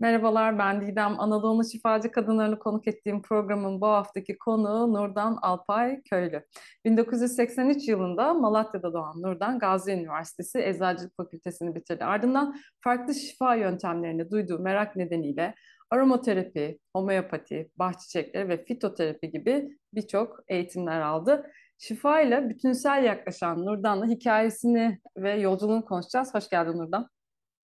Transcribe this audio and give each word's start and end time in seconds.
Merhabalar, 0.00 0.58
ben 0.58 0.86
Didem. 0.86 1.20
Anadolu 1.20 1.64
şifacı 1.64 2.10
kadınlarını 2.10 2.58
konuk 2.58 2.88
ettiğim 2.88 3.22
programın 3.22 3.80
bu 3.80 3.86
haftaki 3.86 4.38
konuğu 4.38 4.94
Nurdan 4.94 5.38
Alpay 5.42 6.02
Köylü. 6.02 6.44
1983 6.84 7.88
yılında 7.88 8.34
Malatya'da 8.34 8.92
doğan 8.92 9.22
Nurdan, 9.22 9.58
Gazi 9.58 9.92
Üniversitesi 9.92 10.58
Eczacılık 10.58 11.16
Fakültesini 11.16 11.74
bitirdi. 11.74 12.04
Ardından 12.04 12.56
farklı 12.80 13.14
şifa 13.14 13.54
yöntemlerini 13.54 14.30
duyduğu 14.30 14.58
merak 14.58 14.96
nedeniyle 14.96 15.54
aromaterapi, 15.90 16.78
homeopati, 16.92 17.70
bahçe 17.76 18.30
ve 18.34 18.64
fitoterapi 18.64 19.30
gibi 19.30 19.78
birçok 19.94 20.40
eğitimler 20.48 21.00
aldı. 21.00 21.50
Şifa 21.78 22.20
ile 22.20 22.48
bütünsel 22.48 23.04
yaklaşan 23.04 23.64
Nurdan'la 23.66 24.06
hikayesini 24.06 25.00
ve 25.16 25.32
yolculuğunu 25.40 25.84
konuşacağız. 25.84 26.34
Hoş 26.34 26.48
geldin 26.48 26.78
Nurdan. 26.78 27.13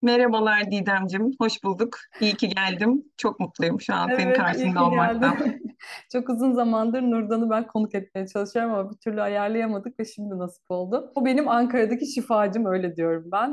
Merhabalar 0.05 0.71
Didemcim, 0.71 1.31
hoş 1.41 1.65
bulduk. 1.65 1.99
İyi 2.21 2.35
ki 2.35 2.49
geldim. 2.49 3.05
Çok 3.17 3.41
mutluyum 3.41 3.81
şu 3.81 3.95
an 3.95 4.09
senin 4.09 4.19
Evet, 4.19 4.37
iyi 4.37 4.41
karşında 4.41 4.85
olmaktan. 4.85 5.37
Çok 6.13 6.29
uzun 6.29 6.53
zamandır 6.53 7.03
Nurdan'ı 7.03 7.51
ben 7.51 7.67
konuk 7.67 7.95
etmeye 7.95 8.27
çalışıyorum 8.27 8.73
ama 8.75 8.91
bir 8.91 8.97
türlü 8.97 9.23
ayarlayamadık 9.23 10.01
ve 10.01 10.05
şimdi 10.05 10.39
nasip 10.39 10.65
oldu. 10.69 11.13
O 11.15 11.25
benim 11.25 11.49
Ankara'daki 11.49 12.07
şifacım 12.07 12.67
öyle 12.67 12.97
diyorum 12.97 13.25
ben. 13.33 13.53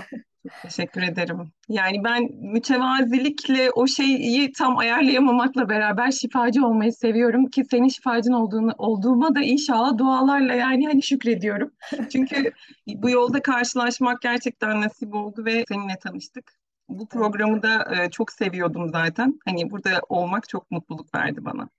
Teşekkür 0.62 1.02
ederim. 1.02 1.52
Yani 1.70 2.04
ben 2.04 2.30
mütevazilikle 2.32 3.72
o 3.72 3.88
şeyi 3.88 4.52
tam 4.52 4.78
ayarlayamamakla 4.78 5.70
beraber 5.70 6.12
şifacı 6.12 6.66
olmayı 6.66 6.94
seviyorum 6.94 7.46
ki 7.46 7.66
senin 7.72 7.88
şifacın 7.88 8.34
olduğunu 8.34 8.74
olduğuma 8.78 9.36
da 9.36 9.42
inşallah 9.42 9.98
dualarla 9.98 10.54
yani 10.54 10.88
hani 10.88 11.04
şükrediyorum. 11.04 11.72
Çünkü 12.12 12.52
bu 12.88 13.10
yolda 13.10 13.42
karşılaşmak 13.42 14.22
gerçekten 14.22 14.82
nasip 14.82 15.16
oldu 15.16 15.46
ve 15.46 15.66
seninle 15.68 15.96
tanıştık. 16.04 16.54
Bu 16.90 17.08
programı 17.08 17.64
da 17.64 17.96
e, 17.96 18.10
çok 18.10 18.32
seviyordum 18.32 18.90
zaten. 18.90 19.40
Hani 19.46 19.72
burada 19.72 19.90
olmak 20.10 20.50
çok 20.50 20.72
mutluluk 20.72 21.16
verdi 21.16 21.46
bana. 21.46 21.70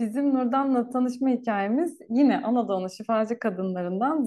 Bizim 0.00 0.34
Nurdan'la 0.34 0.90
tanışma 0.90 1.28
hikayemiz 1.28 1.98
yine 2.10 2.42
Anadolu 2.42 2.90
şifacı 2.90 3.38
kadınlarından 3.38 4.24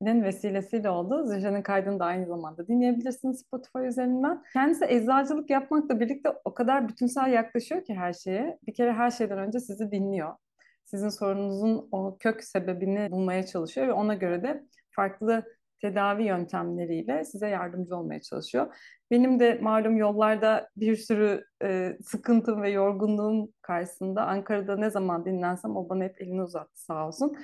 Zühre'nin 0.00 0.24
vesilesiyle 0.24 0.90
oldu. 0.90 1.26
Zühre'nin 1.26 1.62
kaydını 1.62 2.00
da 2.00 2.04
aynı 2.04 2.26
zamanda 2.26 2.68
dinleyebilirsiniz 2.68 3.40
Spotify 3.40 3.86
üzerinden. 3.86 4.42
Kendisi 4.52 4.84
eczacılık 4.88 5.50
yapmakla 5.50 6.00
birlikte 6.00 6.32
o 6.44 6.54
kadar 6.54 6.88
bütünsel 6.88 7.32
yaklaşıyor 7.32 7.84
ki 7.84 7.94
her 7.94 8.12
şeye. 8.12 8.58
Bir 8.66 8.74
kere 8.74 8.92
her 8.92 9.10
şeyden 9.10 9.38
önce 9.38 9.60
sizi 9.60 9.90
dinliyor. 9.90 10.34
Sizin 10.84 11.08
sorununuzun 11.08 11.88
o 11.92 12.16
kök 12.20 12.44
sebebini 12.44 13.10
bulmaya 13.10 13.46
çalışıyor 13.46 13.88
ve 13.88 13.92
ona 13.92 14.14
göre 14.14 14.42
de 14.42 14.64
farklı 14.90 15.44
tedavi 15.80 16.24
yöntemleriyle 16.24 17.24
size 17.24 17.48
yardımcı 17.48 17.96
olmaya 17.96 18.20
çalışıyor. 18.20 18.76
Benim 19.10 19.40
de 19.40 19.58
malum 19.62 19.96
yollarda 19.96 20.68
bir 20.76 20.96
sürü 20.96 21.44
e, 21.62 21.96
sıkıntım 22.02 22.62
ve 22.62 22.70
yorgunluğum 22.70 23.52
karşısında 23.62 24.26
Ankara'da 24.26 24.76
ne 24.76 24.90
zaman 24.90 25.24
dinlensem 25.24 25.76
o 25.76 25.88
bana 25.88 26.04
hep 26.04 26.22
elini 26.22 26.42
uzattı 26.42 26.82
sağ 26.84 27.06
olsun. 27.06 27.36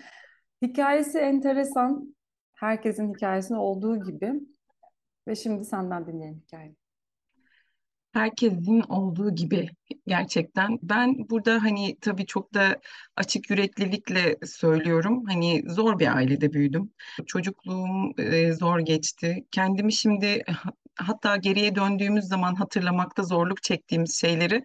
Hikayesi 0.63 1.19
enteresan. 1.19 2.16
Herkesin 2.57 3.15
hikayesinde 3.15 3.59
olduğu 3.59 4.05
gibi. 4.05 4.33
Ve 5.29 5.37
şimdi 5.37 5.65
senden 5.65 6.07
dinleyelim 6.07 6.43
hikayeyi. 6.47 6.77
Herkesin 8.13 8.81
olduğu 8.81 9.35
gibi 9.35 9.71
gerçekten. 10.07 10.79
Ben 10.83 11.29
burada 11.31 11.63
hani 11.63 11.97
tabii 12.01 12.27
çok 12.27 12.55
da 12.55 12.81
açık 13.17 13.51
yüreklilikle 13.51 14.37
söylüyorum. 14.47 15.25
Hani 15.27 15.63
zor 15.67 15.99
bir 15.99 16.17
ailede 16.17 16.53
büyüdüm. 16.53 16.91
Çocukluğum 17.27 18.21
e, 18.21 18.53
zor 18.53 18.79
geçti. 18.79 19.45
Kendimi 19.51 19.93
şimdi 19.93 20.45
hatta 20.97 21.37
geriye 21.37 21.75
döndüğümüz 21.75 22.25
zaman 22.25 22.55
hatırlamakta 22.55 23.23
zorluk 23.23 23.63
çektiğimiz 23.63 24.21
şeyleri 24.21 24.63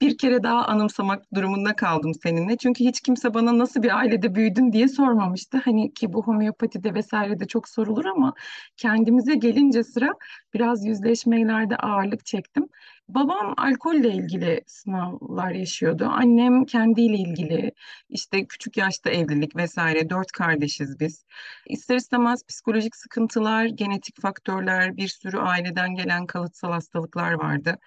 bir 0.00 0.18
kere 0.18 0.42
daha 0.42 0.64
anımsamak 0.64 1.34
durumunda 1.34 1.76
kaldım 1.76 2.12
seninle. 2.22 2.56
Çünkü 2.56 2.84
hiç 2.84 3.00
kimse 3.00 3.34
bana 3.34 3.58
nasıl 3.58 3.82
bir 3.82 3.98
ailede 3.98 4.34
büyüdün 4.34 4.72
diye 4.72 4.88
sormamıştı. 4.88 5.60
Hani 5.64 5.94
ki 5.94 6.12
bu 6.12 6.22
homeopatide 6.26 6.94
vesairede 6.94 7.46
çok 7.46 7.68
sorulur 7.68 8.04
ama 8.04 8.34
kendimize 8.76 9.34
gelince 9.34 9.84
sıra 9.84 10.12
biraz 10.54 10.86
yüzleşmelerde 10.86 11.76
ağırlık 11.76 12.26
çektim. 12.26 12.68
Babam 13.14 13.54
alkolle 13.56 14.08
ilgili 14.08 14.62
sınavlar 14.66 15.50
yaşıyordu. 15.50 16.04
Annem 16.04 16.64
kendiyle 16.64 17.16
ilgili 17.16 17.72
işte 18.08 18.46
küçük 18.46 18.76
yaşta 18.76 19.10
evlilik 19.10 19.56
vesaire 19.56 20.10
dört 20.10 20.32
kardeşiz 20.32 21.00
biz. 21.00 21.24
İster 21.66 21.96
istemez 21.96 22.46
psikolojik 22.46 22.96
sıkıntılar, 22.96 23.64
genetik 23.64 24.20
faktörler, 24.22 24.96
bir 24.96 25.08
sürü 25.08 25.38
aileden 25.38 25.94
gelen 25.94 26.26
kalıtsal 26.26 26.72
hastalıklar 26.72 27.32
vardı. 27.32 27.78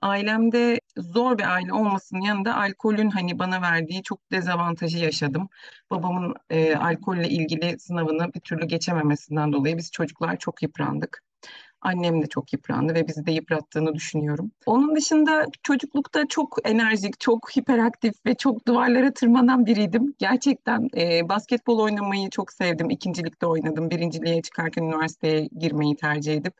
Ailemde 0.00 0.80
zor 0.96 1.38
bir 1.38 1.54
aile 1.54 1.72
olmasının 1.72 2.20
yanında 2.20 2.56
alkolün 2.56 3.10
hani 3.10 3.38
bana 3.38 3.62
verdiği 3.62 4.02
çok 4.02 4.30
dezavantajı 4.32 4.98
yaşadım. 4.98 5.48
Babamın 5.90 6.34
e, 6.50 6.76
alkolle 6.76 7.28
ilgili 7.28 7.78
sınavını 7.78 8.34
bir 8.34 8.40
türlü 8.40 8.66
geçememesinden 8.66 9.52
dolayı 9.52 9.76
biz 9.78 9.90
çocuklar 9.92 10.38
çok 10.38 10.62
yıprandık. 10.62 11.31
Annem 11.82 12.22
de 12.22 12.26
çok 12.26 12.52
yıprandı 12.52 12.94
ve 12.94 13.08
bizi 13.08 13.26
de 13.26 13.32
yıprattığını 13.32 13.94
düşünüyorum. 13.94 14.50
Onun 14.66 14.96
dışında 14.96 15.46
çocuklukta 15.62 16.28
çok 16.28 16.58
enerjik, 16.64 17.20
çok 17.20 17.56
hiperaktif 17.56 18.14
ve 18.26 18.34
çok 18.34 18.66
duvarlara 18.68 19.12
tırmanan 19.12 19.66
biriydim. 19.66 20.14
Gerçekten 20.18 20.88
e, 20.96 21.28
basketbol 21.28 21.78
oynamayı 21.78 22.30
çok 22.30 22.52
sevdim. 22.52 22.90
İkincilikte 22.90 23.46
oynadım. 23.46 23.90
Birinciliğe 23.90 24.42
çıkarken 24.42 24.82
üniversiteye 24.82 25.48
girmeyi 25.58 25.96
tercih 25.96 26.34
edip 26.34 26.54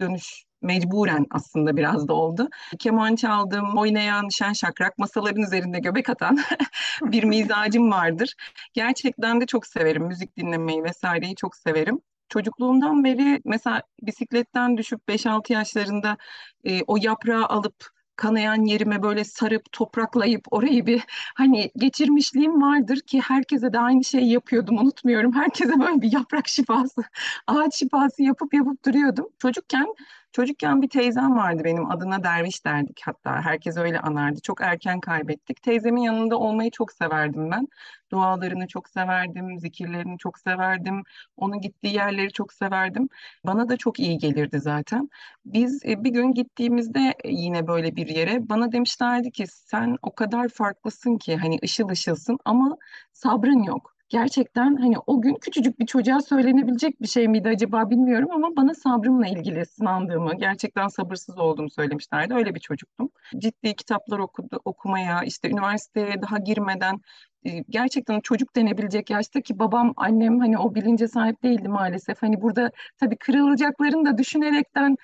dönüş 0.00 0.44
mecburen 0.62 1.26
aslında 1.30 1.76
biraz 1.76 2.08
da 2.08 2.14
oldu. 2.14 2.48
Keman 2.78 3.16
çaldım, 3.16 3.78
oynayan, 3.78 4.28
şen 4.28 4.52
şakrak, 4.52 4.98
masaların 4.98 5.42
üzerinde 5.42 5.78
göbek 5.78 6.08
atan 6.08 6.38
bir 7.02 7.24
mizacım 7.24 7.90
vardır. 7.90 8.34
Gerçekten 8.72 9.40
de 9.40 9.46
çok 9.46 9.66
severim. 9.66 10.02
Müzik 10.06 10.36
dinlemeyi 10.36 10.84
vesaireyi 10.84 11.34
çok 11.34 11.56
severim. 11.56 12.00
Çocukluğumdan 12.32 13.04
beri 13.04 13.40
mesela 13.44 13.82
bisikletten 14.02 14.76
düşüp 14.76 15.08
beş 15.08 15.26
altı 15.26 15.52
yaşlarında 15.52 16.16
e, 16.64 16.82
o 16.86 16.96
yaprağı 17.00 17.46
alıp 17.46 17.90
kanayan 18.16 18.64
yerime 18.64 19.02
böyle 19.02 19.24
sarıp 19.24 19.72
topraklayıp 19.72 20.44
orayı 20.50 20.86
bir 20.86 21.02
hani 21.34 21.70
geçirmişliğim 21.76 22.62
vardır 22.62 23.00
ki 23.00 23.20
herkese 23.20 23.72
de 23.72 23.78
aynı 23.78 24.04
şeyi 24.04 24.32
yapıyordum 24.32 24.78
unutmuyorum. 24.78 25.32
Herkese 25.32 25.80
böyle 25.80 26.00
bir 26.02 26.12
yaprak 26.12 26.48
şifası, 26.48 27.02
ağaç 27.46 27.74
şifası 27.74 28.22
yapıp 28.22 28.54
yapıp 28.54 28.84
duruyordum. 28.84 29.28
Çocukken 29.38 29.86
Çocukken 30.32 30.82
bir 30.82 30.88
teyzem 30.88 31.36
vardı 31.36 31.62
benim 31.64 31.90
adına 31.90 32.24
derviş 32.24 32.64
derdik 32.64 33.00
hatta 33.04 33.42
herkes 33.42 33.76
öyle 33.76 34.00
anardı. 34.00 34.40
Çok 34.40 34.60
erken 34.60 35.00
kaybettik. 35.00 35.62
Teyzemin 35.62 36.02
yanında 36.02 36.38
olmayı 36.38 36.70
çok 36.70 36.92
severdim 36.92 37.50
ben. 37.50 37.68
Dualarını 38.12 38.66
çok 38.68 38.88
severdim, 38.88 39.58
zikirlerini 39.58 40.18
çok 40.18 40.38
severdim. 40.38 41.02
Onun 41.36 41.60
gittiği 41.60 41.94
yerleri 41.94 42.32
çok 42.32 42.52
severdim. 42.52 43.08
Bana 43.46 43.68
da 43.68 43.76
çok 43.76 44.00
iyi 44.00 44.18
gelirdi 44.18 44.60
zaten. 44.60 45.08
Biz 45.44 45.84
e, 45.84 46.04
bir 46.04 46.10
gün 46.10 46.32
gittiğimizde 46.32 47.14
e, 47.24 47.30
yine 47.30 47.66
böyle 47.66 47.96
bir 47.96 48.06
yere 48.06 48.48
bana 48.48 48.72
demişlerdi 48.72 49.30
ki 49.30 49.46
sen 49.46 49.96
o 50.02 50.14
kadar 50.14 50.48
farklısın 50.48 51.18
ki 51.18 51.36
hani 51.36 51.58
ışıl 51.64 51.88
ışılsın 51.88 52.38
ama 52.44 52.76
sabrın 53.12 53.62
yok. 53.62 53.94
Gerçekten 54.12 54.76
hani 54.76 54.94
o 55.06 55.22
gün 55.22 55.34
küçücük 55.34 55.78
bir 55.78 55.86
çocuğa 55.86 56.20
söylenebilecek 56.20 57.02
bir 57.02 57.06
şey 57.06 57.28
miydi 57.28 57.48
acaba 57.48 57.90
bilmiyorum 57.90 58.28
ama 58.32 58.56
bana 58.56 58.74
sabrımla 58.74 59.26
ilgili 59.26 59.66
sınandığımı, 59.66 60.34
gerçekten 60.36 60.88
sabırsız 60.88 61.38
olduğumu 61.38 61.70
söylemişlerdi. 61.70 62.34
Öyle 62.34 62.54
bir 62.54 62.60
çocuktum. 62.60 63.10
Ciddi 63.38 63.74
kitaplar 63.74 64.18
okudu, 64.18 64.60
okumaya, 64.64 65.22
işte 65.22 65.50
üniversiteye 65.50 66.22
daha 66.22 66.38
girmeden 66.38 67.00
e, 67.44 67.50
gerçekten 67.68 68.20
çocuk 68.20 68.56
denebilecek 68.56 69.10
yaşta 69.10 69.40
ki 69.40 69.58
babam, 69.58 69.92
annem 69.96 70.40
hani 70.40 70.58
o 70.58 70.74
bilince 70.74 71.08
sahip 71.08 71.42
değildi 71.42 71.68
maalesef. 71.68 72.22
Hani 72.22 72.40
burada 72.42 72.70
tabii 73.00 73.16
kırılacaklarını 73.16 74.04
da 74.04 74.18
düşünerekten 74.18 74.96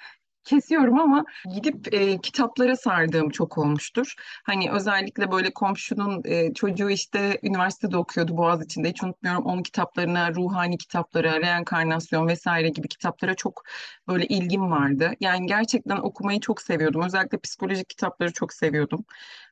kesiyorum 0.49 1.01
ama 1.01 1.25
gidip 1.55 1.95
e, 1.95 2.19
kitaplara 2.21 2.77
sardığım 2.77 3.31
çok 3.31 3.59
olmuştur. 3.59 4.15
Hani 4.45 4.71
özellikle 4.71 5.33
böyle 5.33 5.51
komşunun 5.51 6.23
e, 6.25 6.55
çocuğu 6.55 6.91
işte 6.91 7.39
üniversitede 7.43 7.97
okuyordu 7.97 8.37
Boğaziçi'nde 8.37 8.89
hiç 8.89 9.03
unutmuyorum 9.03 9.45
onun 9.45 9.63
kitaplarına, 9.63 10.35
ruhani 10.35 10.79
kitaplara, 10.79 11.41
reenkarnasyon 11.41 12.29
vesaire 12.29 12.69
gibi 12.69 12.89
kitaplara 12.89 13.35
çok 13.35 13.63
böyle 14.09 14.27
ilgim 14.27 14.71
vardı. 14.71 15.11
Yani 15.21 15.47
gerçekten 15.47 15.97
okumayı 15.97 16.41
çok 16.41 16.63
seviyordum. 16.63 17.03
Özellikle 17.03 17.39
psikolojik 17.39 17.89
kitapları 17.89 18.33
çok 18.33 18.53
seviyordum. 18.53 19.05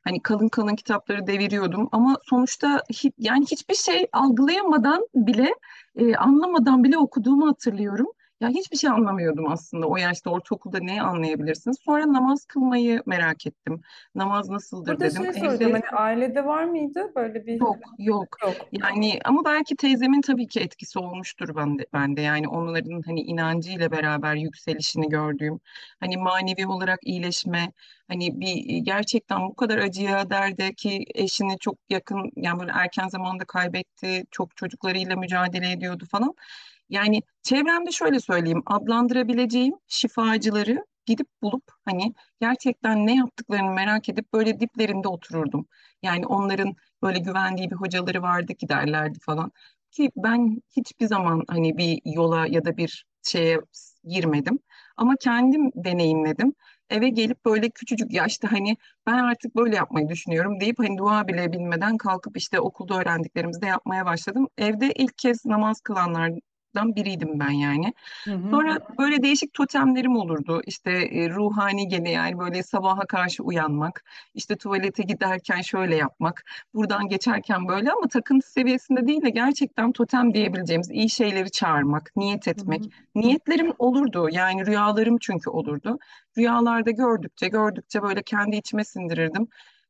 Hani 0.03 0.21
kalın 0.21 0.49
kalın 0.49 0.75
kitapları 0.75 1.27
deviriyordum 1.27 1.89
ama 1.91 2.17
sonuçta 2.23 2.81
hi, 3.03 3.11
yani 3.17 3.45
hiçbir 3.51 3.75
şey 3.75 4.07
algılayamadan 4.13 5.07
bile 5.15 5.53
e, 5.95 6.15
anlamadan 6.15 6.83
bile 6.83 6.97
okuduğumu 6.97 7.47
hatırlıyorum. 7.47 8.07
Ya 8.41 8.49
hiçbir 8.49 8.77
şey 8.77 8.89
anlamıyordum 8.89 9.51
aslında 9.51 9.87
o 9.87 9.97
yaşta 9.97 10.29
ortaokulda 10.29 10.79
ne 10.79 11.01
anlayabilirsiniz? 11.01 11.77
Sonra 11.85 12.13
namaz 12.13 12.45
kılmayı 12.45 13.03
merak 13.05 13.47
ettim. 13.47 13.81
Namaz 14.15 14.49
nasıldır 14.49 14.91
Burada 14.91 15.05
dedim. 15.05 15.23
şey 15.23 15.33
soracağım 15.33 15.75
Evde 15.75 15.85
hani 15.87 15.99
ailede 15.99 16.45
var 16.45 16.63
mıydı 16.63 17.11
böyle 17.15 17.45
bir 17.45 17.59
yok 17.59 17.77
yok. 17.99 18.37
yok. 18.43 18.55
Yani 18.71 19.19
ama 19.25 19.45
belki 19.45 19.75
teyzemin 19.75 20.21
tabii 20.21 20.47
ki 20.47 20.59
etkisi 20.59 20.99
olmuştur 20.99 21.55
bende, 21.55 21.85
bende. 21.93 22.21
Yani 22.21 22.47
onların 22.47 23.01
hani 23.05 23.21
inancıyla 23.21 23.91
beraber 23.91 24.35
yükselişini 24.35 25.09
gördüğüm, 25.09 25.59
hani 25.99 26.17
manevi 26.17 26.67
olarak 26.67 26.99
iyileşme, 27.03 27.71
hani 28.07 28.39
bir 28.39 28.77
gerçekten 28.77 29.41
bu 29.41 29.55
kadar 29.55 29.77
acıya 29.77 30.29
derde 30.29 30.73
ki 30.73 31.05
eşini 31.15 31.57
çok 31.59 31.75
yakın 31.89 32.31
yani 32.35 32.59
böyle 32.59 32.71
erken 32.75 33.07
zamanda 33.07 33.45
kaybetti, 33.45 34.23
çok 34.31 34.57
çocuklarıyla 34.57 35.15
mücadele 35.15 35.71
ediyordu 35.71 36.05
falan. 36.11 36.33
Yani 36.89 37.21
çevremde 37.43 37.91
şöyle 37.91 38.19
söyleyeyim, 38.19 38.63
adlandırabileceğim 38.65 39.73
şifacıları 39.87 40.85
gidip 41.05 41.27
bulup 41.41 41.63
hani 41.85 42.13
gerçekten 42.41 43.07
ne 43.07 43.15
yaptıklarını 43.15 43.71
merak 43.71 44.09
edip 44.09 44.33
böyle 44.33 44.59
diplerinde 44.59 45.07
otururdum. 45.07 45.67
Yani 46.03 46.25
onların 46.27 46.75
böyle 47.03 47.19
güvendiği 47.19 47.69
bir 47.71 47.75
hocaları 47.75 48.21
vardı 48.21 48.55
ki 48.55 48.69
derlerdi 48.69 49.19
falan. 49.19 49.51
Ki 49.91 50.11
ben 50.15 50.61
hiçbir 50.77 51.05
zaman 51.07 51.43
hani 51.47 51.77
bir 51.77 52.01
yola 52.05 52.47
ya 52.47 52.65
da 52.65 52.77
bir 52.77 53.05
şeye 53.23 53.61
girmedim. 54.03 54.59
Ama 54.97 55.15
kendim 55.19 55.71
deneyimledim. 55.75 56.53
Eve 56.89 57.09
gelip 57.09 57.45
böyle 57.45 57.69
küçücük 57.69 58.13
yaşta 58.13 58.51
hani 58.51 58.77
ben 59.05 59.13
artık 59.13 59.55
böyle 59.55 59.75
yapmayı 59.75 60.09
düşünüyorum 60.09 60.59
deyip 60.59 60.79
hani 60.79 60.97
dua 60.97 61.27
bile 61.27 61.53
bilmeden 61.53 61.97
kalkıp 61.97 62.37
işte 62.37 62.59
okulda 62.59 62.99
öğrendiklerimizi 62.99 63.61
de 63.61 63.65
yapmaya 63.65 64.05
başladım. 64.05 64.47
Evde 64.57 64.91
ilk 64.93 65.17
kez 65.17 65.45
namaz 65.45 65.81
kılanlardan 66.77 66.95
biriydim 66.95 67.39
ben 67.39 67.49
yani. 67.49 67.93
Hı 68.25 68.31
hı. 68.31 68.49
Sonra 68.49 68.79
böyle 68.97 69.23
değişik 69.23 69.53
totemlerim 69.53 70.15
olurdu. 70.15 70.61
İşte 70.65 70.91
e, 70.91 71.29
ruhani 71.29 71.87
gene 71.87 72.11
yani 72.11 72.39
böyle 72.39 72.63
sabaha 72.63 73.05
karşı 73.05 73.43
uyanmak, 73.43 74.03
işte 74.33 74.55
tuvalete 74.55 75.03
giderken 75.03 75.61
şöyle 75.61 75.95
yapmak, 75.95 76.43
buradan 76.73 77.07
geçerken 77.07 77.67
böyle 77.67 77.91
ama 77.91 78.07
takıntı 78.07 78.51
seviyesinde 78.51 79.07
değil 79.07 79.21
de 79.21 79.29
gerçekten 79.29 79.91
totem 79.91 80.33
diyebileceğimiz 80.33 80.91
iyi 80.91 81.09
şeyleri 81.09 81.51
çağırmak, 81.51 82.11
niyet 82.15 82.47
Hı 82.47 82.51
etmek. 82.51 82.83
hı. 82.83 82.89
Niyetlerim 83.15 83.73
olurdu 83.79 84.29
yani 84.31 84.65
rüyalarım 84.65 85.17
çünkü 85.21 85.49
olurdu. 85.49 85.99
Rüyalarda 86.37 86.91
gördükçe 86.91 87.47
gördükçe 87.47 88.01
böyle 88.01 88.21
kendi 88.23 88.55
içime 88.55 88.83
sindirirdim. 88.83 89.47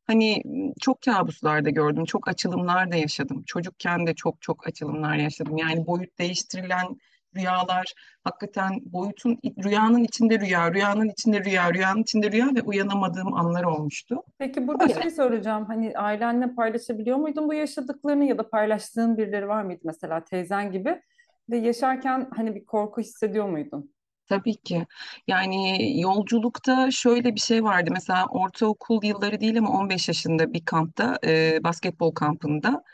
Hani 0.08 0.42
çok 0.80 1.02
kabuslar 1.02 1.64
da 1.64 1.70
gördüm, 1.70 2.04
çok 2.04 2.28
açılımlar 2.28 2.92
da 2.92 2.96
yaşadım. 2.96 3.42
Çocukken 3.46 4.06
de 4.06 4.14
çok 4.14 4.42
çok 4.42 4.66
açılımlar 4.66 5.16
yaşadım. 5.16 5.56
Yani 5.56 5.86
boyut 5.86 6.18
değiştirilen 6.18 6.96
rüyalar, 7.36 7.94
hakikaten 8.24 8.80
boyutun, 8.84 9.38
rüyanın 9.64 10.04
içinde 10.04 10.40
rüya, 10.40 10.74
rüyanın 10.74 11.08
içinde 11.08 11.44
rüya, 11.44 11.74
rüyanın 11.74 12.02
içinde 12.02 12.32
rüya 12.32 12.46
ve 12.54 12.62
uyanamadığım 12.62 13.34
anlar 13.34 13.64
olmuştu. 13.64 14.22
Peki 14.38 14.68
burada 14.68 14.84
Öyle. 14.84 15.02
şey 15.02 15.10
soracağım 15.10 15.64
hani 15.64 15.98
ailenle 15.98 16.54
paylaşabiliyor 16.54 17.16
muydun 17.16 17.48
bu 17.48 17.54
yaşadıklarını 17.54 18.24
ya 18.24 18.38
da 18.38 18.50
paylaştığın 18.50 19.16
birileri 19.16 19.48
var 19.48 19.62
mıydı 19.62 19.80
mesela 19.84 20.24
teyzen 20.24 20.72
gibi 20.72 21.02
ve 21.50 21.56
yaşarken 21.56 22.28
hani 22.36 22.54
bir 22.54 22.64
korku 22.64 23.00
hissediyor 23.00 23.48
muydun? 23.48 23.90
Tabii 24.28 24.56
ki. 24.56 24.86
Yani 25.26 25.92
yolculukta 26.00 26.90
şöyle 26.90 27.34
bir 27.34 27.40
şey 27.40 27.64
vardı. 27.64 27.90
Mesela 27.92 28.26
ortaokul 28.26 29.04
yılları 29.04 29.40
değil 29.40 29.58
ama 29.58 29.70
15 29.70 30.08
yaşında 30.08 30.52
bir 30.52 30.64
kampta, 30.64 31.18
e, 31.24 31.64
basketbol 31.64 32.10
kampında 32.14 32.84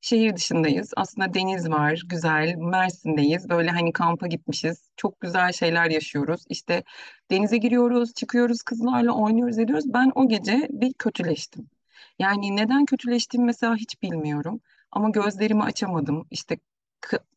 şehir 0.00 0.36
dışındayız. 0.36 0.92
Aslında 0.96 1.34
deniz 1.34 1.70
var, 1.70 2.02
güzel. 2.06 2.54
Mersin'deyiz. 2.56 3.48
Böyle 3.48 3.70
hani 3.70 3.92
kampa 3.92 4.26
gitmişiz. 4.26 4.90
Çok 4.96 5.20
güzel 5.20 5.52
şeyler 5.52 5.90
yaşıyoruz. 5.90 6.44
İşte 6.48 6.82
denize 7.30 7.56
giriyoruz, 7.56 8.14
çıkıyoruz, 8.14 8.62
kızlarla 8.62 9.12
oynuyoruz, 9.12 9.58
ediyoruz. 9.58 9.84
Ben 9.94 10.12
o 10.14 10.28
gece 10.28 10.68
bir 10.70 10.92
kötüleştim. 10.94 11.70
Yani 12.18 12.56
neden 12.56 12.84
kötüleştiğimi 12.84 13.46
mesela 13.46 13.76
hiç 13.76 14.02
bilmiyorum. 14.02 14.60
Ama 14.92 15.10
gözlerimi 15.10 15.62
açamadım. 15.62 16.26
İşte 16.30 16.58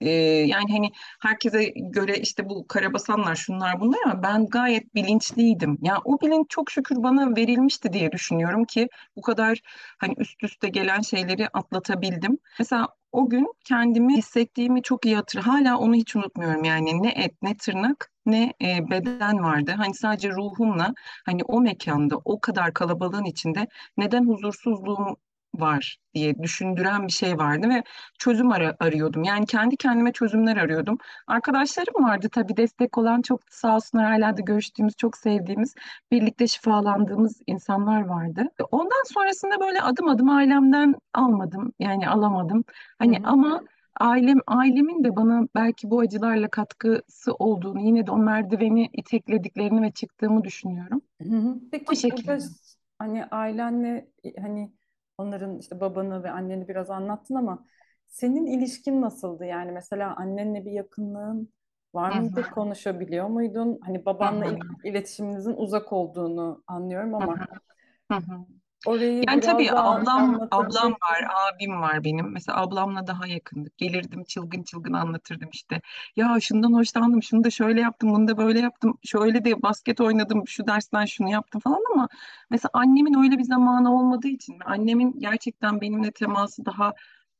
e, 0.02 0.10
yani 0.10 0.72
hani 0.72 0.92
herkese 1.22 1.64
göre 1.76 2.18
işte 2.18 2.50
bu 2.50 2.68
karabasanlar 2.68 3.36
şunlar 3.36 3.80
bunlar 3.80 4.00
ama 4.06 4.24
ben 4.24 4.46
gayet 4.46 4.96
bilinçliydim. 4.96 5.78
Ya 5.82 5.98
o 6.06 6.22
bilinç 6.22 6.50
çok 6.50 6.72
şükür 6.72 7.04
bana 7.04 7.36
verilmişti 7.36 7.94
diye 7.94 8.12
düşünüyorum 8.12 8.66
ki 8.66 8.90
bu 9.16 9.22
kadar 9.22 9.60
hani 9.98 10.14
üst 10.18 10.44
üste 10.44 10.70
gelen 10.70 11.02
şeyleri 11.02 11.48
atlatabildim. 11.48 12.38
Mesela 12.60 12.88
o 13.12 13.30
gün 13.30 13.54
kendimi 13.66 14.18
hissettiğimi 14.18 14.82
çok 14.84 15.06
iyi 15.06 15.16
hatır. 15.16 15.40
Hala 15.40 15.78
onu 15.78 15.96
hiç 15.96 16.16
unutmuyorum 16.16 16.64
yani 16.64 17.04
ne 17.04 17.10
et 17.10 17.42
ne 17.42 17.58
tırnak 17.58 18.12
ne 18.26 18.54
e, 18.62 18.90
beden 18.90 19.44
vardı. 19.44 19.74
Hani 19.78 19.94
sadece 19.94 20.30
ruhumla 20.30 20.94
hani 21.26 21.44
o 21.44 21.62
mekanda 21.62 22.16
o 22.26 22.40
kadar 22.40 22.74
kalabalığın 22.74 23.26
içinde 23.26 23.68
neden 23.98 24.26
huzursuzluğum 24.28 25.18
var 25.60 25.98
diye 26.14 26.40
düşündüren 26.44 27.08
bir 27.08 27.12
şey 27.12 27.38
vardı 27.38 27.70
ve 27.70 27.84
çözüm 28.20 28.52
ara- 28.52 28.76
arıyordum. 28.80 29.24
Yani 29.24 29.46
kendi 29.46 29.78
kendime 29.78 30.12
çözümler 30.12 30.58
arıyordum. 30.58 30.98
Arkadaşlarım 31.28 32.04
vardı 32.04 32.28
tabii 32.32 32.58
destek 32.58 32.98
olan 32.98 33.22
çok 33.22 33.42
sağ 33.50 33.76
olsunlar 33.76 34.06
hala 34.06 34.38
da 34.38 34.42
görüştüğümüz, 34.42 34.96
çok 34.98 35.18
sevdiğimiz, 35.18 35.76
birlikte 36.12 36.48
şifalandığımız 36.48 37.42
insanlar 37.48 38.02
vardı. 38.06 38.44
Ondan 38.72 39.04
sonrasında 39.14 39.60
böyle 39.60 39.82
adım 39.82 40.08
adım 40.10 40.30
ailemden 40.30 40.96
almadım. 41.14 41.74
Yani 41.80 42.10
alamadım. 42.10 42.64
Hani 43.00 43.20
hı. 43.20 43.24
ama 43.24 43.62
ailem 44.00 44.40
ailemin 44.48 45.04
de 45.04 45.16
bana 45.16 45.48
belki 45.56 45.90
bu 45.90 46.00
acılarla 46.00 46.48
katkısı 46.50 47.34
olduğunu, 47.34 47.80
yine 47.82 48.08
de 48.08 48.12
o 48.12 48.18
merdiveni 48.18 48.90
iteklediklerini 48.94 49.82
ve 49.82 49.92
çıktığımı 49.92 50.44
düşünüyorum. 50.44 51.02
Hı 51.22 51.30
hı. 51.30 51.60
O 51.88 51.96
Peki 51.96 52.10
burada 52.10 52.34
şekilde. 52.34 52.44
hani 53.00 53.26
ailenle 53.26 54.08
hani 54.42 54.72
onların 55.18 55.60
işte 55.60 55.80
babanı 55.80 56.24
ve 56.24 56.32
anneni 56.32 56.68
biraz 56.68 56.90
anlattın 56.90 57.36
ama 57.36 57.66
senin 58.08 58.46
ilişkin 58.46 59.02
nasıldı? 59.02 59.46
Yani 59.46 59.72
mesela 59.72 60.16
annenle 60.16 60.66
bir 60.66 60.72
yakınlığın 60.72 61.54
var 61.94 62.12
mıydı? 62.12 62.50
Konuşabiliyor 62.50 63.28
muydun? 63.28 63.80
Hani 63.82 64.06
babanla 64.06 64.46
il- 64.46 64.60
hı, 64.60 64.76
iletişiminizin 64.84 65.54
uzak 65.58 65.94
olduğunu 65.94 66.64
anlıyorum 66.68 67.16
ama 67.16 67.42
hı, 68.12 68.16
hı 68.16 68.18
hı. 68.18 68.46
Orayı 68.86 69.24
Yani 69.28 69.42
tabii 69.42 69.64
biraz 69.64 69.76
daha 69.76 69.96
ablam 69.96 70.48
ablam 70.52 70.92
var, 70.92 71.28
abim 71.54 71.82
var 71.82 72.04
benim. 72.04 72.32
Mesela 72.32 72.62
ablamla 72.62 73.08
daha 73.08 73.28
yakındık. 73.28 73.78
Gelirdim 73.78 74.24
çılgın 74.24 74.64
çılgın 74.64 74.94
anlatırdım 74.94 75.50
işte. 75.54 75.82
Ya 76.16 76.38
şundan 76.42 76.74
hoşlandım, 76.74 77.24
şunu 77.24 77.44
da 77.44 77.50
şöyle 77.50 77.82
yaptım, 77.82 78.10
bunu 78.14 78.28
da 78.28 78.38
böyle 78.38 78.60
yaptım. 78.60 78.98
Şöyle 79.04 79.46
de 79.46 79.62
basket 79.62 80.02
oynadım, 80.02 80.48
şu 80.48 80.68
dersten 80.68 81.06
şunu 81.06 81.30
yaptım 81.30 81.62
falan 81.62 81.84
ama 81.94 82.08
mesela 82.50 82.70
annemin 82.74 83.24
öyle 83.24 83.38
bir 83.38 83.44
zamanı 83.44 83.96
olmadığı 83.96 84.28
için 84.28 84.56
annemin 84.66 85.20
gerçekten 85.20 85.82
benimle 85.82 86.12
teması 86.12 86.66
daha 86.66 86.94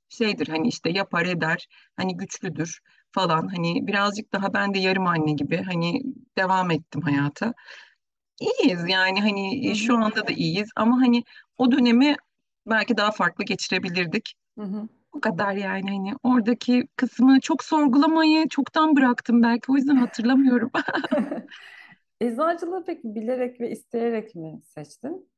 şeydir 0.10 0.48
hani 0.48 0.68
işte 0.68 0.90
yapar 0.90 1.26
eder, 1.26 1.68
hani 1.98 2.18
güçlüdür 2.18 2.80
falan. 3.12 3.48
Hani 3.48 3.88
birazcık 3.88 4.34
daha 4.34 4.54
ben 4.54 4.74
de 4.74 4.80
yarım 4.80 5.08
anne 5.08 5.32
gibi 5.34 5.64
hani 5.64 6.02
devam 6.38 6.72
ettim 6.72 7.02
hayata. 7.02 7.54
İyiyiz 8.40 8.90
yani 8.90 9.22
Hı 9.60 9.62
hani 9.62 9.70
e, 9.70 9.76
şu 9.76 9.96
hı. 9.96 10.06
anda 10.06 10.28
da 10.28 10.32
iyiyiz 10.32 10.70
ama 10.76 11.02
hani 11.02 11.24
o 11.58 11.72
dönemi 11.72 12.16
belki 12.68 12.98
daha 12.98 13.12
farklı 13.12 13.44
geçirebilirdik. 13.46 14.34
Hı 14.58 14.62
hı. 14.64 14.90
O 15.14 15.22
kadar 15.22 15.54
yani 15.54 15.92
hani 15.92 16.14
oradaki 16.24 16.88
kısmı 16.98 17.42
çok 17.42 17.64
sorgulamayı 17.64 18.50
çoktan 18.50 18.98
bıraktım 18.98 19.44
belki 19.44 19.72
o 19.72 19.76
yüzden 19.76 19.98
hatırlamıyorum. 19.98 20.72
Eczacılığı 22.22 22.84
peki 22.86 23.16
bilerek 23.16 23.62
ve 23.62 23.72
isteyerek 23.72 24.36
mi 24.36 24.62
seçtin? 24.66 25.30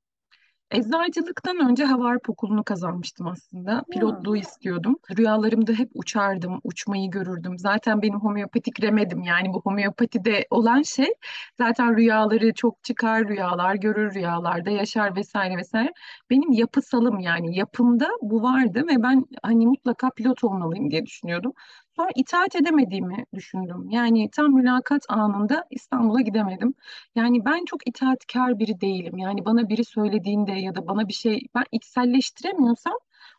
Eczacılıktan 0.71 1.69
önce 1.69 1.85
hava 1.85 2.03
harp 2.03 2.29
okulunu 2.29 2.63
kazanmıştım 2.63 3.27
aslında. 3.27 3.71
Ya. 3.71 3.83
Pilotluğu 3.91 4.37
istiyordum. 4.37 4.95
Rüyalarımda 5.17 5.71
hep 5.73 5.89
uçardım, 5.93 6.59
uçmayı 6.63 7.09
görürdüm. 7.11 7.57
Zaten 7.57 8.01
benim 8.01 8.19
homeopatik 8.19 8.83
remedim 8.83 9.23
yani 9.23 9.53
bu 9.53 9.61
homeopatide 9.63 10.47
olan 10.49 10.81
şey 10.81 11.13
zaten 11.57 11.97
rüyaları 11.97 12.53
çok 12.53 12.83
çıkar, 12.83 13.27
rüyalar 13.27 13.75
görür, 13.75 14.13
rüyalarda 14.13 14.69
yaşar 14.69 15.15
vesaire 15.15 15.57
vesaire. 15.57 15.93
Benim 16.29 16.51
yapısalım 16.51 17.19
yani 17.19 17.57
yapımda 17.57 18.07
bu 18.21 18.43
vardı 18.43 18.83
ve 18.87 19.03
ben 19.03 19.25
hani 19.43 19.67
mutlaka 19.67 20.09
pilot 20.09 20.43
olmalıyım 20.43 20.91
diye 20.91 21.05
düşünüyordum. 21.05 21.53
Sonra 21.97 22.09
itaat 22.15 22.55
edemediğimi 22.55 23.25
düşündüm. 23.35 23.89
Yani 23.89 24.29
tam 24.31 24.53
mülakat 24.53 25.05
anında 25.09 25.65
İstanbul'a 25.71 26.21
gidemedim. 26.21 26.73
Yani 27.15 27.45
ben 27.45 27.65
çok 27.65 27.87
itaatkar 27.87 28.59
biri 28.59 28.81
değilim. 28.81 29.17
Yani 29.17 29.45
bana 29.45 29.69
biri 29.69 29.85
söylediğinde 29.85 30.51
ya 30.51 30.75
da 30.75 30.87
bana 30.87 31.07
bir 31.07 31.13
şey 31.13 31.41
ben 31.55 31.63
içselleştiremiyorsam 31.71 32.93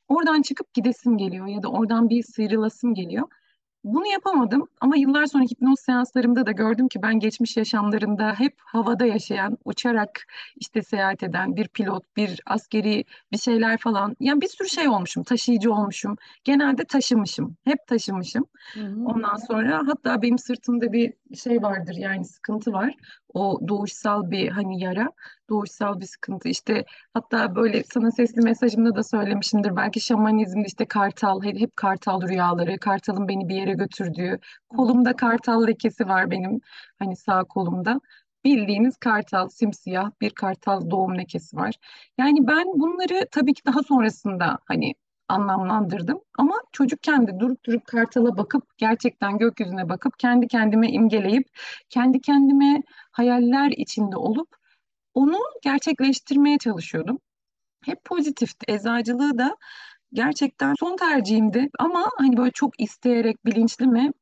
oradan 0.08 0.42
çıkıp 0.42 0.74
gidesim 0.74 1.18
geliyor 1.18 1.46
ya 1.46 1.62
da 1.62 1.68
oradan 1.68 2.10
bir 2.10 2.22
sıyrılasım 2.22 2.94
geliyor. 2.94 3.28
Bunu 3.94 4.06
yapamadım 4.06 4.68
ama 4.80 4.96
yıllar 4.96 5.26
sonra 5.26 5.44
hipnoz 5.44 5.80
seanslarımda 5.80 6.46
da 6.46 6.52
gördüm 6.52 6.88
ki 6.88 7.02
ben 7.02 7.20
geçmiş 7.20 7.56
yaşamlarında 7.56 8.34
hep 8.38 8.54
havada 8.64 9.06
yaşayan, 9.06 9.58
uçarak 9.64 10.26
işte 10.56 10.82
seyahat 10.82 11.22
eden 11.22 11.56
bir 11.56 11.68
pilot, 11.68 12.16
bir 12.16 12.40
askeri 12.46 13.04
bir 13.32 13.38
şeyler 13.38 13.78
falan. 13.78 14.16
Yani 14.20 14.40
bir 14.40 14.48
sürü 14.48 14.68
şey 14.68 14.88
olmuşum, 14.88 15.22
taşıyıcı 15.22 15.72
olmuşum. 15.72 16.16
Genelde 16.44 16.84
taşımışım, 16.84 17.56
hep 17.64 17.86
taşımışım. 17.86 18.44
Hı 18.74 18.80
hı. 18.80 19.04
Ondan 19.04 19.36
sonra 19.36 19.82
hatta 19.86 20.22
benim 20.22 20.38
sırtımda 20.38 20.92
bir 20.92 21.12
şey 21.34 21.62
vardır 21.62 21.94
yani 21.94 22.24
sıkıntı 22.24 22.72
var. 22.72 22.94
O 23.34 23.60
doğuşsal 23.68 24.30
bir 24.30 24.48
hani 24.48 24.80
yara, 24.82 25.12
doğuşsal 25.50 26.00
bir 26.00 26.06
sıkıntı. 26.06 26.48
İşte 26.48 26.84
hatta 27.14 27.54
böyle 27.54 27.82
sana 27.84 28.10
sesli 28.10 28.42
mesajımda 28.42 28.94
da 28.96 29.02
söylemişimdir. 29.02 29.76
Belki 29.76 30.00
şamanizmde 30.00 30.66
işte 30.66 30.86
kartal, 30.86 31.42
hep, 31.42 31.76
kartal 31.76 32.22
rüyaları, 32.28 32.78
kartalın 32.78 33.28
beni 33.28 33.48
bir 33.48 33.54
yere 33.54 33.72
götürdüğü. 33.72 34.38
Kolumda 34.68 35.16
kartal 35.16 35.66
lekesi 35.66 36.08
var 36.08 36.30
benim 36.30 36.60
hani 36.98 37.16
sağ 37.16 37.44
kolumda. 37.44 38.00
Bildiğiniz 38.44 38.96
kartal, 38.96 39.48
simsiyah 39.48 40.10
bir 40.20 40.30
kartal 40.30 40.90
doğum 40.90 41.18
lekesi 41.18 41.56
var. 41.56 41.74
Yani 42.18 42.46
ben 42.46 42.66
bunları 42.66 43.26
tabii 43.32 43.54
ki 43.54 43.62
daha 43.66 43.82
sonrasında 43.82 44.58
hani 44.66 44.94
anlamlandırdım. 45.28 46.20
Ama 46.38 46.54
çocukken 46.72 47.26
de 47.26 47.40
durup 47.40 47.64
durup 47.64 47.86
kartala 47.86 48.36
bakıp 48.36 48.78
gerçekten 48.78 49.38
gökyüzüne 49.38 49.88
bakıp 49.88 50.18
kendi 50.18 50.48
kendime 50.48 50.88
imgeleyip 50.88 51.46
kendi 51.90 52.20
kendime 52.20 52.82
hayaller 53.12 53.70
içinde 53.70 54.16
olup 54.16 54.48
onu 55.14 55.38
gerçekleştirmeye 55.62 56.58
çalışıyordum. 56.58 57.18
Hep 57.84 58.04
pozitifti. 58.04 58.72
Eczacılığı 58.72 59.38
da 59.38 59.56
gerçekten 60.12 60.74
son 60.80 60.96
tercihimdi 60.96 61.68
ama 61.78 62.10
hani 62.18 62.36
böyle 62.36 62.50
çok 62.50 62.80
isteyerek 62.80 63.46
bilinçli 63.46 63.86
mi? 63.86 64.12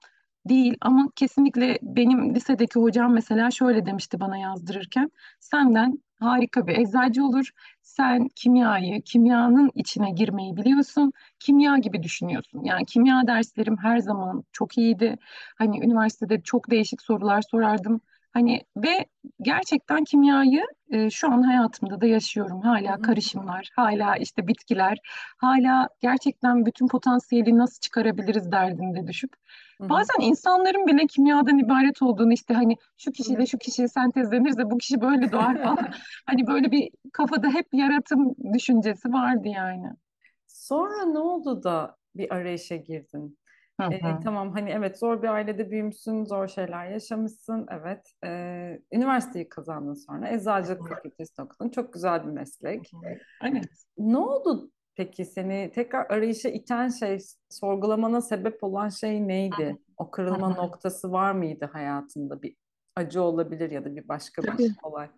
Değil 0.48 0.76
ama 0.80 1.08
kesinlikle 1.16 1.78
benim 1.82 2.34
lisedeki 2.34 2.80
hocam 2.80 3.12
mesela 3.12 3.50
şöyle 3.50 3.86
demişti 3.86 4.20
bana 4.20 4.36
yazdırırken 4.38 5.10
senden 5.40 6.02
harika 6.20 6.66
bir 6.66 6.78
eczacı 6.78 7.24
olur. 7.24 7.50
Sen 7.82 8.28
kimyayı, 8.36 9.02
kimyanın 9.02 9.70
içine 9.74 10.10
girmeyi 10.10 10.56
biliyorsun. 10.56 11.12
Kimya 11.38 11.78
gibi 11.78 12.02
düşünüyorsun. 12.02 12.64
Yani 12.64 12.84
kimya 12.86 13.26
derslerim 13.26 13.76
her 13.82 13.98
zaman 13.98 14.44
çok 14.52 14.78
iyiydi. 14.78 15.16
Hani 15.58 15.78
üniversitede 15.86 16.40
çok 16.42 16.70
değişik 16.70 17.02
sorular 17.02 17.42
sorardım. 17.42 18.00
Hani 18.36 18.60
ve 18.76 19.06
gerçekten 19.42 20.04
kimyayı 20.04 20.62
e, 20.90 21.10
şu 21.10 21.32
an 21.32 21.42
hayatımda 21.42 22.00
da 22.00 22.06
yaşıyorum. 22.06 22.60
Hala 22.60 23.02
karışımlar, 23.02 23.70
hala 23.76 24.16
işte 24.16 24.48
bitkiler, 24.48 24.98
hala 25.38 25.88
gerçekten 26.00 26.66
bütün 26.66 26.88
potansiyeli 26.88 27.58
nasıl 27.58 27.80
çıkarabiliriz 27.80 28.52
derdinde 28.52 29.06
düşüp. 29.06 29.32
Bazen 29.80 30.20
insanların 30.20 30.86
bile 30.86 31.06
kimyadan 31.06 31.58
ibaret 31.58 32.02
olduğunu 32.02 32.32
işte 32.32 32.54
hani 32.54 32.76
şu 32.96 33.12
kişiyle 33.12 33.46
şu 33.46 33.58
kişi 33.58 33.88
sentezlenirse 33.88 34.70
bu 34.70 34.78
kişi 34.78 35.00
böyle 35.00 35.32
doğar 35.32 35.62
falan. 35.62 35.88
Hani 36.26 36.46
böyle 36.46 36.70
bir 36.70 36.90
kafada 37.12 37.48
hep 37.48 37.66
yaratım 37.72 38.34
düşüncesi 38.54 39.12
vardı 39.12 39.48
yani. 39.48 39.90
Sonra 40.46 41.04
ne 41.04 41.18
oldu 41.18 41.62
da 41.62 41.96
bir 42.14 42.34
arayışa 42.34 42.76
girdin? 42.76 43.38
Hı 43.80 43.86
hı. 43.86 44.20
tamam 44.24 44.52
hani 44.52 44.70
evet 44.70 44.98
zor 44.98 45.22
bir 45.22 45.28
ailede 45.28 45.70
büyümüşsün, 45.70 46.24
zor 46.24 46.48
şeyler 46.48 46.90
yaşamışsın. 46.90 47.66
Evet. 47.70 48.12
Ee, 48.24 48.80
üniversiteyi 48.92 49.48
kazandın 49.48 49.94
sonra. 49.94 50.28
Eczacılık 50.28 50.88
fakültesini 50.88 51.44
okudun. 51.44 51.68
Çok 51.68 51.92
güzel 51.92 52.26
bir 52.26 52.32
meslek. 52.32 52.92
hı. 52.92 53.18
Evet. 53.42 53.68
Ne 53.98 54.16
oldu 54.18 54.70
peki 54.94 55.24
seni 55.24 55.70
tekrar 55.74 56.06
arayışa 56.10 56.48
iten 56.48 56.88
şey, 56.88 57.18
sorgulamana 57.50 58.20
sebep 58.20 58.64
olan 58.64 58.88
şey 58.88 59.28
neydi? 59.28 59.76
O 59.96 60.06
Hı 60.06 60.10
kırılma 60.10 60.50
hı. 60.54 60.56
noktası 60.62 61.12
var 61.12 61.32
mıydı 61.32 61.70
hayatında? 61.72 62.42
Bir 62.42 62.56
acı 62.96 63.22
olabilir 63.22 63.70
ya 63.70 63.84
da 63.84 63.96
bir 63.96 64.08
başka 64.08 64.42
bir 64.42 64.48
Tabii. 64.48 64.68
olay. 64.82 65.08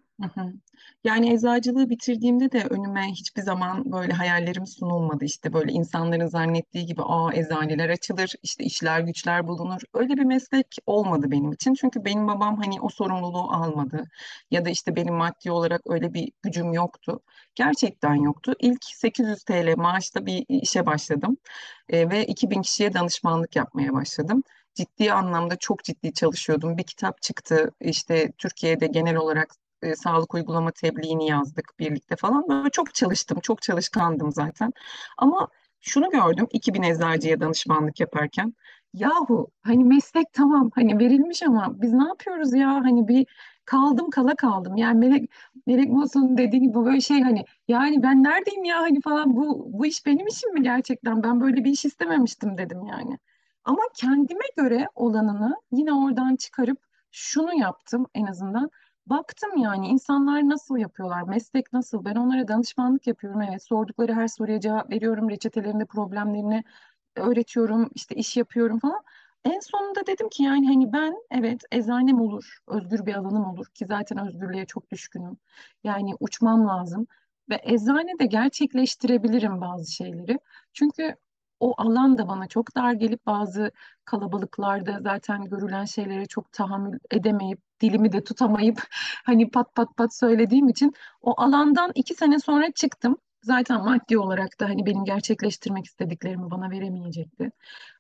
Yani 1.05 1.33
eczacılığı 1.33 1.91
bitirdiğimde 1.91 2.53
de 2.53 2.65
önüme 2.71 3.03
hiçbir 3.11 3.43
zaman 3.43 3.93
böyle 3.93 4.13
hayallerim 4.13 4.67
sunulmadı. 4.67 5.25
İşte 5.25 5.53
böyle 5.53 5.73
insanların 5.73 6.27
zannettiği 6.27 6.87
gibi 6.87 7.03
aa 7.03 7.35
eczaneler 7.35 7.89
açılır, 7.89 8.33
işte 8.43 8.65
işler 8.65 9.01
güçler 9.01 9.49
bulunur. 9.49 9.81
Öyle 9.95 10.17
bir 10.17 10.25
meslek 10.25 10.67
olmadı 10.87 11.31
benim 11.31 11.53
için. 11.53 11.75
Çünkü 11.75 12.05
benim 12.05 12.29
babam 12.29 12.57
hani 12.57 12.81
o 12.81 12.89
sorumluluğu 12.89 13.53
almadı. 13.53 14.05
Ya 14.51 14.65
da 14.65 14.71
işte 14.71 14.97
benim 14.97 15.15
maddi 15.15 15.51
olarak 15.51 15.81
öyle 15.87 16.15
bir 16.15 16.33
gücüm 16.43 16.73
yoktu. 16.73 17.21
Gerçekten 17.55 18.15
yoktu. 18.15 18.55
İlk 18.61 18.85
800 18.85 19.45
TL 19.45 19.77
maaşla 19.77 20.27
bir 20.27 20.45
işe 20.49 20.87
başladım. 20.87 21.37
E, 21.89 22.11
ve 22.11 22.27
2000 22.27 22.63
kişiye 22.63 22.95
danışmanlık 22.95 23.57
yapmaya 23.57 23.93
başladım 23.93 24.43
ciddi 24.75 25.13
anlamda 25.13 25.57
çok 25.57 25.85
ciddi 25.85 26.13
çalışıyordum. 26.13 26.79
Bir 26.79 26.83
kitap 26.83 27.23
çıktı 27.23 27.71
işte 27.81 28.33
Türkiye'de 28.39 28.87
genel 28.87 29.17
olarak 29.17 29.55
e, 29.83 29.97
sağlık 29.97 30.35
uygulama 30.35 30.71
tebliğini 30.71 31.27
yazdık 31.27 31.75
birlikte 31.79 32.17
falan. 32.17 32.49
Böyle 32.49 32.71
çok 32.71 32.95
çalıştım, 32.95 33.41
çok 33.41 33.63
çalışkandım 33.63 34.33
zaten. 34.33 34.73
Ama 35.19 35.49
şunu 35.81 36.11
gördüm 36.11 36.47
2000 36.51 36.83
eczacıya 36.83 37.41
danışmanlık 37.41 38.01
yaparken. 38.01 38.55
Yahu 38.95 39.49
hani 39.63 39.85
meslek 39.85 40.33
tamam 40.33 40.71
hani 40.75 40.99
verilmiş 40.99 41.43
ama 41.43 41.83
biz 41.83 41.93
ne 41.93 42.05
yapıyoruz 42.09 42.55
ya 42.55 42.69
hani 42.69 43.09
bir 43.09 43.27
kaldım 43.65 44.11
kala 44.11 44.35
kaldım. 44.35 44.77
Yani 44.77 44.99
Melek, 44.99 45.31
Melek 45.67 45.89
Mosun'un 45.91 46.39
dediği 46.39 46.61
gibi 46.61 46.75
böyle 46.75 47.01
şey 47.01 47.21
hani 47.23 47.45
yani 47.69 48.03
ben 48.03 48.23
neredeyim 48.23 48.65
ya 48.65 48.79
hani 48.79 49.01
falan 49.01 49.37
bu, 49.37 49.67
bu 49.73 49.87
iş 49.87 50.07
benim 50.07 50.27
işim 50.27 50.55
mi 50.55 50.63
gerçekten 50.63 51.23
ben 51.23 51.41
böyle 51.41 51.65
bir 51.65 51.71
iş 51.71 51.85
istememiştim 51.85 52.59
dedim 52.59 52.87
yani. 52.87 53.19
Ama 53.65 53.81
kendime 53.97 54.45
göre 54.57 54.89
olanını 54.95 55.57
yine 55.73 55.93
oradan 55.93 56.37
çıkarıp 56.37 56.79
şunu 57.11 57.55
yaptım 57.55 58.07
en 58.15 58.27
azından. 58.27 58.71
Baktım 59.11 59.57
yani 59.57 59.89
insanlar 59.89 60.49
nasıl 60.49 60.77
yapıyorlar, 60.77 61.23
meslek 61.23 61.73
nasıl? 61.73 62.05
Ben 62.05 62.15
onlara 62.15 62.49
danışmanlık 62.49 63.07
yapıyorum. 63.07 63.41
Evet, 63.43 63.63
sordukları 63.63 64.15
her 64.15 64.29
soruya 64.29 64.61
cevap 64.61 64.91
veriyorum, 64.91 65.31
reçetelerinde 65.31 65.85
problemlerini 65.85 66.65
öğretiyorum, 67.17 67.91
işte 67.95 68.15
iş 68.15 68.37
yapıyorum 68.37 68.79
falan. 68.79 69.03
En 69.45 69.61
sonunda 69.61 70.07
dedim 70.07 70.29
ki 70.29 70.43
yani 70.43 70.67
hani 70.69 70.93
ben 70.93 71.17
evet 71.31 71.63
eczanem 71.73 72.21
olur, 72.21 72.59
özgür 72.69 73.07
bir 73.07 73.15
alanım 73.15 73.45
olur 73.45 73.67
ki 73.67 73.87
zaten 73.87 74.19
özgürlüğe 74.27 74.67
çok 74.67 74.91
düşkünüm. 74.91 75.37
Yani 75.85 76.15
uçmam 76.21 76.69
lazım 76.69 77.07
ve 77.51 77.61
eczanede 77.65 78.27
gerçekleştirebilirim 78.27 79.61
bazı 79.61 79.93
şeyleri. 79.93 80.39
Çünkü 80.73 81.17
o 81.61 81.75
alan 81.79 82.19
da 82.19 82.29
bana 82.29 82.47
çok 82.49 82.77
dar 82.77 82.93
gelip 82.93 83.27
bazı 83.27 83.73
kalabalıklarda 84.05 84.99
zaten 85.03 85.45
görülen 85.45 85.85
şeylere 85.85 86.27
çok 86.27 86.53
tahammül 86.53 86.99
edemeyip 87.11 87.61
dilimi 87.81 88.13
de 88.13 88.25
tutamayıp 88.25 88.83
hani 89.25 89.51
pat 89.51 89.75
pat 89.75 89.97
pat 89.97 90.15
söylediğim 90.17 90.69
için 90.69 90.93
o 91.23 91.41
alandan 91.41 91.93
iki 91.95 92.15
sene 92.15 92.39
sonra 92.39 92.73
çıktım. 92.73 93.17
Zaten 93.43 93.85
maddi 93.85 94.19
olarak 94.19 94.61
da 94.61 94.69
hani 94.69 94.87
benim 94.87 95.05
gerçekleştirmek 95.05 95.85
istediklerimi 95.87 96.51
bana 96.51 96.71
veremeyecekti. 96.71 97.51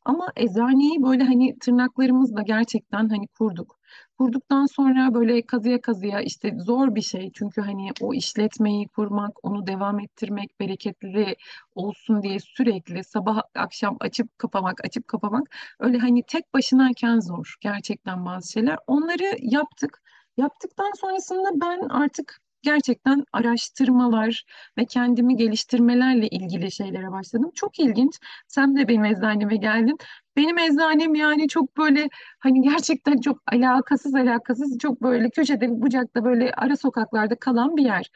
Ama 0.04 0.28
eczaneyi 0.37 1.02
böyle 1.02 1.25
hani 1.25 1.59
tırnaklarımızla 1.59 2.42
gerçekten 2.42 3.09
hani 3.09 3.26
kurduk. 3.28 3.78
Kurduktan 4.18 4.66
sonra 4.66 5.14
böyle 5.14 5.42
kazıya 5.42 5.80
kazıya 5.80 6.21
işte 6.21 6.54
zor 6.59 6.95
bir 6.95 7.02
şey. 7.02 7.30
Çünkü 7.35 7.61
hani 7.61 7.90
o 8.00 8.14
işletmeyi 8.14 8.88
kurmak, 8.88 9.45
onu 9.45 9.66
devam 9.66 10.00
ettirmek, 10.00 10.61
bereketli 10.61 11.37
olsun 11.75 12.23
diye 12.23 12.38
sürekli 12.40 13.04
sabah 13.04 13.42
akşam 13.54 13.97
açıp 14.00 14.38
kapamak, 14.38 14.85
açıp 14.85 15.09
kapamak 15.09 15.57
öyle 15.80 15.99
hani 15.99 16.23
tek 16.23 16.54
başınayken 16.54 17.21
zor 17.21 17.57
gerçekten 17.61 18.26
bazı 18.26 18.52
şeyler. 18.52 18.78
Onları 18.87 19.37
yaptık. 19.40 20.02
Yaptıktan 20.37 20.92
sonrasında 21.00 21.49
ben 21.61 21.88
artık 21.88 22.40
gerçekten 22.62 23.25
araştırmalar 23.33 24.45
ve 24.79 24.85
kendimi 24.87 25.37
geliştirmelerle 25.37 26.29
ilgili 26.29 26.73
şeylere 26.73 27.12
başladım. 27.12 27.50
Çok 27.55 27.79
ilginç. 27.79 28.19
Sen 28.49 28.77
de 28.77 28.88
benim 28.88 29.05
eczaneme 29.05 29.57
geldin. 29.57 29.99
Benim 30.37 30.59
eczanem 30.59 31.15
yani 31.15 31.49
çok 31.49 31.77
böyle 31.77 32.09
hani 32.38 32.62
gerçekten 32.62 33.21
çok 33.21 33.43
alakasız 33.53 34.15
alakasız 34.15 34.79
çok 34.79 35.03
böyle 35.03 35.31
köşede 35.31 35.83
bucakta 35.83 36.25
böyle 36.25 36.53
ara 36.53 36.77
sokaklarda 36.77 37.37
kalan 37.37 37.77
bir 37.77 37.85
yer. 37.85 38.11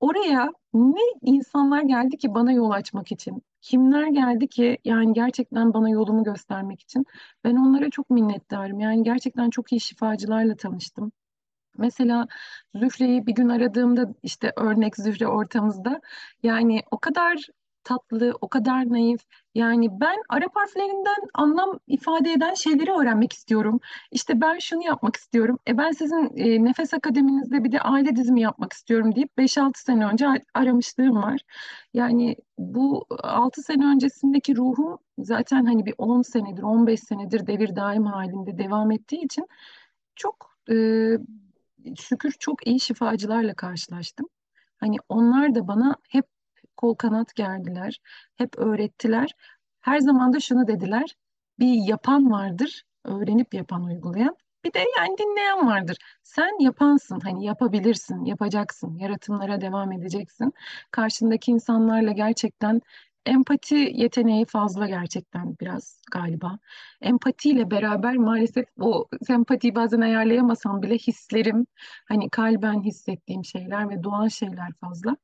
Oraya 0.00 0.52
ne 0.74 1.00
insanlar 1.22 1.82
geldi 1.82 2.16
ki 2.18 2.34
bana 2.34 2.52
yol 2.52 2.70
açmak 2.70 3.12
için? 3.12 3.42
Kimler 3.60 4.06
geldi 4.06 4.48
ki 4.48 4.78
yani 4.84 5.12
gerçekten 5.12 5.74
bana 5.74 5.90
yolumu 5.90 6.24
göstermek 6.24 6.80
için? 6.80 7.04
Ben 7.44 7.56
onlara 7.56 7.90
çok 7.90 8.10
minnettarım. 8.10 8.80
Yani 8.80 9.02
gerçekten 9.02 9.50
çok 9.50 9.72
iyi 9.72 9.80
şifacılarla 9.80 10.56
tanıştım. 10.56 11.12
Mesela 11.78 12.26
Zühre'yi 12.74 13.26
bir 13.26 13.34
gün 13.34 13.48
aradığımda 13.48 14.14
işte 14.22 14.52
örnek 14.56 14.96
Zühre 14.96 15.26
ortamızda 15.28 16.00
yani 16.42 16.82
o 16.90 16.98
kadar 16.98 17.46
tatlı, 17.88 18.34
o 18.40 18.48
kadar 18.48 18.92
naif. 18.92 19.20
Yani 19.54 20.00
ben 20.00 20.16
Arap 20.28 20.56
harflerinden 20.56 21.28
anlam 21.34 21.78
ifade 21.86 22.32
eden 22.32 22.54
şeyleri 22.54 22.92
öğrenmek 22.92 23.32
istiyorum. 23.32 23.80
İşte 24.12 24.40
ben 24.40 24.58
şunu 24.58 24.84
yapmak 24.84 25.16
istiyorum. 25.16 25.58
E 25.68 25.78
ben 25.78 25.90
sizin 25.90 26.36
e, 26.36 26.64
Nefes 26.64 26.94
Akademinizde 26.94 27.64
bir 27.64 27.72
de 27.72 27.80
aile 27.80 28.16
dizimi 28.16 28.40
yapmak 28.40 28.72
istiyorum 28.72 29.14
deyip 29.14 29.38
beş 29.38 29.58
altı 29.58 29.82
sene 29.82 30.06
önce 30.06 30.26
aramışlığım 30.54 31.16
var. 31.22 31.40
Yani 31.94 32.36
bu 32.58 33.06
6 33.22 33.62
sene 33.62 33.86
öncesindeki 33.86 34.56
ruhum 34.56 34.98
zaten 35.18 35.64
hani 35.64 35.86
bir 35.86 35.94
10 35.98 36.22
senedir, 36.22 36.62
15 36.62 37.00
senedir 37.00 37.46
devir 37.46 37.76
daim 37.76 38.06
halinde 38.06 38.58
devam 38.58 38.90
ettiği 38.90 39.24
için 39.24 39.46
çok 40.16 40.56
e, 40.70 40.74
şükür 41.96 42.32
çok 42.38 42.66
iyi 42.66 42.80
şifacılarla 42.80 43.54
karşılaştım. 43.54 44.26
Hani 44.76 44.96
onlar 45.08 45.54
da 45.54 45.68
bana 45.68 45.96
hep 46.08 46.26
kol 46.76 46.94
kanat 46.94 47.34
gerdiler, 47.34 48.00
hep 48.36 48.58
öğrettiler. 48.58 49.30
Her 49.80 49.98
zaman 49.98 50.32
da 50.32 50.40
şunu 50.40 50.66
dediler, 50.66 51.14
bir 51.58 51.88
yapan 51.88 52.30
vardır, 52.30 52.82
öğrenip 53.04 53.54
yapan, 53.54 53.84
uygulayan. 53.84 54.36
Bir 54.64 54.72
de 54.72 54.78
yani 54.78 55.18
dinleyen 55.18 55.66
vardır. 55.66 55.96
Sen 56.22 56.62
yapansın, 56.64 57.20
hani 57.20 57.44
yapabilirsin, 57.44 58.24
yapacaksın, 58.24 58.96
yaratımlara 58.96 59.60
devam 59.60 59.92
edeceksin. 59.92 60.52
Karşındaki 60.90 61.50
insanlarla 61.50 62.12
gerçekten 62.12 62.80
empati 63.28 63.74
yeteneği 63.74 64.44
fazla 64.44 64.86
gerçekten 64.86 65.56
biraz 65.60 66.00
galiba. 66.12 66.58
Empatiyle 67.00 67.70
beraber 67.70 68.16
maalesef 68.16 68.66
o 68.80 69.08
sempatiyi 69.26 69.74
bazen 69.74 70.00
ayarlayamasam 70.00 70.82
bile 70.82 70.98
hislerim, 70.98 71.66
hani 72.08 72.30
kalben 72.30 72.82
hissettiğim 72.82 73.44
şeyler 73.44 73.90
ve 73.90 74.02
doğan 74.02 74.28
şeyler 74.28 74.72
fazla. 74.80 75.16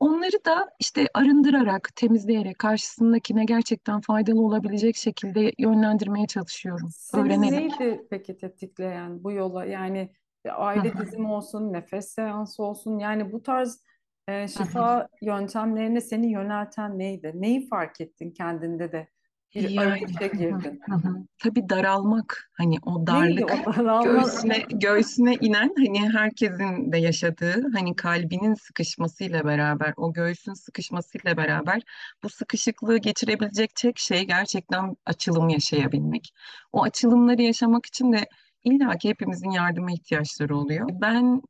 Onları 0.00 0.44
da 0.44 0.70
işte 0.80 1.06
arındırarak, 1.14 1.90
temizleyerek 1.96 2.58
karşısındakine 2.58 3.44
gerçekten 3.44 4.00
faydalı 4.00 4.40
olabilecek 4.40 4.96
şekilde 4.96 5.52
yönlendirmeye 5.58 6.26
çalışıyorum, 6.26 6.88
Senin 6.92 7.24
öğrenerek. 7.24 7.80
neydi 7.80 8.06
peki 8.10 8.36
tetikleyen 8.36 9.24
bu 9.24 9.32
yola? 9.32 9.64
Yani 9.64 10.10
aile 10.50 10.98
dizimi 10.98 11.28
olsun, 11.28 11.72
nefes 11.72 12.08
seansı 12.08 12.62
olsun. 12.62 12.98
Yani 12.98 13.32
bu 13.32 13.42
tarz 13.42 13.82
e, 14.28 14.42
hı. 14.42 14.48
şifa 14.48 15.08
yöntemlerine 15.22 16.00
seni 16.00 16.32
yönelten 16.32 16.98
neydi? 16.98 17.32
Neyi 17.34 17.68
fark 17.68 18.00
ettin 18.00 18.30
kendinde 18.30 18.92
de 18.92 19.08
bir 19.54 19.78
arayışa 19.78 20.26
girdin? 20.26 20.80
hı 20.88 20.94
hı. 20.94 21.16
Tabii 21.38 21.68
daralmak 21.68 22.50
hani 22.52 22.76
o 22.82 22.98
Neydi 22.98 23.06
darlık 23.06 23.68
o 23.68 23.72
daralma? 23.72 24.04
göğsüne 24.04 24.58
göğsüne 24.70 25.34
inen 25.34 25.74
hani 25.76 26.12
herkesin 26.12 26.92
de 26.92 26.98
yaşadığı 26.98 27.72
hani 27.72 27.96
kalbinin 27.96 28.54
sıkışmasıyla 28.54 29.44
beraber 29.44 29.94
o 29.96 30.12
göğsün 30.12 30.54
sıkışmasıyla 30.54 31.36
beraber 31.36 31.82
bu 32.22 32.28
sıkışıklığı 32.28 32.98
geçirebilecek 32.98 33.74
tek 33.74 33.98
şey 33.98 34.26
gerçekten 34.26 34.96
açılım 35.06 35.48
yaşayabilmek. 35.48 36.34
O 36.72 36.82
açılımları 36.82 37.42
yaşamak 37.42 37.86
için 37.86 38.12
de 38.12 38.26
illa 38.64 38.98
ki 38.98 39.08
hepimizin 39.08 39.50
yardıma 39.50 39.92
ihtiyaçları 39.92 40.56
oluyor. 40.56 40.88
Ben 40.92 41.42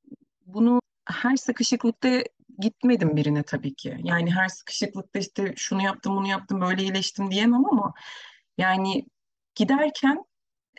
bunu 0.47 0.81
her 1.07 1.37
sıkışıklıkta 1.37 2.09
gitmedim 2.59 3.17
birine 3.17 3.43
tabii 3.43 3.75
ki. 3.75 3.97
Yani 4.03 4.31
her 4.31 4.49
sıkışıklıkta 4.49 5.19
işte 5.19 5.53
şunu 5.57 5.83
yaptım, 5.83 6.17
bunu 6.17 6.29
yaptım, 6.29 6.61
böyle 6.61 6.83
iyileştim 6.83 7.31
diyemem 7.31 7.67
ama 7.67 7.93
yani 8.59 9.07
giderken 9.55 10.25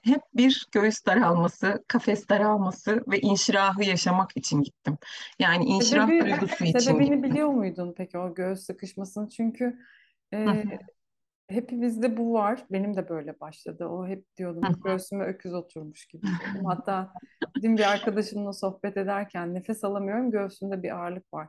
hep 0.04 0.22
bir 0.34 0.68
göğüs 0.72 1.06
daralması, 1.06 1.84
kafes 1.88 2.30
daralması 2.30 3.04
ve 3.08 3.20
inşirahı 3.20 3.84
yaşamak 3.84 4.38
için 4.38 4.62
gittim. 4.62 4.98
Yani 5.40 5.66
inşirah 5.66 6.08
Sebebi, 6.08 6.32
duygusu 6.32 6.64
için 6.64 6.80
sebebini 6.80 7.06
gittim. 7.06 7.24
biliyor 7.24 7.50
muydun 7.50 7.94
peki 7.98 8.18
o 8.18 8.34
göğüs 8.34 8.60
sıkışmasının? 8.60 9.28
Çünkü 9.28 9.80
e, 10.34 10.64
hepimizde 11.48 12.18
bu 12.18 12.34
var. 12.34 12.66
Benim 12.72 12.96
de 12.96 13.10
böyle 13.10 13.40
başladı. 13.40 13.86
O 13.86 14.08
hep 14.08 14.38
diyordum 14.38 14.64
göğsüme 14.86 15.26
öküz 15.26 15.54
oturmuş 15.54 16.06
gibi 16.06 16.22
diyordum. 16.22 16.66
Hatta 16.66 17.14
dün 17.62 17.78
bir 17.78 17.92
arkadaşımla 17.92 18.54
sohbet 18.54 18.98
ederken 18.98 19.54
nefes 19.54 19.84
alamıyorum, 19.84 20.32
göğsümde 20.32 20.84
bir 20.84 20.98
ağırlık 20.98 21.34
var. 21.34 21.48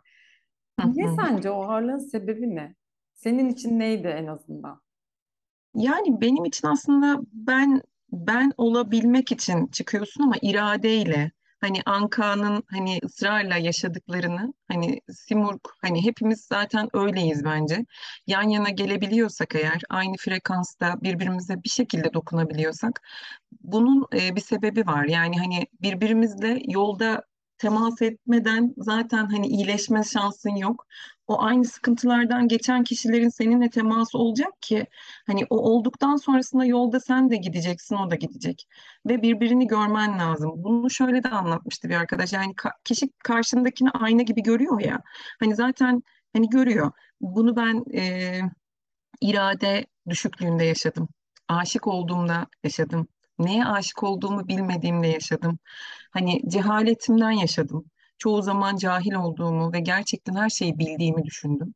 Hı. 0.81 0.93
sence 1.17 1.51
o 1.51 1.63
ağırlığın 1.63 1.99
sebebi 1.99 2.57
ne? 2.57 2.75
Senin 3.15 3.49
için 3.49 3.79
neydi 3.79 4.09
en 4.09 4.27
azından? 4.27 4.81
Yani 5.75 6.21
benim 6.21 6.45
için 6.45 6.69
aslında 6.69 7.21
ben 7.33 7.83
ben 8.13 8.53
olabilmek 8.57 9.33
için 9.33 9.67
çıkıyorsun 9.67 10.23
ama 10.23 10.35
iradeyle 10.43 11.31
hani 11.61 11.83
Anka'nın 11.87 12.63
hani 12.71 12.99
ısrarla 13.05 13.57
yaşadıklarını 13.57 14.55
hani 14.69 15.01
Simurg 15.13 15.61
hani 15.83 16.05
hepimiz 16.05 16.45
zaten 16.45 16.89
öyleyiz 16.95 17.45
bence. 17.45 17.87
Yan 18.27 18.49
yana 18.49 18.69
gelebiliyorsak 18.69 19.55
eğer 19.55 19.83
aynı 19.91 20.17
frekansta 20.17 21.03
birbirimize 21.03 21.63
bir 21.65 21.69
şekilde 21.69 22.13
dokunabiliyorsak 22.15 23.03
bunun 23.63 24.07
e, 24.15 24.37
bir 24.37 24.41
sebebi 24.41 24.87
var. 24.87 25.05
Yani 25.05 25.39
hani 25.39 25.67
birbirimizle 25.83 26.61
yolda 26.65 27.23
temas 27.59 28.03
etmeden 28.03 28.75
zaten 28.77 29.27
hani 29.27 29.47
iyileşme 29.47 30.05
şansın 30.05 30.57
yok. 30.57 30.87
O 31.27 31.43
aynı 31.43 31.65
sıkıntılardan 31.65 32.49
geçen 32.49 32.85
kişilerin 32.85 33.29
seninle 33.29 33.71
teması 33.71 34.19
olacak 34.19 34.53
ki 34.63 34.87
Hani 35.27 35.47
o 35.51 35.57
olduktan 35.57 36.17
sonrasında 36.17 36.65
yolda 36.65 37.01
sen 37.01 37.31
de 37.31 37.37
gideceksin, 37.37 37.97
o 37.97 38.11
da 38.11 38.15
gidecek. 38.15 38.69
Ve 39.07 39.23
birbirini 39.23 39.67
görmen 39.67 40.19
lazım. 40.19 40.53
Bunu 40.57 40.91
şöyle 40.91 41.23
de 41.23 41.29
anlatmıştı 41.29 41.89
bir 41.89 41.95
arkadaş. 41.95 42.33
Yani 42.33 42.55
kişi 42.85 43.11
karşındakini 43.25 43.91
ayna 43.91 44.23
gibi 44.23 44.43
görüyor 44.43 44.81
ya. 44.81 45.01
Hani 45.41 45.55
zaten 45.55 46.03
hani 46.33 46.49
görüyor. 46.51 46.93
Bunu 47.21 47.57
ben 47.57 47.85
e, 47.99 48.41
irade 49.21 49.87
düşüklüğünde 50.09 50.65
yaşadım. 50.65 51.09
Aşık 51.49 51.87
olduğumda 51.87 52.47
yaşadım. 52.65 53.09
Neye 53.39 53.65
aşık 53.65 54.03
olduğumu 54.03 54.49
bilmediğimde 54.49 55.07
yaşadım. 55.07 55.59
Hani 56.15 56.41
cehaletimden 56.49 57.31
yaşadım. 57.31 57.85
Çoğu 58.19 58.43
zaman 58.43 58.77
cahil 58.77 59.15
olduğumu 59.15 59.73
ve 59.73 59.81
gerçekten 59.81 60.35
her 60.35 60.49
şeyi 60.49 60.79
bildiğimi 60.79 61.25
düşündüm. 61.25 61.75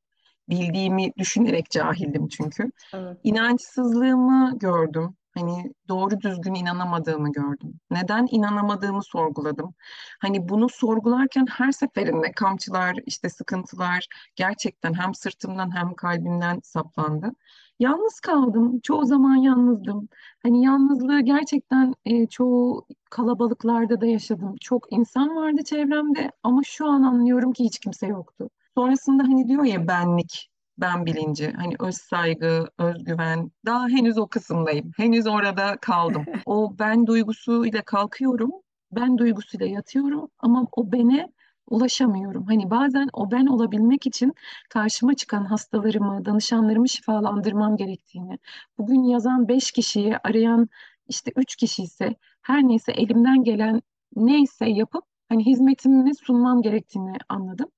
Bildiğimi 0.49 1.13
düşünerek 1.19 1.71
cahildim 1.71 2.29
çünkü. 2.29 2.71
Evet. 2.95 3.17
İnançsızlığımı 3.25 4.59
gördüm. 4.59 5.17
Hani 5.39 5.73
doğru 5.89 6.21
düzgün 6.21 6.55
inanamadığımı 6.55 7.33
gördüm. 7.33 7.81
Neden 7.91 8.27
inanamadığımı 8.31 9.03
sorguladım. 9.03 9.75
Hani 10.21 10.49
bunu 10.49 10.69
sorgularken 10.69 11.47
her 11.51 11.73
seferinde 11.73 12.33
kamçılar, 12.33 12.97
işte 13.07 13.29
sıkıntılar 13.29 14.07
gerçekten 14.37 14.95
hem 14.95 15.15
sırtımdan 15.15 15.77
hem 15.77 15.95
kalbimden 15.95 16.61
saplandı. 16.65 17.33
Yalnız 17.79 18.21
kaldım. 18.21 18.81
Çoğu 18.81 19.05
zaman 19.05 19.37
yalnızdım. 19.37 20.09
Hani 20.43 20.65
yalnızlığı 20.65 21.21
gerçekten 21.21 21.95
e, 22.05 22.27
çoğu 22.27 22.87
kalabalıklarda 23.11 24.01
da 24.01 24.07
yaşadım. 24.07 24.55
Çok 24.61 24.93
insan 24.93 25.37
vardı 25.37 25.63
çevremde 25.65 26.31
ama 26.43 26.63
şu 26.65 26.87
an 26.87 27.03
anlıyorum 27.03 27.53
ki 27.53 27.65
hiç 27.65 27.79
kimse 27.79 28.07
yoktu. 28.07 28.51
Sonrasında 28.75 29.23
hani 29.23 29.49
diyor 29.49 29.65
ya 29.65 29.89
benlik, 29.89 30.51
ben 30.79 31.07
bilinci, 31.07 31.53
hani 31.53 31.75
öz 31.81 31.97
saygı, 31.97 32.69
özgüven. 32.79 33.51
Daha 33.67 33.89
henüz 33.89 34.19
o 34.19 34.27
kısımdayım. 34.27 34.93
Henüz 34.97 35.27
orada 35.27 35.77
kaldım. 35.77 36.25
O 36.47 36.79
ben 36.79 37.07
duygusuyla 37.07 37.83
kalkıyorum. 37.83 38.51
Ben 38.93 39.19
duygusuyla 39.19 39.67
yatıyorum 39.67 40.29
ama 40.39 40.67
o 40.77 40.93
bene 40.93 41.33
ulaşamıyorum. 41.71 42.47
Hani 42.47 42.71
bazen 42.71 43.09
o 43.13 43.31
ben 43.31 43.47
olabilmek 43.47 44.07
için 44.07 44.35
karşıma 44.71 45.15
çıkan 45.15 45.45
hastalarımı, 45.45 46.25
danışanlarımı 46.25 46.89
şifalandırmam 46.89 47.77
gerektiğini, 47.77 48.39
bugün 48.79 49.03
yazan 49.03 49.49
beş 49.49 49.73
kişiyi 49.73 50.17
arayan 50.25 50.69
işte 51.09 51.33
üç 51.37 51.57
kişi 51.57 51.83
ise 51.83 52.15
her 52.43 52.63
neyse 52.63 52.93
elimden 52.93 53.45
gelen 53.45 53.83
neyse 54.17 54.67
yapıp 54.69 55.05
hani 55.29 55.47
hizmetimi 55.47 56.15
sunmam 56.15 56.63
gerektiğini 56.63 57.13
anladım. 57.29 57.69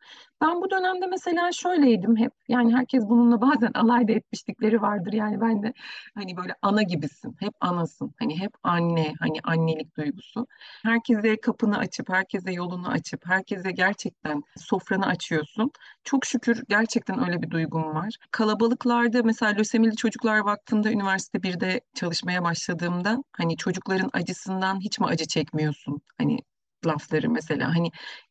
Ben 0.41 0.61
bu 0.63 0.71
dönemde 0.71 1.07
mesela 1.07 1.53
şöyleydim 1.53 2.17
hep. 2.17 2.33
Yani 2.49 2.75
herkes 2.77 3.05
bununla 3.09 3.41
bazen 3.41 3.71
alay 3.75 4.09
da 4.09 4.13
etmişlikleri 4.13 4.83
vardır. 4.83 5.13
Yani 5.13 5.41
ben 5.41 5.63
de 5.63 5.73
hani 6.15 6.37
böyle 6.37 6.55
ana 6.63 6.83
gibisin. 6.83 7.37
Hep 7.41 7.53
anasın. 7.61 8.15
Hani 8.19 8.41
hep 8.41 8.53
anne, 8.63 9.13
hani 9.21 9.39
annelik 9.45 9.97
duygusu. 9.97 10.47
Herkese 10.83 11.41
kapını 11.41 11.79
açıp, 11.79 12.09
herkese 12.09 12.53
yolunu 12.53 12.89
açıp, 12.89 13.27
herkese 13.27 13.71
gerçekten 13.73 14.43
sofranı 14.57 15.07
açıyorsun. 15.07 15.71
Çok 16.05 16.25
şükür 16.25 16.63
gerçekten 16.69 17.29
öyle 17.29 17.43
bir 17.43 17.51
duygum 17.51 17.95
var. 17.95 18.15
Kalabalıklarda 18.31 19.23
mesela 19.23 19.53
Lösemili 19.53 19.97
Çocuklar 19.97 20.39
Vakfı'nda 20.39 20.91
üniversite 20.91 21.43
birde 21.43 21.81
çalışmaya 21.95 22.45
başladığımda 22.45 23.25
hani 23.33 23.57
çocukların 23.57 24.11
acısından 24.13 24.81
hiç 24.81 24.99
mi 25.01 25.07
acı 25.07 25.27
çekmiyorsun? 25.27 26.01
Hani 26.19 26.39
lafları 26.87 27.31
mesela 27.31 27.69
hani 27.77 27.91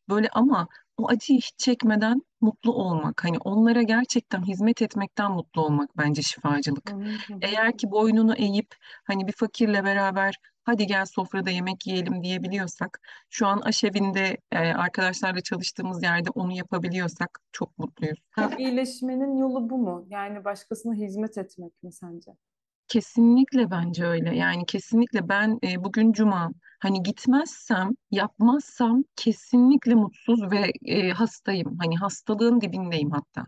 böyle 0.10 0.30
ama 0.30 0.68
o 1.00 1.10
acıyı 1.10 1.40
hiç 1.40 1.54
çekmeden 1.58 2.22
mutlu 2.42 2.74
olmak. 2.74 3.24
Hani 3.24 3.38
onlara 3.38 3.82
gerçekten 3.82 4.42
hizmet 4.42 4.82
etmekten 4.82 5.32
mutlu 5.32 5.62
olmak 5.62 5.98
bence 5.98 6.22
şifacılık. 6.22 6.92
Eğer 7.42 7.78
ki 7.78 7.92
boynunu 7.92 8.36
eğip 8.36 8.76
hani 9.04 9.28
bir 9.28 9.32
fakirle 9.32 9.84
beraber 9.84 10.36
hadi 10.64 10.88
gel 10.88 11.06
sofrada 11.06 11.50
yemek 11.50 11.88
yiyelim 11.88 12.24
diyebiliyorsak, 12.24 13.00
şu 13.30 13.48
an 13.48 13.60
aşevinde 13.60 14.38
e, 14.52 14.58
arkadaşlarla 14.58 15.42
çalıştığımız 15.42 16.04
yerde 16.04 16.30
onu 16.30 16.52
yapabiliyorsak 16.52 17.40
çok 17.52 17.78
mutluyuz. 17.78 18.20
İyileşmenin 18.58 19.38
yolu 19.38 19.70
bu 19.70 19.78
mu? 19.78 20.06
Yani 20.10 20.46
başkasına 20.46 20.94
hizmet 20.94 21.38
etmek 21.38 21.84
mi 21.84 21.92
sence? 21.92 22.32
Kesinlikle 22.88 23.72
bence 23.72 24.06
öyle. 24.06 24.36
Yani 24.36 24.66
kesinlikle 24.66 25.30
ben 25.30 25.60
e, 25.64 25.84
bugün 25.84 26.12
cuma 26.12 26.52
hani 26.80 27.04
gitmezsem, 27.04 27.90
yapmazsam 28.12 29.04
kesinlikle 29.16 29.96
mutsuz 29.96 30.52
ve 30.52 30.72
e, 30.86 31.10
hastayım. 31.10 31.78
Hani 31.80 31.98
hastalığın 31.98 32.62
dibindeyim 32.62 33.12
hatta. 33.12 33.46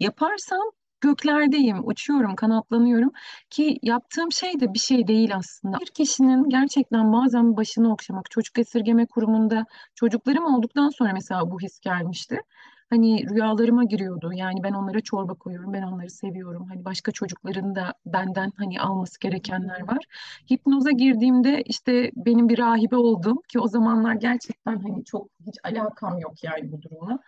Yaparsam 0.00 0.70
göklerdeyim, 1.00 1.88
uçuyorum, 1.88 2.36
kanatlanıyorum 2.36 3.10
ki 3.50 3.78
yaptığım 3.82 4.32
şey 4.32 4.60
de 4.60 4.74
bir 4.74 4.78
şey 4.78 5.06
değil 5.06 5.36
aslında. 5.36 5.78
Bir 5.80 5.86
kişinin 5.86 6.48
gerçekten 6.48 7.12
bazen 7.12 7.56
başını 7.56 7.92
okşamak, 7.92 8.30
çocuk 8.30 8.58
esirgeme 8.58 9.06
kurumunda 9.06 9.64
çocuklarım 9.94 10.44
olduktan 10.44 10.88
sonra 10.88 11.12
mesela 11.12 11.50
bu 11.50 11.60
his 11.60 11.80
gelmişti. 11.80 12.40
Hani 12.90 13.30
rüyalarıma 13.30 13.84
giriyordu. 13.84 14.32
Yani 14.32 14.62
ben 14.62 14.72
onlara 14.72 15.00
çorba 15.00 15.34
koyuyorum, 15.34 15.72
ben 15.72 15.82
onları 15.82 16.10
seviyorum. 16.10 16.66
Hani 16.68 16.84
başka 16.84 17.12
çocukların 17.12 17.74
da 17.74 17.94
benden 18.06 18.52
hani 18.56 18.80
alması 18.80 19.20
gerekenler 19.20 19.88
var. 19.88 19.98
Hipnoza 20.50 20.90
girdiğimde 20.90 21.62
işte 21.62 22.10
benim 22.16 22.48
bir 22.48 22.58
rahibe 22.58 22.96
oldum 22.96 23.38
ki 23.48 23.60
o 23.60 23.68
zamanlar 23.68 24.14
gerçekten 24.14 24.76
hani 24.82 25.04
çok 25.04 25.28
hiç 25.46 25.54
alakam 25.64 26.18
yok 26.18 26.44
yani 26.44 26.72
bu 26.72 26.82
durumla. 26.82 27.18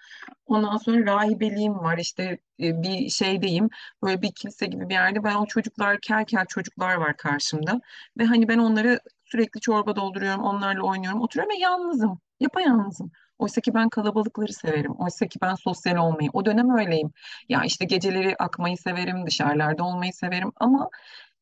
Ondan 0.47 0.77
sonra 0.77 1.07
rahibeliğim 1.07 1.75
var 1.79 1.99
işte 1.99 2.39
e, 2.61 2.83
bir 2.83 3.09
şeydeyim 3.09 3.69
böyle 4.03 4.23
bir 4.23 4.33
kilise 4.33 4.67
gibi 4.67 4.89
bir 4.89 4.95
yerde 4.95 5.25
ben 5.25 5.35
o 5.35 5.47
çocuklar 5.47 6.01
kel 6.01 6.25
kel 6.25 6.47
çocuklar 6.49 6.95
var 6.95 7.17
karşımda 7.17 7.81
ve 8.19 8.25
hani 8.25 8.49
ben 8.49 8.59
onlara 8.59 8.99
sürekli 9.25 9.61
çorba 9.61 9.97
dolduruyorum 9.97 10.45
onlarla 10.45 10.83
oynuyorum 10.83 11.21
oturuyorum 11.21 11.57
ve 11.57 11.61
yalnızım 11.61 12.21
yapayalnızım. 12.41 13.11
Oysa 13.39 13.61
ki 13.61 13.75
ben 13.75 13.89
kalabalıkları 13.89 14.53
severim. 14.53 14.93
Oysa 14.99 15.27
ki 15.27 15.39
ben 15.43 15.55
sosyal 15.55 15.97
olmayı. 15.97 16.31
O 16.33 16.45
dönem 16.45 16.79
öyleyim. 16.79 17.13
Ya 17.49 17.65
işte 17.65 17.85
geceleri 17.85 18.37
akmayı 18.37 18.77
severim, 18.77 19.27
dışarılarda 19.27 19.85
olmayı 19.85 20.13
severim 20.13 20.53
ama 20.57 20.89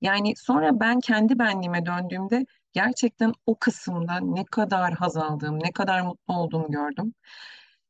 yani 0.01 0.37
sonra 0.37 0.81
ben 0.81 1.01
kendi 1.01 1.39
benliğime 1.39 1.87
döndüğümde 1.87 2.47
gerçekten 2.73 3.33
o 3.47 3.55
kısımda 3.59 4.21
ne 4.21 4.45
kadar 4.45 4.95
haz 4.95 5.17
aldığım, 5.17 5.59
ne 5.63 5.73
kadar 5.73 6.01
mutlu 6.01 6.35
olduğumu 6.35 6.71
gördüm. 6.71 7.15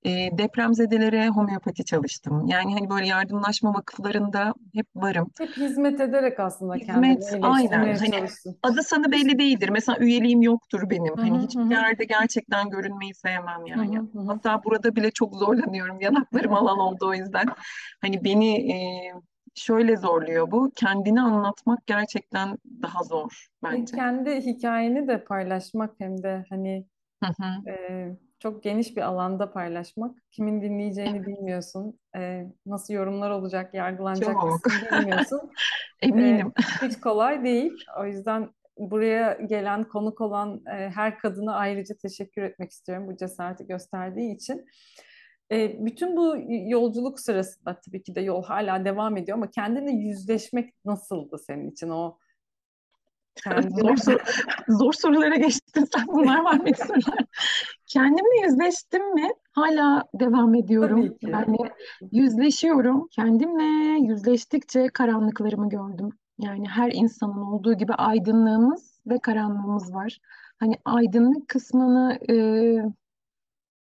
E, 0.07 0.39
depremzedelere 0.39 1.29
homeopati 1.29 1.85
çalıştım. 1.85 2.47
Yani 2.47 2.75
hani 2.75 2.91
böyle 2.91 3.07
yardımlaşma 3.07 3.75
vakıflarında 3.75 4.55
hep 4.75 4.87
varım. 4.97 5.31
Hep 5.39 5.57
hizmet 5.57 6.01
ederek 6.01 6.41
aslında 6.41 6.79
kendini 6.79 7.03
Hizmet 7.03 7.45
aynen 7.45 7.83
iyileştirmeye 7.85 7.97
hani 7.97 8.29
adı 8.63 8.83
sanı 8.83 9.13
belli 9.13 9.39
değildir. 9.39 9.69
Mesela 9.69 9.99
üyeliğim 9.99 10.43
yoktur 10.43 10.91
benim. 10.91 11.17
Hı 11.17 11.23
hı 11.23 11.27
Hani 11.27 11.39
hı 11.39 11.43
hiçbir 11.47 11.63
hı 11.63 11.71
yerde 11.73 12.05
gerçekten 12.05 12.71
görünmeyi 12.71 13.15
sevmem 13.15 13.61
hı 13.65 13.71
yani. 13.71 13.97
hı 13.99 14.19
hı. 14.19 14.27
Hatta 14.27 14.65
burada 14.65 14.97
bile 14.97 15.11
çok 15.11 15.35
zorlanıyorum. 15.35 16.01
Yanaklarım 16.01 16.55
alan 16.55 16.79
oldu 16.79 17.09
o 17.09 17.15
yüzden. 17.15 17.47
Hani 18.01 18.25
beni 18.25 18.73
e, 18.73 18.77
şöyle 19.55 19.97
zorluyor 19.97 20.51
bu. 20.51 20.71
Kendini 20.77 21.21
anlatmak 21.21 21.87
gerçekten 21.87 22.59
daha 22.83 23.03
zor 23.03 23.47
bence. 23.63 23.97
kendi 23.97 24.31
hikayeni 24.41 25.09
de 25.09 25.25
paylaşmak 25.25 25.95
hem 25.99 26.23
de 26.23 26.45
hani 26.51 26.87
Hı 27.25 27.27
hı. 27.43 27.71
e, 27.71 28.17
çok 28.39 28.63
geniş 28.63 28.97
bir 28.97 29.03
alanda 29.03 29.53
paylaşmak. 29.53 30.17
Kimin 30.31 30.63
dinleyeceğini 30.63 31.27
bilmiyorsun. 31.27 31.99
E, 32.17 32.47
nasıl 32.67 32.95
yorumlar 32.95 33.31
olacak, 33.31 33.75
yargılanacak 33.75 34.33
Çok 34.33 34.61
bilmiyorsun. 34.93 35.51
E, 36.03 36.07
eminim. 36.07 36.53
hiç 36.83 37.01
kolay 37.01 37.45
değil. 37.45 37.73
O 37.99 38.07
yüzden 38.07 38.51
buraya 38.79 39.33
gelen, 39.33 39.85
konuk 39.85 40.21
olan 40.21 40.63
e, 40.67 40.91
her 40.91 41.19
kadına 41.19 41.55
ayrıca 41.55 41.95
teşekkür 41.95 42.43
etmek 42.43 42.71
istiyorum 42.71 43.07
bu 43.09 43.17
cesareti 43.17 43.67
gösterdiği 43.67 44.35
için. 44.35 44.67
E, 45.53 45.87
bütün 45.87 46.17
bu 46.17 46.37
yolculuk 46.49 47.21
sırasında 47.21 47.81
tabii 47.81 48.03
ki 48.03 48.15
de 48.15 48.21
yol 48.21 48.45
hala 48.45 48.85
devam 48.85 49.17
ediyor 49.17 49.39
ama 49.39 49.51
kendine 49.51 49.93
yüzleşmek 49.93 50.75
nasıldı 50.85 51.39
senin 51.39 51.71
için? 51.71 51.89
O 51.89 52.19
Zor 53.45 53.97
zor 54.69 54.93
sorulara 54.93 55.37
geçtin 55.37 55.85
sen. 55.95 56.07
Bunlar 56.07 56.45
var 56.45 56.55
mı 56.55 56.69
sorular? 56.77 57.25
Kendimle 57.87 58.47
yüzleştim 58.47 59.15
mi? 59.15 59.31
Hala 59.53 60.05
devam 60.15 60.55
ediyorum. 60.55 61.17
Yani 61.23 61.57
yüzleşiyorum. 62.13 63.09
Kendimle 63.11 63.99
yüzleştikçe 64.13 64.89
karanlıklarımı 64.89 65.69
gördüm. 65.69 66.11
Yani 66.39 66.69
her 66.69 66.93
insanın 66.93 67.43
olduğu 67.43 67.75
gibi 67.75 67.95
aydınlığımız 67.95 69.01
ve 69.07 69.19
karanlığımız 69.19 69.95
var. 69.95 70.19
Hani 70.61 70.75
aydınlık 70.85 71.49
kısmını 71.49 72.19
e, 72.31 72.35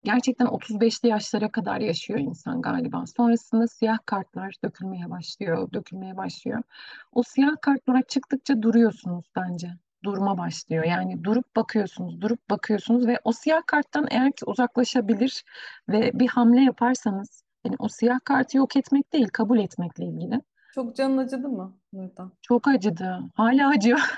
gerçekten 0.06 0.48
35'li 0.48 1.10
yaşlara 1.10 1.52
kadar 1.52 1.80
yaşıyor 1.80 2.20
insan 2.20 2.62
galiba. 2.62 3.06
Sonrasında 3.18 3.68
siyah 3.68 3.98
kartlar 4.06 4.56
dökülmeye 4.64 5.10
başlıyor, 5.10 5.72
dökülmeye 5.74 6.18
başlıyor. 6.18 6.64
O 7.12 7.24
siyah 7.24 7.56
kartlar 7.62 8.02
çıktıkça 8.08 8.62
duruyorsunuz 8.62 9.26
bence. 9.36 9.70
Durma 10.04 10.38
başlıyor. 10.38 10.84
Yani 10.84 11.24
durup 11.24 11.56
bakıyorsunuz, 11.56 12.22
durup 12.22 12.50
bakıyorsunuz 12.50 13.08
ve 13.08 13.20
o 13.24 13.32
siyah 13.32 13.62
karttan 13.68 14.08
eğer 14.12 14.32
ki 14.32 14.46
uzaklaşabilir 14.46 15.44
ve 15.90 16.12
bir 16.14 16.28
hamle 16.28 16.62
yaparsanız, 16.62 17.44
yani 17.66 17.76
o 17.80 17.90
siyah 17.90 18.20
kartı 18.24 18.58
yok 18.58 18.76
etmek 18.76 19.14
değil, 19.14 19.28
kabul 19.28 19.60
etmekle 19.60 20.06
ilgili. 20.06 20.42
Çok 20.76 20.96
canın 20.96 21.18
acıdı 21.18 21.50
mı 21.50 21.74
Nurdan? 21.94 22.32
Çok 22.42 22.68
acıdı. 22.68 23.20
Hala 23.36 23.70
acıyor. 23.70 24.00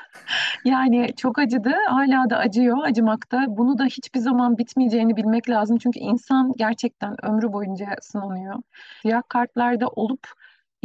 Yani 0.66 1.14
çok 1.18 1.40
acıdı, 1.40 1.74
hala 1.90 2.30
da 2.30 2.38
acıyor, 2.38 2.78
acımakta. 2.84 3.46
Bunu 3.48 3.78
da 3.78 3.86
hiçbir 3.86 4.20
zaman 4.20 4.58
bitmeyeceğini 4.58 5.16
bilmek 5.16 5.50
lazım. 5.50 5.78
Çünkü 5.78 6.00
insan 6.00 6.54
gerçekten 6.58 7.26
ömrü 7.26 7.54
boyunca 7.54 7.88
sınanıyor. 8.02 8.56
Siyah 9.02 9.22
kartlarda 9.30 9.88
olup 9.88 10.28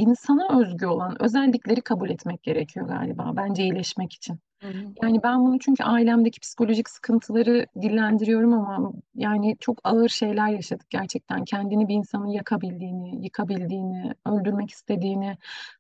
insana 0.03 0.61
özgü 0.61 0.87
olan 0.87 1.23
özellikleri 1.23 1.81
kabul 1.81 2.11
etmek 2.11 2.43
gerekiyor 2.43 2.89
galiba. 2.89 3.33
Bence 3.37 3.63
iyileşmek 3.63 4.13
için. 4.13 4.39
Hı 4.63 4.69
hı. 4.69 4.95
Yani 5.03 5.23
ben 5.23 5.41
bunu 5.47 5.59
çünkü 5.59 5.85
ailemdeki 5.85 6.41
psikolojik 6.41 6.91
sıkıntıları 6.91 7.67
dillendiriyorum 7.83 8.53
ama 8.53 8.93
yani 9.15 9.57
çok 9.61 9.79
ağır 9.85 10.09
şeyler 10.09 10.49
yaşadık 10.49 10.91
gerçekten. 10.91 11.45
Kendini 11.45 11.89
bir 11.89 11.95
insanın 11.95 12.27
yakabildiğini, 12.27 13.25
yıkabildiğini, 13.25 14.15
öldürmek 14.27 14.71
istediğini. 14.71 15.37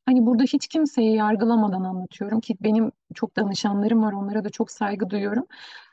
Hani 0.07 0.27
burada 0.27 0.43
hiç 0.43 0.67
kimseyi 0.69 1.15
yargılamadan 1.17 1.85
anlatıyorum 1.85 2.41
ki 2.41 2.57
benim 2.61 2.93
çok 3.15 3.37
danışanlarım 3.37 4.03
var, 4.03 4.13
onlara 4.13 4.45
da 4.45 4.51
çok 4.51 4.71
saygı 4.71 5.11
duyuyorum. 5.11 5.47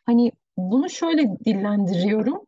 Hani 0.06 0.32
bunu 0.58 0.90
şöyle 0.90 1.40
dillendiriyorum. 1.46 2.40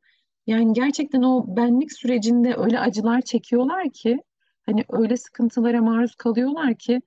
Yani 0.47 0.73
gerçekten 0.73 1.21
o 1.21 1.45
benlik 1.47 1.93
sürecinde 1.93 2.55
öyle 2.55 2.79
acılar 2.79 3.21
çekiyorlar 3.21 3.89
ki, 3.89 4.19
hani 4.65 4.85
öyle 4.89 5.17
sıkıntılara 5.17 5.81
maruz 5.81 6.15
kalıyorlar 6.15 6.75
ki 6.75 7.01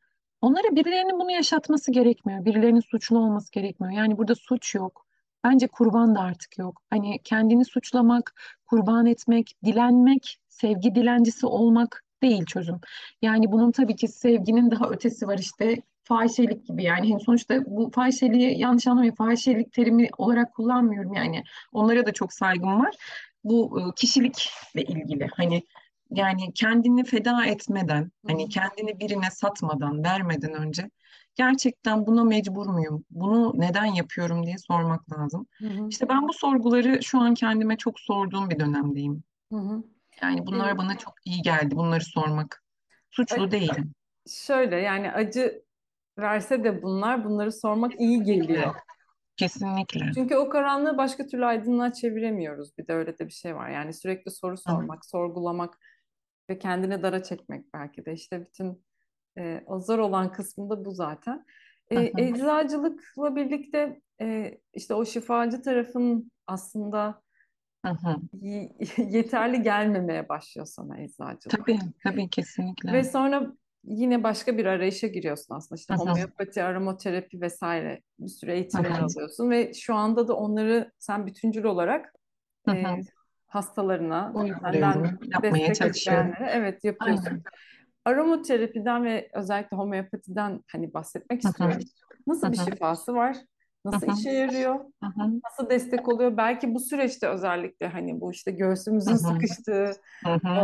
Onlara 0.45 0.77
birilerinin 0.77 1.21
bunu 1.21 1.31
yaşatması 1.31 1.93
gerekmiyor. 1.93 2.45
Birilerinin 2.45 2.81
suçlu 2.81 3.19
olması 3.19 3.53
gerekmiyor. 3.53 3.93
Yani 3.93 4.19
burada 4.19 4.35
suç 4.35 4.75
yok. 4.75 5.07
Bence 5.45 5.67
kurban 5.67 6.15
da 6.15 6.21
artık 6.21 6.59
yok. 6.59 6.83
Hani 6.91 7.19
kendini 7.25 7.65
suçlamak, 7.65 8.35
kurban 8.67 9.07
etmek, 9.07 9.57
dilenmek, 9.65 10.39
sevgi 10.49 10.95
dilencisi 10.95 11.47
olmak 11.47 12.05
değil 12.23 12.45
çözüm. 12.47 12.81
Yani 13.23 13.53
bunun 13.53 13.73
tabii 13.73 13.97
ki 13.97 14.09
sevginin 14.09 14.71
daha 14.71 14.89
ötesi 14.89 15.27
var 15.27 15.39
işte 15.39 15.77
fahişelik 16.03 16.67
gibi 16.67 16.85
yani. 16.85 17.11
Hani 17.11 17.21
sonuçta 17.21 17.65
bu 17.67 17.91
fahişeliği 17.91 18.59
yanlış 18.59 18.87
anlamayın 18.87 19.15
fahişelik 19.15 19.73
terimi 19.73 20.09
olarak 20.19 20.55
kullanmıyorum 20.55 21.15
yani. 21.15 21.43
Onlara 21.73 22.07
da 22.07 22.13
çok 22.13 22.33
saygım 22.33 22.81
var. 22.81 22.95
Bu 23.45 23.81
e, 23.81 23.83
kişilikle 23.97 24.83
ilgili 24.83 25.29
hani 25.37 25.63
yani 26.17 26.53
kendini 26.55 27.05
feda 27.05 27.47
etmeden, 27.47 28.13
Hı 28.27 28.29
hani 28.29 28.45
hı. 28.45 28.49
kendini 28.49 29.01
birine 29.01 29.31
satmadan, 29.31 30.05
vermeden 30.05 30.55
önce 30.55 30.91
gerçekten 31.35 32.07
buna 32.07 32.25
mecbur 32.25 32.67
muyum? 32.67 33.05
Bunu 33.11 33.53
neden 33.55 33.85
yapıyorum 33.85 34.47
diye 34.47 34.59
sormak 34.59 35.13
lazım. 35.13 35.47
Hı 35.61 35.67
hı. 35.67 35.89
İşte 35.89 36.09
ben 36.09 36.29
bu 36.29 36.33
sorguları 36.33 37.03
şu 37.03 37.21
an 37.21 37.35
kendime 37.35 37.77
çok 37.77 38.01
sorduğum 38.01 38.51
bir 38.51 38.61
dönemdeyim. 38.61 39.23
Hı 39.53 39.57
hı. 39.59 39.85
Yani 40.23 40.47
bunlar 40.47 40.79
bana 40.79 40.99
çok 40.99 41.15
iyi 41.25 41.43
geldi, 41.43 41.77
bunları 41.77 42.05
sormak. 42.05 42.63
Suçlu 43.11 43.51
değilim. 43.51 43.95
şöyle 44.27 44.77
yani 44.77 45.13
acı 45.13 45.65
verse 46.19 46.65
de 46.65 46.83
bunlar 46.83 47.25
bunları 47.25 47.53
sormak 47.53 48.01
iyi 48.01 48.23
geliyor. 48.23 48.75
Kesinlikle. 49.37 50.13
Çünkü 50.15 50.37
o 50.37 50.49
karanlığı 50.49 50.99
başka 50.99 51.27
türlü 51.27 51.47
aydınlığa 51.47 51.93
çeviremiyoruz. 51.93 52.79
Bir 52.79 52.87
de 52.87 52.93
öyle 52.93 53.19
de 53.19 53.27
bir 53.27 53.33
şey 53.33 53.57
var. 53.57 53.69
Yani 53.69 53.93
sürekli 53.93 54.31
soru 54.31 54.57
Hı 54.67 54.73
hı, 54.73 54.77
sormak, 54.77 55.07
sorgulamak 55.07 55.79
ve 56.51 56.59
kendini 56.59 57.03
dara 57.03 57.23
çekmek 57.23 57.75
belki 57.75 58.07
de 58.07 58.13
işte 58.13 58.47
bütün 58.47 58.85
e, 59.39 59.63
o 59.67 59.81
zor 59.81 59.99
olan 59.99 60.33
kısmında 60.33 60.85
bu 60.85 60.91
zaten. 60.91 61.45
E, 61.91 62.13
eczacılıkla 62.19 63.37
birlikte 63.37 64.01
e, 64.21 64.59
işte 64.75 64.95
o 64.95 65.05
şifacı 65.05 65.63
tarafın 65.63 66.31
aslında 66.47 67.23
yeterli 68.99 69.63
gelmemeye 69.63 70.29
başlıyor 70.29 70.67
sana 70.67 71.01
eczacılık. 71.01 71.51
Tabii, 71.51 71.79
tabii 72.03 72.29
kesinlikle. 72.29 72.93
Ve 72.93 73.05
sonra 73.05 73.53
yine 73.85 74.23
başka 74.23 74.59
bir 74.59 74.67
arayışa 74.67 75.07
giriyorsun 75.07 75.55
aslında. 75.55 75.79
İşte 75.79 75.95
homeopati, 75.95 76.63
aromaterapi 76.63 77.41
vesaire 77.41 78.03
bir 78.19 78.29
sürü 78.29 78.51
eğitimler 78.51 78.91
alıyorsun 78.91 79.51
ve 79.51 79.75
şu 79.75 79.95
anda 79.95 80.29
da 80.29 80.37
onları 80.37 80.93
sen 80.99 81.27
bütüncül 81.27 81.65
olarak 81.65 82.15
e. 82.69 82.85
hastalarına, 83.55 84.33
senden 84.63 85.19
destek 85.43 85.97
isteyenlere 85.97 86.51
evet 86.53 86.85
yapıyorsun. 86.85 87.27
Aynen. 87.27 87.43
Aromaterapiden 88.05 89.05
ve 89.05 89.29
özellikle 89.35 89.77
homeopatiden 89.77 90.61
hani 90.73 90.95
bahsetmek 90.95 91.45
istiyorum. 91.45 91.79
Nasıl 92.27 92.53
bir 92.53 92.57
şifası 92.57 93.15
var? 93.15 93.37
Nasıl 93.85 94.07
hı. 94.07 94.13
işe 94.19 94.31
yarıyor? 94.31 94.81
Nasıl 95.45 95.71
destek 95.71 96.09
oluyor? 96.09 96.37
Belki 96.37 96.75
bu 96.75 96.81
süreçte 96.81 97.29
özellikle 97.29 97.89
hani 97.89 98.21
bu 98.21 98.33
işte 98.33 98.51
göğsümüzün 98.51 99.17
sıkıştığı 99.17 99.93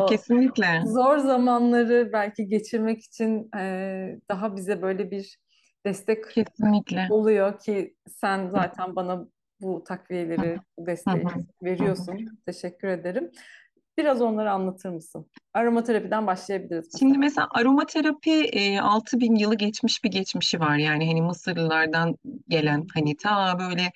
Kesinlikle. 0.08 0.82
zor 0.86 1.18
zamanları 1.18 2.10
belki 2.12 2.48
geçirmek 2.48 3.00
için 3.04 3.50
e, 3.56 4.20
daha 4.28 4.56
bize 4.56 4.82
böyle 4.82 5.10
bir 5.10 5.38
destek 5.86 6.30
Kesinlikle. 6.30 7.06
oluyor 7.10 7.58
ki 7.58 7.94
sen 8.08 8.48
zaten 8.48 8.96
bana 8.96 9.26
bu 9.60 9.84
takviyeleri, 9.84 10.58
bu 10.78 10.86
desteği 10.86 11.24
veriyorsun. 11.62 12.40
Teşekkür 12.46 12.88
ederim. 12.88 13.30
Biraz 13.98 14.22
onları 14.22 14.52
anlatır 14.52 14.90
mısın? 14.90 15.26
Aromaterapiden 15.54 16.26
başlayabiliriz 16.26 16.98
Şimdi 16.98 17.18
mesela. 17.18 17.46
mesela 17.46 17.48
aromaterapi 17.62 18.44
e, 18.44 18.80
6000 18.80 19.34
yılı 19.34 19.54
geçmiş 19.54 20.04
bir 20.04 20.10
geçmişi 20.10 20.60
var. 20.60 20.76
Yani 20.76 21.06
hani 21.06 21.22
Mısırlılardan 21.22 22.16
gelen 22.48 22.86
hani 22.94 23.16
ta 23.16 23.58
böyle 23.58 23.92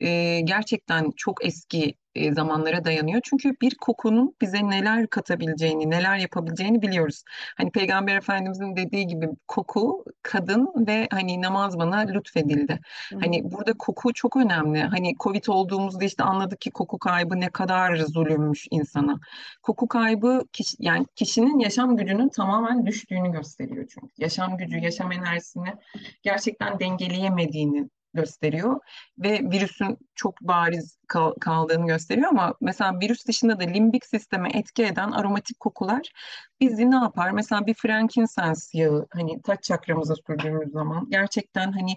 e, 0.00 0.40
gerçekten 0.40 1.10
çok 1.16 1.46
eski 1.46 1.94
e, 2.14 2.32
zamanlara 2.32 2.84
dayanıyor. 2.84 3.20
Çünkü 3.24 3.54
bir 3.62 3.74
kokunun 3.74 4.34
bize 4.40 4.68
neler 4.68 5.06
katabileceğini, 5.06 5.90
neler 5.90 6.16
yapabileceğini 6.16 6.82
biliyoruz. 6.82 7.22
Hani 7.56 7.70
Peygamber 7.70 8.16
Efendimizin 8.16 8.76
dediği 8.76 9.06
gibi 9.06 9.28
koku 9.48 10.04
kadın 10.22 10.72
ve 10.86 11.08
hani 11.10 11.42
namaz 11.42 11.78
bana 11.78 11.96
lütfedildi. 11.96 12.80
Hı. 13.12 13.18
Hani 13.20 13.50
burada 13.52 13.72
koku 13.78 14.12
çok 14.12 14.36
önemli. 14.36 14.82
Hani 14.82 15.14
Covid 15.20 15.44
olduğumuzda 15.48 16.04
işte 16.04 16.22
anladık 16.24 16.60
ki 16.60 16.70
koku 16.70 16.98
kaybı 16.98 17.40
ne 17.40 17.50
kadar 17.50 17.96
zulümmüş 17.96 18.66
insana. 18.70 19.20
Koku 19.62 19.88
kaybı 19.88 20.42
kişi, 20.52 20.76
yani 20.80 20.97
kişinin 21.04 21.58
yaşam 21.58 21.96
gücünün 21.96 22.28
tamamen 22.28 22.86
düştüğünü 22.86 23.32
gösteriyor 23.32 23.86
çünkü. 23.94 24.12
Yaşam 24.18 24.56
gücü, 24.56 24.78
yaşam 24.78 25.12
enerjisini 25.12 25.74
gerçekten 26.22 26.80
dengeleyemediğini 26.80 27.88
gösteriyor 28.14 28.80
ve 29.18 29.40
virüsün 29.50 29.98
çok 30.14 30.40
bariz 30.40 30.98
kal- 31.08 31.34
kaldığını 31.40 31.86
gösteriyor 31.86 32.28
ama 32.28 32.54
mesela 32.60 33.00
virüs 33.00 33.26
dışında 33.26 33.60
da 33.60 33.64
limbik 33.64 34.06
sisteme 34.06 34.50
etki 34.54 34.84
eden 34.84 35.10
aromatik 35.10 35.60
kokular 35.60 36.12
bizi 36.60 36.90
ne 36.90 36.96
yapar? 36.96 37.30
Mesela 37.30 37.66
bir 37.66 37.74
frankincense 37.74 38.78
yağı 38.78 39.06
hani 39.10 39.42
taç 39.42 39.62
çakramıza 39.62 40.14
sürdüğümüz 40.26 40.72
zaman 40.72 41.06
gerçekten 41.10 41.72
hani 41.72 41.96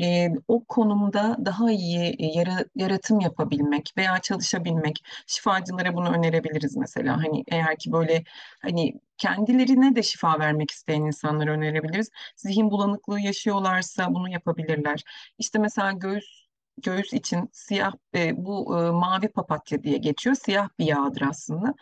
e, 0.00 0.28
o 0.48 0.64
konumda 0.64 1.36
daha 1.44 1.70
iyi 1.70 2.16
yara- 2.18 2.64
yaratım 2.76 3.20
yapabilmek 3.20 3.92
veya 3.96 4.18
çalışabilmek 4.18 5.04
şifacılara 5.26 5.94
bunu 5.94 6.08
önerebiliriz 6.08 6.76
mesela 6.76 7.16
hani 7.16 7.44
eğer 7.48 7.78
ki 7.78 7.92
böyle 7.92 8.24
hani 8.62 8.94
kendilerine 9.18 9.96
de 9.96 10.02
şifa 10.02 10.38
vermek 10.38 10.70
isteyen 10.70 11.02
insanlara 11.02 11.50
önerebiliriz. 11.50 12.10
Zihin 12.36 12.70
bulanıklığı 12.70 13.20
yaşıyorlarsa 13.20 14.14
bunu 14.14 14.28
yapabilirler. 14.28 15.02
İşte 15.38 15.58
mesela 15.58 15.92
göğüs 15.92 16.41
göğüs 16.78 17.12
için 17.12 17.48
siyah 17.52 17.92
e, 18.14 18.44
bu 18.44 18.78
e, 18.78 18.90
mavi 18.90 19.28
papatya 19.28 19.82
diye 19.82 19.98
geçiyor. 19.98 20.36
Siyah 20.36 20.68
bir 20.78 20.84
yağdır 20.84 21.22
aslında. 21.22 21.74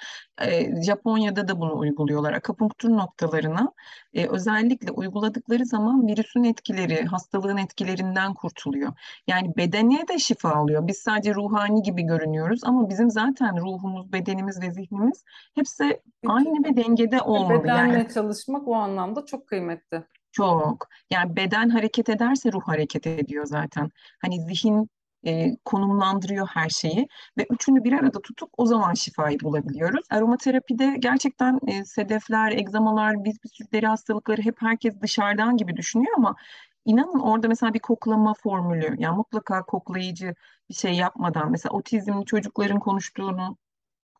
E, 0.43 0.83
Japonya'da 0.83 1.49
da 1.49 1.61
bunu 1.61 1.79
uyguluyorlar. 1.79 2.33
Akupunktur 2.33 2.91
noktalarına 2.91 3.73
e, 4.15 4.27
özellikle 4.27 4.91
uyguladıkları 4.91 5.67
zaman 5.67 6.07
virüsün 6.07 6.45
etkileri, 6.45 7.05
hastalığın 7.05 7.57
etkilerinden 7.57 8.35
kurtuluyor. 8.35 8.93
Yani 9.27 9.57
bedene 9.57 10.09
de 10.09 10.19
şifa 10.19 10.51
alıyor. 10.51 10.87
Biz 10.87 10.99
sadece 10.99 11.35
ruhani 11.35 11.83
gibi 11.83 12.03
görünüyoruz 12.03 12.61
ama 12.65 12.89
bizim 12.89 13.11
zaten 13.11 13.61
ruhumuz, 13.61 14.13
bedenimiz 14.13 14.63
ve 14.63 14.71
zihnimiz 14.71 15.25
hepsi 15.55 16.01
aynı 16.27 16.65
bir 16.65 16.77
dengede 16.77 17.17
ve 17.17 17.23
olmalı. 17.23 17.67
Yani 17.67 17.93
bedenle 17.93 18.09
çalışmak 18.09 18.69
o 18.69 18.75
anlamda 18.75 19.27
çok 19.27 19.47
kıymetli. 19.47 20.05
Çok. 20.33 20.89
Yani 21.11 21.37
beden 21.37 21.69
hareket 21.69 22.09
ederse 22.09 22.53
ruh 22.53 22.63
hareket 22.63 23.07
ediyor 23.07 23.47
zaten. 23.47 23.91
Hani 24.23 24.41
zihin 24.41 24.89
e, 25.27 25.57
konumlandırıyor 25.65 26.47
her 26.47 26.69
şeyi 26.69 27.09
ve 27.39 27.47
üçünü 27.51 27.85
bir 27.85 27.93
arada 27.93 28.21
tutup 28.23 28.51
o 28.57 28.67
zaman 28.67 28.95
şifayı 28.95 29.41
bulabiliyoruz. 29.41 30.07
Aromaterapide 30.11 30.97
gerçekten 30.99 31.59
e, 31.67 31.85
sedefler, 31.85 32.53
egzamalar, 32.53 33.25
biz 33.25 33.45
bir 33.45 33.49
sürü 33.49 33.73
deri 33.73 33.87
hastalıkları 33.87 34.43
hep 34.43 34.63
herkes 34.63 35.01
dışarıdan 35.01 35.57
gibi 35.57 35.77
düşünüyor 35.77 36.15
ama 36.17 36.37
inanın 36.85 37.21
orada 37.21 37.49
mesela 37.49 37.75
bir 37.75 37.79
koklama 37.79 38.35
formülü, 38.35 38.97
yani 38.99 39.17
mutlaka 39.17 39.63
koklayıcı 39.63 40.35
bir 40.69 40.75
şey 40.75 40.93
yapmadan 40.93 41.51
mesela 41.51 41.73
otizmli 41.73 42.25
çocukların 42.25 42.81
konuştuğunu 42.81 43.57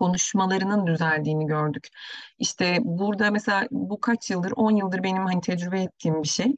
konuşmalarının 0.01 0.87
düzeldiğini 0.87 1.47
gördük. 1.47 1.89
İşte 2.39 2.79
burada 2.85 3.31
mesela 3.31 3.67
bu 3.71 4.01
kaç 4.01 4.31
yıldır, 4.31 4.53
10 4.57 4.71
yıldır 4.77 5.03
benim 5.03 5.27
hani 5.27 5.41
tecrübe 5.41 5.83
ettiğim 5.83 6.23
bir 6.23 6.29
şey. 6.29 6.57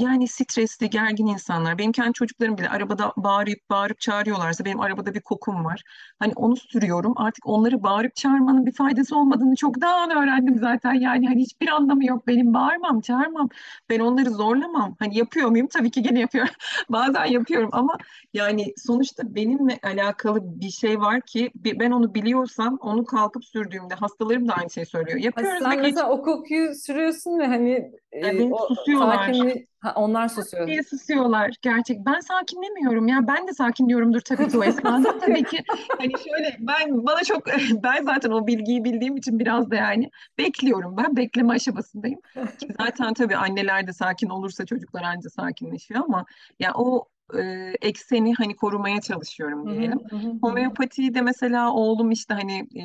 Yani 0.00 0.28
stresli, 0.28 0.90
gergin 0.90 1.26
insanlar. 1.26 1.78
Benim 1.78 1.92
kendi 1.92 2.12
çocuklarım 2.12 2.58
bile 2.58 2.68
arabada 2.68 3.12
bağırıp 3.16 3.70
bağırıp 3.70 4.00
çağırıyorlarsa 4.00 4.64
benim 4.64 4.80
arabada 4.80 5.14
bir 5.14 5.20
kokum 5.20 5.64
var. 5.64 5.82
Hani 6.18 6.32
onu 6.36 6.56
sürüyorum. 6.56 7.12
Artık 7.16 7.46
onları 7.46 7.82
bağırıp 7.82 8.16
çağırmanın 8.16 8.66
bir 8.66 8.72
faydası 8.72 9.18
olmadığını 9.18 9.56
çoktan 9.56 10.10
öğrendim 10.10 10.58
zaten. 10.58 10.94
Yani 10.94 11.28
hani 11.28 11.40
hiçbir 11.40 11.68
anlamı 11.68 12.04
yok. 12.04 12.26
Benim 12.26 12.54
bağırmam, 12.54 13.00
çağırmam. 13.00 13.48
Ben 13.90 14.00
onları 14.00 14.30
zorlamam. 14.30 14.96
Hani 14.98 15.18
yapıyor 15.18 15.48
muyum? 15.48 15.66
Tabii 15.66 15.90
ki 15.90 16.02
gene 16.02 16.20
yapıyorum. 16.20 16.54
Bazen 16.88 17.24
yapıyorum 17.24 17.70
ama 17.72 17.96
yani 18.34 18.72
sonuçta 18.76 19.34
benimle 19.34 19.78
alakalı 19.82 20.60
bir 20.60 20.70
şey 20.70 21.00
var 21.00 21.20
ki 21.20 21.50
ben 21.54 21.90
onu 21.90 22.14
biliyorsam 22.14 22.78
onu 22.80 23.04
kalkıp 23.04 23.44
sürdüğümde 23.44 23.94
hastalarım 23.94 24.48
da 24.48 24.54
aynı 24.54 24.70
şeyi 24.70 24.86
söylüyor. 24.86 25.18
Yapıyoruz 25.18 25.58
sen 25.62 25.80
mesela 25.80 26.10
o 26.10 26.22
kokuyu 26.22 26.74
sürüyorsun 26.74 27.38
ve 27.38 27.46
hani 27.46 27.92
e, 28.12 28.18
Evet, 28.18 28.48
o 28.50 28.74
susuyorlar. 28.74 29.16
sakinliği 29.16 29.66
ha, 29.80 29.92
onlar 29.96 30.28
susuyor. 30.28 30.66
diye 30.66 30.82
susuyorlar 30.82 31.50
gerçek. 31.62 31.98
Ben 32.06 32.20
sakinlemiyorum 32.20 33.08
ya. 33.08 33.26
Ben 33.28 33.48
de 33.48 33.52
sakinliyorumdur 33.54 34.20
tabii 34.20 34.48
ki 34.48 34.58
o 34.58 34.64
esnada. 34.64 35.18
Tabii 35.18 35.44
ki 35.44 35.58
hani 35.98 36.12
şöyle 36.18 36.56
ben 36.60 37.06
bana 37.06 37.24
çok 37.24 37.46
ben 37.82 38.04
zaten 38.04 38.30
o 38.30 38.46
bilgiyi 38.46 38.84
bildiğim 38.84 39.16
için 39.16 39.38
biraz 39.38 39.70
da 39.70 39.76
yani 39.76 40.10
bekliyorum. 40.38 40.96
Ben 40.96 41.16
bekleme 41.16 41.52
aşamasındayım. 41.52 42.20
Ki 42.60 42.68
zaten 42.80 43.14
tabii 43.14 43.36
anneler 43.36 43.86
de 43.86 43.92
sakin 43.92 44.28
olursa 44.28 44.66
çocuklar 44.66 45.02
anca 45.02 45.30
sakinleşiyor 45.30 46.00
ama 46.04 46.24
ya 46.58 46.72
o 46.74 47.08
e, 47.38 47.40
ekseni 47.82 48.34
hani 48.34 48.56
korumaya 48.56 49.00
çalışıyorum 49.00 49.70
diyelim. 49.70 49.98
Homeopatiyi 50.42 51.14
de 51.14 51.20
mesela 51.20 51.72
oğlum 51.72 52.10
işte 52.10 52.34
hani 52.34 52.58
e, 52.58 52.82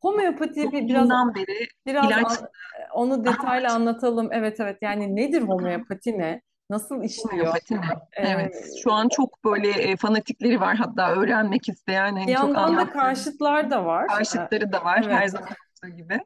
Homeopatiyi 0.00 0.72
bir 0.72 0.88
biraz 0.88 1.10
beri 1.10 1.68
biraz 1.86 2.06
ilaç 2.06 2.24
an- 2.24 2.48
onu 2.94 3.24
detaylı 3.24 3.68
anlatalım. 3.68 4.28
Evet 4.32 4.60
evet 4.60 4.78
yani 4.82 5.16
nedir 5.16 5.42
homeopati 5.42 6.18
ne? 6.18 6.42
Nasıl 6.70 7.02
işliyor? 7.02 7.32
Homeopati? 7.32 7.74
Ee, 8.12 8.28
Evet. 8.28 8.74
Şu 8.82 8.92
an 8.92 9.08
çok 9.08 9.44
böyle 9.44 9.68
e, 9.68 9.96
fanatikleri 9.96 10.60
var 10.60 10.76
hatta 10.76 11.10
öğrenmek 11.12 11.68
isteyen 11.68 12.16
bir 12.16 12.20
hani 12.20 12.34
çok 12.34 12.34
yandan 12.44 12.54
da 12.54 12.60
anlattığım 12.60 12.92
karşıtlar 12.92 13.70
da 13.70 13.84
var. 13.84 14.08
Karşıtları 14.08 14.72
da 14.72 14.84
var 14.84 15.06
her 15.06 15.20
evet. 15.20 15.30
zaman 15.30 15.48
olduğu 15.84 15.96
gibi. 15.96 16.20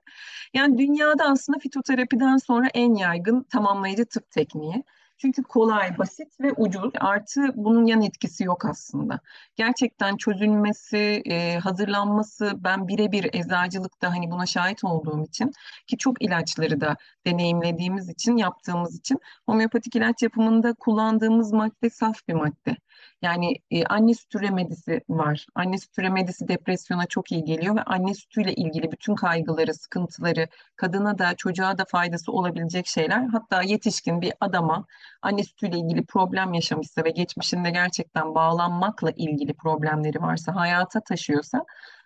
Yani 0.55 0.79
dünyada 0.79 1.25
aslında 1.25 1.59
fitoterapiden 1.59 2.37
sonra 2.37 2.67
en 2.75 2.95
yaygın 2.95 3.43
tamamlayıcı 3.43 4.07
tıp 4.07 4.31
tekniği. 4.31 4.85
Çünkü 5.19 5.43
kolay, 5.43 5.99
basit 5.99 6.41
ve 6.41 6.53
ucuz. 6.53 6.93
Artı 7.01 7.41
bunun 7.55 7.87
yan 7.87 8.03
etkisi 8.03 8.45
yok 8.45 8.65
aslında. 8.65 9.21
Gerçekten 9.57 10.17
çözülmesi, 10.17 11.23
e, 11.27 11.59
hazırlanması 11.59 12.53
ben 12.57 12.89
birebir 12.89 13.31
eczacılıkta 13.33 14.11
hani 14.11 14.31
buna 14.31 14.47
şahit 14.47 14.85
olduğum 14.85 15.25
için 15.25 15.53
ki 15.87 15.99
çok 15.99 16.23
ilaçları 16.23 16.81
da 16.81 16.97
deneyimlediğimiz 17.27 18.09
için, 18.09 18.37
yaptığımız 18.37 18.99
için 18.99 19.19
homeopatik 19.47 19.97
ilaç 19.97 20.23
yapımında 20.23 20.75
kullandığımız 20.75 21.53
madde 21.53 21.91
saf 21.91 22.29
bir 22.29 22.35
madde. 22.35 22.77
Yani 23.23 23.55
e, 23.71 23.85
anne 23.85 24.15
sütü 24.15 24.41
remedisi 24.41 25.01
var. 25.09 25.47
Anne 25.55 25.79
sütü 25.79 26.03
remedisi 26.03 26.49
depresyona 26.49 27.07
çok 27.07 27.33
iyi 27.33 27.45
geliyor 27.45 27.77
ve 27.77 27.83
anne 27.83 28.15
sütüyle 28.15 28.55
ilgili 28.55 28.93
bütün 28.93 29.15
kaygıları, 29.15 29.75
sıkıntıları 29.75 30.49
kadına 30.77 31.19
da 31.19 31.35
çocuğa 31.37 31.79
da 31.79 31.85
faydası 31.85 32.33
olabilecek 32.33 32.87
şeyler. 32.87 33.27
Hatta 33.27 33.63
yetişkin 33.63 34.21
bir 34.21 34.33
adama 34.41 34.87
anne 35.23 35.45
sütüyle 35.45 35.79
ilgili 35.79 36.05
problem 36.05 36.55
yaşamışsa 36.55 37.05
ve 37.05 37.11
geçmişinde 37.11 37.71
gerçekten 37.71 38.35
bağlanmakla 38.35 39.11
ilgili 39.11 39.55
problemleri 39.55 40.23
varsa, 40.23 40.55
hayata 40.55 41.01
taşıyorsa 41.01 41.65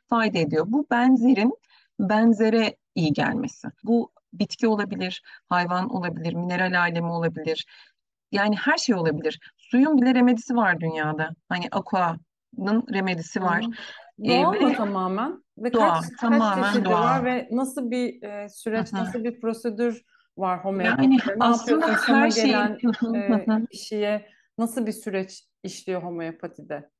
fayda 0.08 0.38
ediyor. 0.38 0.64
Bu 0.68 0.86
benzerin 0.90 1.52
benzere 2.00 2.76
iyi 2.94 3.12
gelmesi. 3.12 3.68
Bu 3.84 4.12
bitki 4.32 4.68
olabilir, 4.68 5.22
hayvan 5.48 5.88
olabilir, 5.88 6.34
mineral 6.34 6.80
alemi 6.80 7.12
olabilir. 7.12 7.66
Yani 8.32 8.56
her 8.56 8.78
şey 8.78 8.94
olabilir. 8.94 9.40
Suyun 9.70 10.02
bile 10.02 10.14
remedisi 10.14 10.56
var 10.56 10.80
dünyada. 10.80 11.30
Hani 11.48 11.64
aqua 11.72 12.16
remedisi 12.92 13.42
var. 13.42 13.64
Hı. 13.64 13.70
E, 14.24 14.28
Doğal 14.28 14.52
mı 14.52 14.68
ve 14.70 14.74
tamamen? 14.74 15.44
Ve 15.58 15.70
kaç 15.70 15.80
doğa, 15.80 16.00
kaç 16.00 16.20
tamamen 16.20 16.72
çeşidi 16.72 16.84
doğa. 16.84 17.00
var 17.00 17.24
ve 17.24 17.48
nasıl 17.50 17.90
bir 17.90 18.22
e, 18.22 18.48
süreç, 18.48 18.92
hı. 18.92 18.96
nasıl 18.96 19.24
bir 19.24 19.40
prosedür 19.40 20.04
var 20.38 20.58
Yani 20.58 20.64
homeopatide? 20.64 21.38
Ne 21.38 21.44
aslında 21.44 21.86
her 21.86 22.30
şeyin 22.30 22.46
gelen 22.46 22.78
e, 23.62 23.66
kişiye 23.70 24.28
nasıl 24.58 24.86
bir 24.86 24.92
süreç 24.92 25.44
işliyor 25.62 26.02
homeopatide? 26.02 26.90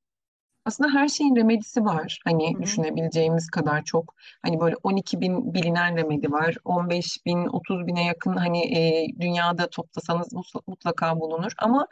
Aslında 0.64 0.90
her 0.94 1.09
şeyin 1.09 1.37
remedisi 1.37 1.85
var. 1.85 2.21
Hani 2.25 2.55
Hı 2.55 2.59
hı. 2.59 2.62
düşünebileceğimiz 2.62 3.51
kadar 3.51 3.85
çok. 3.85 4.14
Hani 4.42 4.61
böyle 4.61 4.77
12 4.83 5.21
bin 5.21 5.55
bilinen 5.55 5.97
remedi 5.97 6.33
var. 6.33 6.57
15 6.64 7.27
bin, 7.27 7.47
30 7.47 7.87
bine 7.87 8.05
yakın 8.05 8.37
hani 8.37 8.79
e, 8.79 9.07
dünyada 9.21 9.71
toplasanız 9.71 10.29
mutlaka 10.66 11.21
bulunur. 11.21 11.53
Ama 11.59 11.87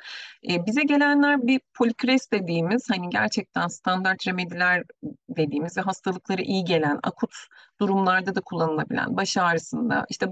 e, 0.51 0.67
bize 0.67 0.83
gelenler 0.83 1.47
bir 1.47 1.61
polikres 1.75 2.31
dediğimiz 2.33 2.91
hani 2.91 3.11
gerçekten 3.11 3.69
standart 3.69 4.27
remediler 4.27 4.83
dediğimiz 5.29 5.77
ve 5.77 5.81
hastalıkları 5.81 6.43
iyi 6.43 6.65
gelen, 6.65 6.99
akut 7.03 7.35
durumlarda 7.81 8.35
da 8.35 8.41
kullanılabilen, 8.41 9.17
baş 9.17 9.37
ağrısında 9.37 10.07
işte 10.11 10.27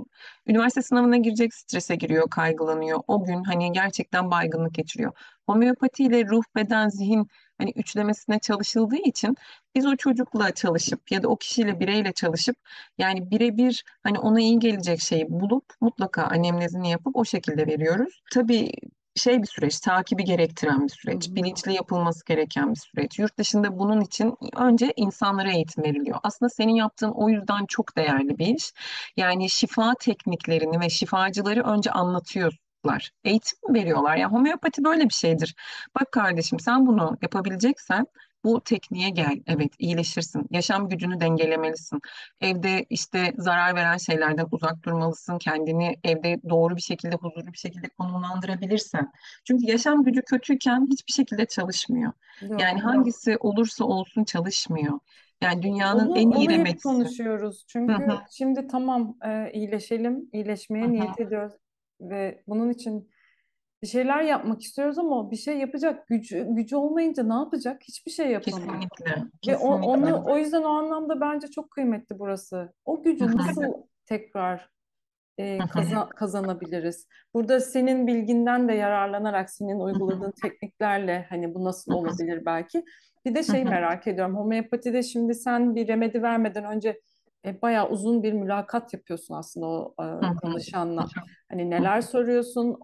üniversite 0.46 0.82
sınavına 0.82 1.16
girecek 1.16 1.54
strese 1.54 1.96
giriyor, 1.96 2.30
kaygılanıyor. 2.30 3.00
O 3.06 3.24
gün 3.24 3.44
hani 3.44 3.72
gerçekten 3.72 4.30
baygınlık 4.30 4.74
geçiriyor. 4.74 5.12
Homeopati 5.46 6.04
ile 6.04 6.26
ruh, 6.26 6.42
beden, 6.56 6.88
zihin 6.88 7.28
hani 7.58 7.72
üçlemesine 7.76 8.38
çalışıldığı 8.38 8.96
için 8.96 9.36
biz 9.74 9.86
o 9.86 9.96
çocukla 9.96 10.54
çalışıp 10.54 11.12
ya 11.12 11.22
da 11.22 11.28
o 11.28 11.36
kişiyle 11.36 11.80
bireyle 11.80 12.12
çalışıp 12.12 12.56
yani 12.98 13.30
birebir 13.30 13.84
hani 14.02 14.18
ona 14.18 14.40
iyi 14.40 14.58
gelecek 14.58 15.00
şeyi 15.00 15.26
bulup 15.28 15.64
mutlaka 15.80 16.22
anemnezini 16.22 16.90
yapıp 16.90 17.16
o 17.16 17.24
şekilde 17.24 17.66
veriyoruz. 17.66 18.22
Tabii 18.32 18.72
şey 19.16 19.42
bir 19.42 19.46
süreç, 19.46 19.80
takibi 19.80 20.24
gerektiren 20.24 20.82
bir 20.82 20.92
süreç, 20.92 21.28
bilinçli 21.30 21.72
yapılması 21.74 22.24
gereken 22.24 22.70
bir 22.70 22.80
süreç. 22.80 23.18
Yurt 23.18 23.38
dışında 23.38 23.78
bunun 23.78 24.00
için 24.00 24.34
önce 24.56 24.92
insanlara 24.96 25.52
eğitim 25.52 25.84
veriliyor. 25.84 26.18
Aslında 26.22 26.50
senin 26.50 26.74
yaptığın 26.74 27.10
o 27.10 27.28
yüzden 27.28 27.66
çok 27.66 27.96
değerli 27.96 28.38
bir 28.38 28.46
iş. 28.46 28.72
Yani 29.16 29.50
şifa 29.50 29.94
tekniklerini 30.00 30.80
ve 30.80 30.88
şifacıları 30.88 31.62
önce 31.62 31.90
anlatıyorlar. 32.84 33.10
Eğitim 33.24 33.74
veriyorlar. 33.74 34.16
Ya 34.16 34.32
homeopati 34.32 34.84
böyle 34.84 35.04
bir 35.04 35.14
şeydir. 35.14 35.54
Bak 35.94 36.12
kardeşim 36.12 36.60
sen 36.60 36.86
bunu 36.86 37.16
yapabileceksen 37.22 38.06
bu 38.44 38.60
tekniğe 38.60 39.10
gel. 39.10 39.42
Evet 39.46 39.72
iyileşirsin. 39.78 40.46
Yaşam 40.50 40.88
gücünü 40.88 41.20
dengelemelisin. 41.20 42.00
Evde 42.40 42.86
işte 42.90 43.32
zarar 43.38 43.74
veren 43.74 43.96
şeylerden 43.96 44.46
uzak 44.50 44.82
durmalısın. 44.84 45.38
Kendini 45.38 45.96
evde 46.04 46.36
doğru 46.48 46.76
bir 46.76 46.82
şekilde, 46.82 47.16
huzurlu 47.16 47.52
bir 47.52 47.58
şekilde 47.58 47.88
konumlandırabilirsen. 47.98 49.12
Çünkü 49.44 49.66
yaşam 49.66 50.04
gücü 50.04 50.22
kötüyken 50.22 50.86
hiçbir 50.90 51.12
şekilde 51.12 51.46
çalışmıyor. 51.46 52.12
Yok. 52.42 52.60
Yani 52.60 52.80
hangisi 52.80 53.36
olursa 53.40 53.84
olsun 53.84 54.24
çalışmıyor. 54.24 54.98
Yani 55.40 55.62
dünyanın 55.62 56.08
Onu 56.08 56.18
en 56.18 56.30
iyi 56.30 56.48
remedisi. 56.48 56.82
konuşuyoruz. 56.82 57.64
Çünkü 57.68 57.92
hı, 57.92 58.18
şimdi 58.30 58.66
tamam 58.66 59.16
e, 59.24 59.50
iyileşelim, 59.52 60.28
iyileşmeye 60.32 60.84
hı. 60.84 60.92
niyet 60.92 61.20
ediyoruz 61.20 61.63
ve 62.00 62.42
bunun 62.48 62.70
için 62.70 63.10
bir 63.82 63.88
şeyler 63.88 64.22
yapmak 64.22 64.62
istiyoruz 64.62 64.98
ama 64.98 65.30
bir 65.30 65.36
şey 65.36 65.58
yapacak 65.58 66.08
gücü 66.08 66.46
gücü 66.48 66.76
olmayınca 66.76 67.22
ne 67.22 67.34
yapacak? 67.34 67.82
Hiçbir 67.82 68.10
şey 68.10 68.30
yapamıyor. 68.30 68.80
Kesinlikle, 68.80 69.28
Ve 69.48 69.56
o, 69.56 69.68
onu 69.68 70.24
o 70.26 70.36
yüzden 70.38 70.62
o 70.62 70.68
anlamda 70.68 71.20
bence 71.20 71.46
çok 71.46 71.70
kıymetli 71.70 72.18
burası. 72.18 72.72
O 72.84 73.02
gücü 73.02 73.36
nasıl 73.36 73.62
tekrar 74.06 74.70
e, 75.38 75.58
hı, 75.58 75.66
kaza- 75.66 76.08
kazanabiliriz? 76.08 77.08
Burada 77.34 77.60
senin 77.60 78.06
bilginden 78.06 78.68
de 78.68 78.72
yararlanarak 78.72 79.50
senin 79.50 79.80
uyguladığın 79.80 80.34
tekniklerle 80.42 81.26
hani 81.28 81.54
bu 81.54 81.64
nasıl 81.64 81.92
olabilir 81.92 82.46
belki. 82.46 82.84
Bir 83.24 83.34
de 83.34 83.42
şey 83.42 83.64
merak 83.64 84.06
ediyorum. 84.06 84.36
Homeopatide 84.36 85.02
şimdi 85.02 85.34
sen 85.34 85.74
bir 85.74 85.88
remedi 85.88 86.22
vermeden 86.22 86.64
önce 86.64 87.00
e, 87.44 87.62
bayağı 87.62 87.88
uzun 87.88 88.22
bir 88.22 88.32
mülakat 88.32 88.94
yapıyorsun 88.94 89.34
aslında 89.34 89.66
o 89.66 89.94
e, 90.00 90.04
danışanla. 90.42 91.06
Hani 91.50 91.70
neler 91.70 92.00
soruyorsun? 92.00 92.78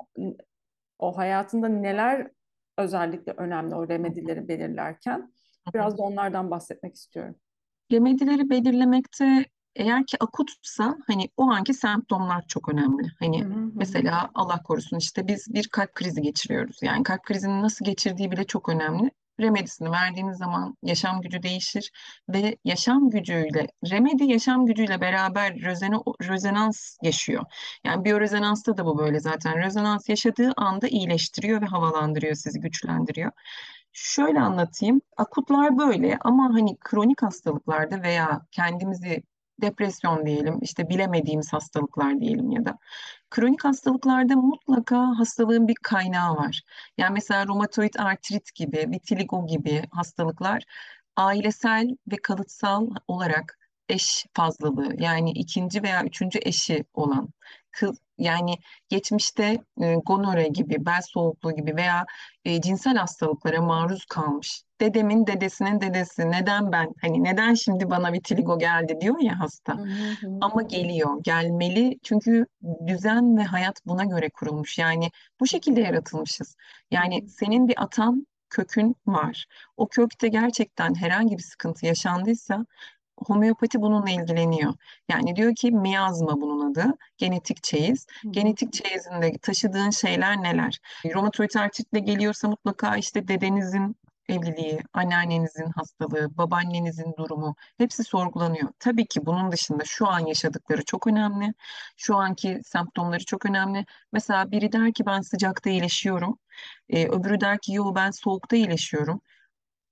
O 0.99 1.17
hayatında 1.17 1.69
neler 1.69 2.31
özellikle 2.79 3.33
önemli 3.33 3.75
o 3.75 3.89
remedileri 3.89 4.49
belirlerken? 4.49 5.33
Biraz 5.75 5.99
da 5.99 6.03
onlardan 6.03 6.51
bahsetmek 6.51 6.95
istiyorum. 6.95 7.37
Remedileri 7.93 8.51
belirlemekte 8.51 9.45
eğer 9.77 10.07
ki 10.07 10.17
akutsa 10.21 10.99
hani 11.07 11.29
o 11.37 11.51
anki 11.51 11.75
semptomlar 11.75 12.45
çok 12.47 12.69
önemli. 12.69 13.13
Hani 13.19 13.45
hı. 13.45 13.49
hı. 13.49 13.71
mesela 13.75 14.31
Allah 14.35 14.63
korusun 14.63 14.99
işte 14.99 15.29
biz 15.29 15.55
bir 15.55 15.69
kalp 15.69 15.95
krizi 15.95 16.23
geçiriyoruz. 16.23 16.79
Yani 16.83 17.03
kalp 17.03 17.23
krizini 17.23 17.63
nasıl 17.63 17.85
geçirdiği 17.85 18.31
bile 18.31 18.45
çok 18.45 18.69
önemli. 18.69 19.11
Remedisini 19.41 19.91
verdiğiniz 19.91 20.39
zaman 20.39 20.77
yaşam 20.83 21.21
gücü 21.21 21.43
değişir 21.43 21.91
ve 22.29 22.57
yaşam 22.65 23.11
gücüyle, 23.11 23.67
remedi 23.91 24.25
yaşam 24.25 24.67
gücüyle 24.67 25.01
beraber 25.01 25.53
rezona- 25.53 26.29
rezonans 26.29 26.97
yaşıyor. 27.03 27.45
Yani 27.85 28.05
biyorezonansta 28.05 28.77
da 28.77 28.85
bu 28.87 28.99
böyle 28.99 29.21
zaten. 29.21 29.59
Rezonans 29.59 30.09
yaşadığı 30.09 30.53
anda 30.57 30.89
iyileştiriyor 30.89 31.63
ve 31.63 31.67
havalandırıyor 31.67 32.35
sizi, 32.35 32.61
güçlendiriyor. 32.61 33.33
Şöyle 33.93 34.41
anlatayım. 34.41 35.01
Akutlar 35.17 35.79
böyle 35.79 36.19
ama 36.21 36.45
hani 36.55 36.77
kronik 36.81 37.23
hastalıklarda 37.23 38.03
veya 38.03 38.41
kendimizi 38.51 39.23
depresyon 39.63 40.27
diyelim, 40.27 40.59
işte 40.63 40.89
bilemediğimiz 40.89 41.53
hastalıklar 41.53 42.21
diyelim 42.21 42.51
ya 42.51 42.65
da 42.65 42.79
kronik 43.31 43.65
hastalıklarda 43.65 44.37
mutlaka 44.37 45.19
hastalığın 45.19 45.69
bir 45.69 45.75
kaynağı 45.83 46.37
var. 46.37 46.63
Yani 46.99 47.13
mesela 47.13 47.47
romatoid 47.47 47.95
artrit 47.99 48.55
gibi, 48.55 48.87
vitiligo 48.91 49.47
gibi 49.47 49.83
hastalıklar 49.91 50.63
ailesel 51.17 51.97
ve 52.13 52.17
kalıtsal 52.23 52.91
olarak 53.09 53.59
eş 53.89 54.27
fazlalığı 54.35 54.95
yani 54.99 55.31
ikinci 55.31 55.83
veya 55.83 56.05
üçüncü 56.05 56.39
eşi 56.43 56.85
olan 56.95 57.29
kız 57.73 57.99
yani 58.19 58.55
geçmişte 58.89 59.59
e, 59.83 59.95
gonore 59.95 60.49
gibi, 60.49 60.87
bel 60.87 61.01
soğukluğu 61.03 61.57
gibi 61.57 61.77
veya 61.77 62.07
e, 62.45 62.61
cinsel 62.61 62.97
hastalıklara 62.97 63.63
maruz 63.63 64.05
kalmış. 64.05 64.63
Dedemin 64.81 65.27
dedesinin 65.27 65.81
dedesi 65.81 66.31
neden 66.31 66.73
ben 66.73 66.95
hani 67.01 67.25
neden 67.25 67.55
şimdi 67.55 67.91
bana 67.91 68.13
vitiligo 68.13 68.59
geldi 68.59 68.99
diyor 69.01 69.21
ya 69.21 69.41
hasta. 69.41 69.75
Hı 69.75 69.83
hı. 69.83 70.39
Ama 70.41 70.63
geliyor, 70.63 71.21
gelmeli 71.23 71.99
çünkü 72.03 72.47
düzen 72.87 73.37
ve 73.37 73.43
hayat 73.43 73.87
buna 73.87 74.05
göre 74.05 74.31
kurulmuş. 74.31 74.79
Yani 74.79 75.11
bu 75.41 75.47
şekilde 75.47 75.81
yaratılmışız. 75.81 76.57
Yani 76.91 77.23
hı. 77.23 77.29
senin 77.29 77.69
bir 77.69 77.83
atan 77.83 78.27
kökün 78.51 78.97
var. 79.07 79.47
O 79.77 79.89
kökte 79.89 80.29
gerçekten 80.29 80.95
herhangi 80.95 81.39
bir 81.39 81.43
sıkıntı 81.43 81.87
yaşandıysa 81.87 82.67
homeopati 83.27 83.81
bununla 83.83 84.11
ilgileniyor. 84.11 84.75
Yani 85.09 85.37
diyor 85.37 85.55
ki 85.55 85.71
miyazma 85.71 86.41
bunun 86.41 86.71
adı, 86.73 86.99
genetik 87.17 87.63
çeyiz. 87.63 88.07
Genetik 88.31 88.73
çeyizinde 88.73 89.39
taşıdığın 89.39 89.91
şeyler 89.91 90.43
neler? 90.43 90.81
Romatoid 91.15 91.55
artritle 91.55 91.99
geliyorsa 91.99 92.49
mutlaka 92.49 92.97
işte 92.97 93.29
dedenizin 93.29 93.97
evliliği, 94.31 94.81
anneannenizin 94.93 95.71
hastalığı, 95.77 96.37
babaannenizin 96.37 97.15
durumu 97.19 97.55
hepsi 97.79 98.05
sorgulanıyor. 98.05 98.69
Tabii 98.79 99.07
ki 99.07 99.27
bunun 99.27 99.53
dışında 99.53 99.85
şu 99.85 100.09
an 100.09 100.27
yaşadıkları 100.27 100.85
çok 100.85 101.07
önemli. 101.07 101.55
Şu 101.97 102.17
anki 102.17 102.61
semptomları 102.65 103.25
çok 103.25 103.47
önemli. 103.47 103.85
Mesela 104.13 104.51
biri 104.51 104.73
der 104.73 104.93
ki 104.93 105.07
ben 105.07 105.21
sıcakta 105.21 105.71
iyileşiyorum. 105.71 106.39
Ee, 106.89 107.07
öbürü 107.09 107.41
der 107.41 107.59
ki 107.59 107.73
yo 107.73 107.95
ben 107.95 108.11
soğukta 108.11 108.57
iyileşiyorum. 108.57 109.21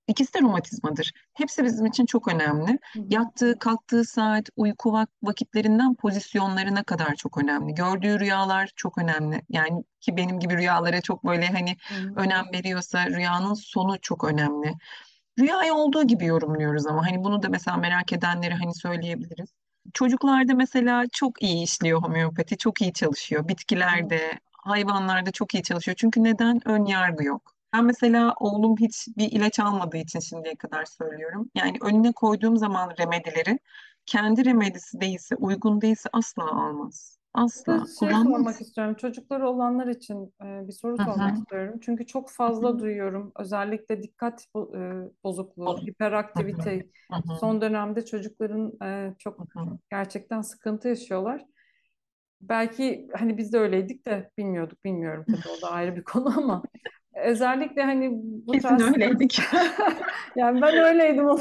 İkisi 0.09 0.33
de 0.33 0.41
romatizmadır. 0.41 1.13
Hepsi 1.33 1.63
bizim 1.63 1.85
için 1.85 2.05
çok 2.05 2.27
önemli. 2.27 2.79
Yattığı, 3.09 3.59
kalktığı 3.59 4.03
saat, 4.05 4.49
uyku 4.55 4.89
vak- 4.89 5.07
vakitlerinden 5.23 5.95
pozisyonlarına 5.95 6.83
kadar 6.83 7.15
çok 7.15 7.37
önemli. 7.37 7.73
Gördüğü 7.73 8.19
rüyalar 8.19 8.69
çok 8.75 8.97
önemli. 8.97 9.41
Yani 9.49 9.83
ki 10.01 10.17
benim 10.17 10.39
gibi 10.39 10.57
rüyalara 10.57 11.01
çok 11.01 11.25
böyle 11.25 11.47
hani 11.47 11.75
önem 12.15 12.45
veriyorsa 12.53 13.05
rüyanın 13.05 13.53
sonu 13.53 13.97
çok 14.01 14.23
önemli. 14.23 14.73
Rüyayı 15.39 15.73
olduğu 15.73 16.07
gibi 16.07 16.25
yorumluyoruz 16.25 16.87
ama 16.87 17.05
hani 17.05 17.23
bunu 17.23 17.43
da 17.43 17.49
mesela 17.49 17.77
merak 17.77 18.13
edenlere 18.13 18.53
hani 18.53 18.75
söyleyebiliriz. 18.75 19.49
Çocuklarda 19.93 20.53
mesela 20.53 21.03
çok 21.11 21.43
iyi 21.43 21.63
işliyor 21.63 22.01
homeopati, 22.03 22.57
çok 22.57 22.81
iyi 22.81 22.93
çalışıyor. 22.93 23.47
Bitkilerde, 23.47 24.39
hayvanlarda 24.51 25.31
çok 25.31 25.53
iyi 25.53 25.63
çalışıyor. 25.63 25.95
Çünkü 25.99 26.23
neden? 26.23 26.61
Ön 26.65 26.85
yargı 26.85 27.23
yok. 27.23 27.58
Ben 27.73 27.85
mesela 27.85 28.33
oğlum 28.39 28.77
hiç 28.77 29.07
bir 29.17 29.31
ilaç 29.31 29.59
almadığı 29.59 29.97
için 29.97 30.19
şimdiye 30.19 30.55
kadar 30.55 30.85
söylüyorum. 30.85 31.51
Yani 31.55 31.77
önüne 31.81 32.11
koyduğum 32.11 32.57
zaman 32.57 32.93
remedileri 32.99 33.59
kendi 34.05 34.45
remedisi 34.45 35.01
değilse, 35.01 35.35
uygun 35.35 35.81
değilse 35.81 36.09
asla 36.13 36.43
almaz. 36.43 37.19
Asla 37.33 37.85
şey 37.99 38.15
sormak 38.15 38.61
kullanmaz. 38.61 38.61
istiyorum. 38.61 38.95
Çocukları 38.95 39.47
olanlar 39.49 39.87
için 39.87 40.33
e, 40.43 40.67
bir 40.67 40.71
soru 40.73 40.97
Hı 40.97 41.03
sormak 41.03 41.35
istiyorum. 41.37 41.79
Çünkü 41.81 42.05
çok 42.05 42.29
fazla 42.31 42.79
duyuyorum. 42.79 43.31
Özellikle 43.39 44.03
dikkat 44.03 44.45
bo- 44.55 45.05
e, 45.07 45.11
bozukluğu, 45.23 45.83
hiperaktivite. 45.87 46.87
hı 47.11 47.15
hı, 47.15 47.33
Son 47.33 47.61
dönemde 47.61 48.05
çocukların 48.05 48.73
e, 48.83 49.15
çok 49.19 49.47
hı 49.53 49.59
hı. 49.59 49.79
gerçekten 49.91 50.41
sıkıntı 50.41 50.87
yaşıyorlar. 50.87 51.45
Belki 52.41 53.07
hani 53.17 53.37
biz 53.37 53.53
de 53.53 53.57
öyleydik 53.59 54.05
de 54.05 54.31
bilmiyorduk, 54.37 54.83
bilmiyorum 54.85 55.25
tabii 55.29 55.49
o 55.49 55.61
da 55.61 55.69
ayrı 55.71 55.95
bir 55.95 56.03
konu 56.03 56.37
ama 56.37 56.69
özellikle 57.23 57.83
hani 57.83 58.09
bu 58.47 58.51
Kesin 58.51 58.59
tarz 58.59 58.81
öyleydik. 58.81 59.41
yani 60.35 60.61
ben 60.61 60.77
öyleydim 60.77 61.25
o 61.29 61.39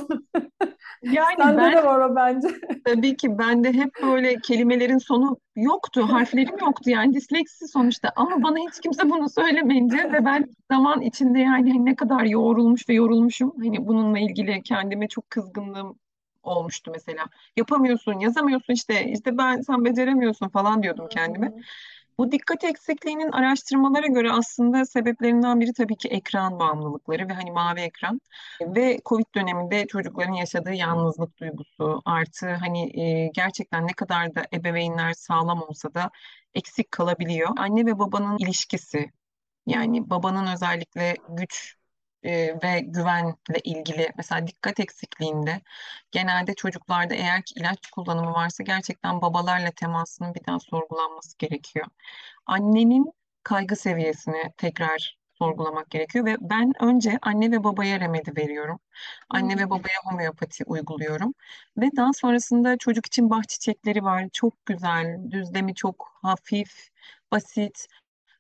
Yani 1.03 1.37
Sende 1.37 1.57
ben 1.57 1.73
de 1.73 1.85
var 1.85 2.11
o 2.11 2.17
bence. 2.17 2.49
tabii 2.85 3.17
ki 3.17 3.39
bende 3.39 3.73
hep 3.73 3.91
böyle 4.03 4.41
kelimelerin 4.41 4.99
sonu 4.99 5.37
yoktu, 5.57 6.03
harflerim 6.13 6.59
yoktu 6.59 6.91
yani 6.91 7.15
disleksi 7.15 7.69
sonuçta. 7.69 8.13
Ama 8.17 8.43
bana 8.43 8.59
hiç 8.59 8.81
kimse 8.81 9.11
bunu 9.11 9.29
söylemeyince 9.29 9.97
ve 9.97 10.25
ben 10.25 10.45
zaman 10.71 11.01
içinde 11.01 11.39
yani 11.39 11.73
hani 11.73 11.85
ne 11.85 11.97
kadar 11.97 12.25
yoğrulmuş 12.25 12.89
ve 12.89 12.95
yorulmuşum. 12.95 13.55
Hani 13.59 13.87
bununla 13.87 14.19
ilgili 14.19 14.63
kendime 14.63 15.09
çok 15.09 15.31
kızgınlığım 15.31 15.99
olmuştu 16.43 16.91
mesela. 16.95 17.25
Yapamıyorsun, 17.57 18.19
yazamıyorsun 18.19 18.73
işte, 18.73 19.05
işte 19.11 19.39
ben 19.39 19.61
sen 19.61 19.85
beceremiyorsun 19.85 20.49
falan 20.49 20.83
diyordum 20.83 21.09
kendime. 21.11 21.53
Bu 22.19 22.33
dikkat 22.33 22.65
eksikliğinin 22.65 23.33
araştırmalara 23.33 24.07
göre 24.07 24.33
aslında 24.33 24.85
sebeplerinden 24.85 25.61
biri 25.61 25.73
tabii 25.73 25.97
ki 25.97 26.09
ekran 26.09 26.59
bağımlılıkları 26.59 27.29
ve 27.29 27.33
hani 27.33 27.51
mavi 27.53 27.81
ekran 27.81 28.21
ve 28.63 28.99
Covid 29.07 29.25
döneminde 29.35 29.87
çocukların 29.87 30.33
yaşadığı 30.33 30.73
yalnızlık 30.75 31.39
duygusu 31.41 32.03
artı 32.05 32.51
hani 32.55 33.01
e, 33.01 33.31
gerçekten 33.35 33.87
ne 33.87 33.93
kadar 33.93 34.35
da 34.35 34.47
ebeveynler 34.53 35.13
sağlam 35.13 35.63
olsa 35.63 35.95
da 35.95 36.11
eksik 36.55 36.91
kalabiliyor. 36.93 37.49
Anne 37.59 37.87
ve 37.87 37.99
babanın 37.99 38.39
ilişkisi 38.39 39.11
yani 39.67 40.11
babanın 40.11 40.53
özellikle 40.55 41.17
güç 41.29 41.78
e, 42.29 42.55
ve 42.63 42.81
güvenle 42.81 43.35
ilgili 43.65 44.11
mesela 44.17 44.47
dikkat 44.47 44.81
eksikliğinde 44.81 45.61
genelde 46.11 46.55
çocuklarda 46.55 47.15
eğer 47.15 47.43
ki 47.43 47.55
ilaç 47.57 47.91
kullanımı 47.91 48.33
varsa 48.33 48.63
gerçekten 48.63 49.23
babalarla 49.23 49.71
temasının 49.71 50.35
bir 50.35 50.47
daha 50.47 50.59
sorgulanması 50.61 51.39
gerekiyor. 51.39 51.87
Annenin 52.47 53.13
kaygı 53.43 53.77
seviyesini 53.77 54.53
tekrar 54.57 55.19
sorgulamak 55.39 55.91
gerekiyor 55.91 56.25
ve 56.25 56.37
ben 56.41 56.73
önce 56.81 57.19
anne 57.23 57.51
ve 57.53 57.65
babaya 57.65 58.01
remedi 58.01 58.37
veriyorum. 58.37 58.81
Anne 59.31 59.59
ve 59.59 59.71
babaya 59.71 59.99
homeopati 60.05 60.65
uyguluyorum 60.65 61.35
ve 61.77 61.91
daha 61.97 62.13
sonrasında 62.13 62.77
çocuk 62.79 63.07
için 63.07 63.31
bahçe 63.31 63.49
çiçekleri 63.49 64.05
var. 64.05 64.29
Çok 64.33 64.67
güzel, 64.67 65.19
düzlemi 65.31 65.75
çok 65.75 66.11
hafif, 66.23 66.89
basit 67.33 67.87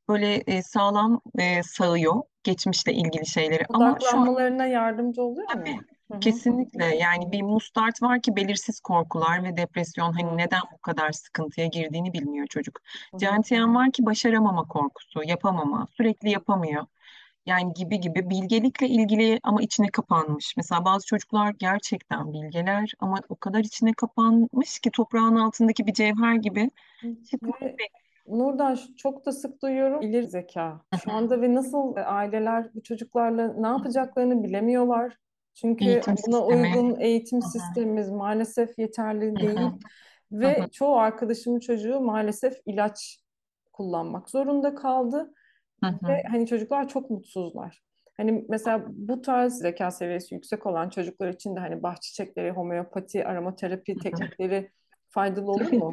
böyle 0.08 0.34
e, 0.34 0.62
sağlam 0.62 1.20
e, 1.38 1.62
sağıyor 1.62 2.22
geçmişle 2.48 2.92
ilgili 2.92 3.26
şeyleri. 3.26 3.64
Ama 3.68 3.84
şu 3.84 3.90
an 3.90 3.92
Odaklanmalarına 3.94 4.66
yardımcı 4.66 5.22
oluyor 5.22 5.48
tabii 5.48 5.74
mu? 5.74 5.80
Hı 6.10 6.14
hı. 6.14 6.20
kesinlikle 6.20 6.84
yani 6.84 7.32
bir 7.32 7.42
mustart 7.42 8.02
var 8.02 8.20
ki 8.20 8.36
belirsiz 8.36 8.80
korkular 8.80 9.44
ve 9.44 9.56
depresyon 9.56 10.12
hani 10.12 10.36
neden 10.36 10.60
bu 10.72 10.78
kadar 10.78 11.12
sıkıntıya 11.12 11.66
girdiğini 11.66 12.12
bilmiyor 12.12 12.46
çocuk. 12.46 12.80
hı. 13.16 13.74
Var 13.74 13.90
ki 13.92 14.06
başaramama 14.06 14.64
korkusu, 14.68 15.22
yapamama, 15.24 15.86
sürekli 15.96 16.30
yapamıyor. 16.30 16.86
Yani 17.46 17.74
gibi 17.74 18.00
gibi 18.00 18.30
bilgelikle 18.30 18.88
ilgili 18.88 19.40
ama 19.42 19.62
içine 19.62 19.88
kapanmış. 19.88 20.54
Mesela 20.56 20.84
bazı 20.84 21.06
çocuklar 21.06 21.54
gerçekten 21.58 22.32
bilgeler 22.32 22.92
ama 23.00 23.16
o 23.28 23.36
kadar 23.36 23.60
içine 23.60 23.92
kapanmış 23.92 24.78
ki 24.78 24.90
toprağın 24.90 25.36
altındaki 25.36 25.86
bir 25.86 25.92
cevher 25.92 26.34
gibi 26.34 26.70
çıkmayı 27.30 27.54
Ve 27.62 27.78
bekliyor. 27.78 28.07
Nurdan 28.30 28.78
çok 28.96 29.26
da 29.26 29.32
sık 29.32 29.62
duyuyorum 29.62 30.02
ileri 30.02 30.28
zeka. 30.28 30.80
Şu 30.92 31.12
anda 31.12 31.40
ve 31.42 31.54
nasıl 31.54 31.96
e, 31.96 32.00
aileler 32.00 32.74
bu 32.74 32.82
çocuklarla 32.82 33.52
ne 33.52 33.66
yapacaklarını 33.66 34.44
bilemiyorlar. 34.44 35.16
Çünkü 35.54 35.86
Eğitim 35.88 36.16
buna 36.26 36.44
sistemi. 36.46 36.46
uygun 36.46 37.00
eğitim 37.00 37.42
Hı 37.42 37.46
hı, 37.46 37.52
sistemimiz 37.52 38.10
maalesef 38.10 38.78
yeterli 38.78 39.40
değil. 39.40 39.72
Ve 40.32 40.70
çoğu 40.72 40.96
arkadaşımın 40.98 41.60
çocuğu 41.60 42.00
maalesef 42.00 42.54
ilaç 42.66 43.18
kullanmak 43.72 44.30
zorunda 44.30 44.74
kaldı. 44.74 45.34
hı 45.82 45.98
Ve 46.08 46.22
hani 46.30 46.46
çocuklar 46.46 46.88
çok 46.88 47.10
mutsuzlar. 47.10 47.82
Hani 48.16 48.44
mesela 48.48 48.84
bu 48.88 49.22
tarz 49.22 49.58
zeka 49.58 49.90
seviyesi 49.90 50.34
yüksek 50.34 50.66
olan 50.66 50.88
çocuklar 50.90 51.28
için 51.28 51.56
de 51.56 51.60
hani 51.60 51.82
bahçe 51.82 52.00
çiçekleri, 52.02 52.50
homeopati, 52.50 53.24
aromaterapi 53.26 53.98
teknikleri 53.98 54.70
faydalı 55.10 55.50
olur 55.52 55.72
mu? 55.72 55.90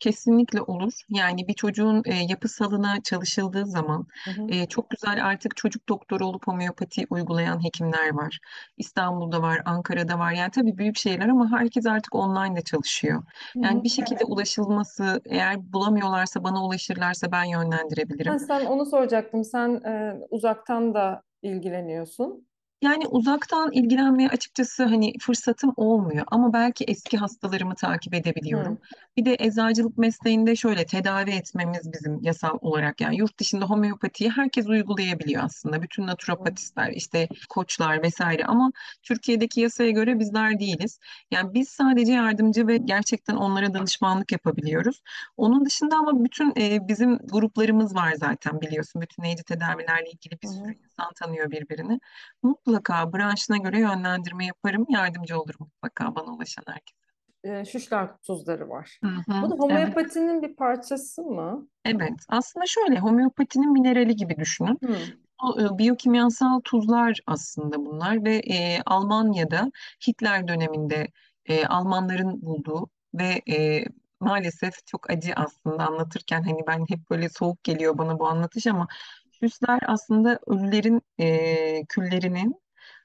Kesinlikle 0.00 0.60
olur. 0.62 0.92
Yani 1.08 1.48
bir 1.48 1.54
çocuğun 1.54 2.02
e, 2.06 2.14
yapısalına 2.14 3.02
çalışıldığı 3.02 3.66
zaman 3.66 4.06
Hı 4.24 4.30
hı. 4.30 4.46
e, 4.48 4.66
çok 4.66 4.90
güzel 4.90 5.26
artık 5.26 5.56
çocuk 5.56 5.88
doktoru 5.88 6.26
olup 6.26 6.46
homeopati 6.46 7.06
uygulayan 7.10 7.64
hekimler 7.64 8.14
var. 8.14 8.38
İstanbul'da 8.76 9.42
var, 9.42 9.62
Ankara'da 9.64 10.18
var. 10.18 10.32
Yani 10.32 10.50
tabii 10.50 10.78
büyük 10.78 10.96
şehirler 10.98 11.28
ama 11.28 11.50
herkes 11.52 11.86
artık 11.86 12.14
online 12.14 12.56
de 12.56 12.60
çalışıyor. 12.62 13.22
Yani 13.56 13.78
hı. 13.78 13.84
bir 13.84 13.88
şekilde 13.88 14.24
ulaşılması, 14.24 15.20
eğer 15.26 15.72
bulamıyorlarsa 15.72 16.44
bana 16.44 16.64
ulaşırlarsa 16.64 17.32
ben 17.32 17.44
Ha, 17.44 17.50
yönlendirebilirim. 17.50 18.38
sen 18.38 18.64
onu 18.66 18.86
soracaktım. 18.86 19.44
Sen 19.44 19.74
e, 19.84 20.14
uzaktan 20.30 20.94
da 20.94 21.22
ilgileniyorsun. 21.42 22.46
Yani 22.86 23.06
uzaktan 23.06 23.72
ilgilenmeye 23.72 24.28
açıkçası 24.28 24.84
hani 24.84 25.12
fırsatım 25.20 25.72
olmuyor 25.76 26.24
ama 26.30 26.52
belki 26.52 26.84
eski 26.84 27.16
hastalarımı 27.18 27.74
takip 27.74 28.14
edebiliyorum. 28.14 28.72
Hı. 28.72 28.78
Bir 29.16 29.24
de 29.24 29.36
eczacılık 29.38 29.98
mesleğinde 29.98 30.56
şöyle 30.56 30.86
tedavi 30.86 31.30
etmemiz 31.30 31.92
bizim 31.92 32.22
yasal 32.22 32.58
olarak 32.60 33.00
yani 33.00 33.18
yurt 33.18 33.38
dışında 33.38 33.64
homeopatiyi 33.64 34.30
herkes 34.30 34.66
uygulayabiliyor 34.66 35.44
aslında. 35.44 35.82
Bütün 35.82 36.06
naturopatistler 36.06 36.90
işte 36.90 37.28
koçlar 37.48 38.02
vesaire 38.02 38.44
ama 38.44 38.72
Türkiye'deki 39.02 39.60
yasaya 39.60 39.90
göre 39.90 40.18
bizler 40.18 40.58
değiliz. 40.60 40.98
Yani 41.30 41.54
biz 41.54 41.68
sadece 41.68 42.12
yardımcı 42.12 42.66
ve 42.66 42.76
gerçekten 42.76 43.36
onlara 43.36 43.74
danışmanlık 43.74 44.32
yapabiliyoruz. 44.32 45.02
Onun 45.36 45.64
dışında 45.64 45.96
ama 45.96 46.24
bütün 46.24 46.52
e, 46.60 46.88
bizim 46.88 47.18
gruplarımız 47.18 47.94
var 47.94 48.12
zaten 48.12 48.60
biliyorsun. 48.60 49.02
Bütünleyici 49.02 49.44
tedavilerle 49.44 50.10
ilgili 50.10 50.38
bir 50.42 50.48
sürü 50.48 50.74
insan 50.74 51.12
tanıyor 51.14 51.50
birbirini. 51.50 52.00
Mutlaka 52.42 52.75
branşına 52.84 53.56
göre 53.56 53.80
yönlendirme 53.80 54.46
yaparım, 54.46 54.86
yardımcı 54.88 55.40
olurum 55.40 55.60
mutlaka 55.60 56.14
bana 56.14 56.32
ulaşan 56.34 56.64
herkese. 56.66 57.06
E, 57.44 57.64
şuşlar 57.64 58.18
tuzları 58.22 58.68
var. 58.68 58.98
Hı 59.04 59.10
Bu 59.28 59.32
hı, 59.32 59.50
da 59.50 59.54
evet, 59.54 59.60
homeopatinin 59.60 60.42
bir 60.42 60.56
parçası 60.56 61.22
mı? 61.22 61.68
evet. 61.84 62.24
Aslında 62.28 62.66
şöyle 62.66 62.98
homeopatinin 62.98 63.72
minerali 63.72 64.16
gibi 64.16 64.36
düşünün. 64.36 64.80
Hı. 64.84 64.96
O, 65.42 65.60
e, 65.60 65.78
biyokimyasal 65.78 66.60
tuzlar 66.64 67.18
aslında 67.26 67.86
bunlar 67.86 68.24
ve 68.24 68.36
e, 68.36 68.82
Almanya'da 68.86 69.70
Hitler 70.08 70.48
döneminde 70.48 71.08
e, 71.46 71.66
Almanların 71.66 72.42
bulduğu 72.42 72.90
ve 73.14 73.42
e, 73.52 73.84
maalesef 74.20 74.86
çok 74.86 75.10
acı 75.10 75.32
aslında 75.36 75.86
anlatırken 75.86 76.42
hani 76.42 76.60
ben 76.66 76.86
hep 76.88 77.10
böyle 77.10 77.28
soğuk 77.28 77.64
geliyor 77.64 77.98
bana 77.98 78.18
bu 78.18 78.28
anlatış 78.28 78.66
ama 78.66 78.86
süsler 79.30 79.80
aslında 79.86 80.38
ölülerin 80.46 81.02
e, 81.20 81.84
küllerinin 81.88 82.54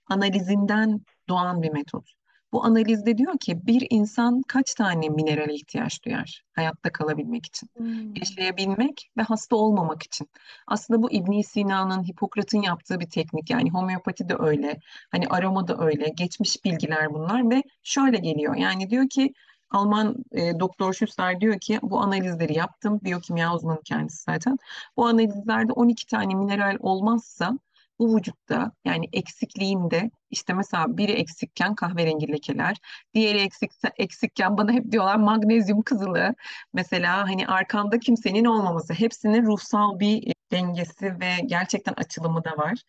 analizinden 0.08 1.02
doğan 1.30 1.62
bir 1.62 1.72
metot. 1.72 2.12
Bu 2.54 2.66
analizde 2.66 3.18
diyor 3.18 3.38
ki 3.40 3.68
bir 3.68 3.88
insan 3.90 4.42
kaç 4.48 4.74
tane 4.74 5.10
minerale 5.10 5.54
ihtiyaç 5.54 6.04
duyar 6.06 6.42
hayatta 6.54 6.92
kalabilmek 6.92 7.46
için, 7.46 7.70
Hmm. 7.78 8.16
yaşayabilmek 8.16 9.12
ve 9.18 9.22
hasta 9.22 9.56
olmamak 9.56 10.04
için. 10.04 10.30
Aslında 10.68 11.02
bu 11.02 11.12
İbn 11.12 11.42
Sina'nın, 11.42 12.04
Hipokrat'ın 12.04 12.62
yaptığı 12.62 13.00
bir 13.00 13.10
teknik. 13.10 13.50
Yani 13.50 13.70
homeopati 13.72 14.30
de 14.30 14.36
öyle, 14.40 14.80
hani 15.12 15.28
aroma 15.28 15.68
da 15.68 15.78
öyle. 15.86 16.10
Geçmiş 16.10 16.66
bilgiler 16.66 17.14
bunlar 17.14 17.50
ve 17.50 17.64
şöyle 17.84 18.18
geliyor. 18.18 18.56
Yani 18.56 18.90
diyor 18.90 19.10
ki 19.10 19.34
Alman 19.70 20.16
e, 20.32 20.60
doktor 20.60 20.94
Schuster 20.94 21.42
diyor 21.42 21.60
ki 21.60 21.80
bu 21.82 22.00
analizleri 22.02 22.58
yaptım. 22.58 23.00
Biyokimya 23.04 23.56
uzmanı 23.56 23.82
kendisi 23.86 24.24
zaten. 24.24 24.58
Bu 24.98 25.06
analizlerde 25.08 25.72
12 25.74 26.08
tane 26.08 26.36
mineral 26.36 26.78
olmazsa 26.80 27.60
bu 28.02 28.16
vücutta 28.18 28.72
yani 28.86 29.06
eksikliğinde 29.14 30.12
işte 30.30 30.54
mesela 30.54 30.98
biri 30.98 31.12
eksikken 31.12 31.76
kahverengi 31.76 32.32
lekeler, 32.32 32.78
diğeri 33.14 33.38
eksik, 33.38 33.72
eksikken 33.98 34.58
bana 34.58 34.72
hep 34.72 34.92
diyorlar 34.92 35.16
magnezyum 35.16 35.82
kızılı. 35.82 36.36
Mesela 36.74 37.18
hani 37.18 37.48
arkanda 37.48 38.00
kimsenin 38.00 38.46
olmaması, 38.46 38.94
hepsinin 38.94 39.46
ruhsal 39.46 40.00
bir 40.00 40.28
e, 40.28 40.34
dengesi 40.52 41.20
ve 41.20 41.32
gerçekten 41.46 41.94
açılımı 41.98 42.44
da 42.44 42.58
var. 42.58 42.80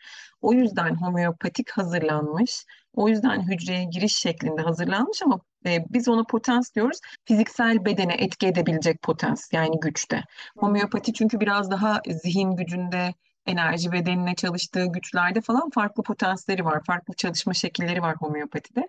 O 0.40 0.52
yüzden 0.52 0.94
homeopatik 0.94 1.70
hazırlanmış. 1.70 2.64
O 2.94 3.08
yüzden 3.08 3.48
hücreye 3.50 3.84
giriş 3.84 4.16
şeklinde 4.16 4.62
hazırlanmış 4.62 5.22
ama 5.22 5.40
e, 5.66 5.84
biz 5.90 6.08
ona 6.08 6.24
potans 6.24 6.74
diyoruz. 6.74 6.98
Fiziksel 7.24 7.84
bedene 7.84 8.14
etki 8.14 8.46
edebilecek 8.46 9.02
potans 9.02 9.52
yani 9.52 9.80
güçte. 9.80 10.22
Homeopati 10.58 11.12
çünkü 11.12 11.40
biraz 11.40 11.70
daha 11.70 12.02
zihin 12.06 12.56
gücünde, 12.56 13.14
enerji 13.46 13.92
bedenine 13.92 14.34
çalıştığı 14.34 14.86
güçlerde 14.86 15.40
falan 15.40 15.70
farklı 15.70 16.02
potansiyelleri 16.02 16.64
var. 16.64 16.84
Farklı 16.86 17.14
çalışma 17.14 17.54
şekilleri 17.54 18.02
var 18.02 18.16
homeopatide. 18.16 18.88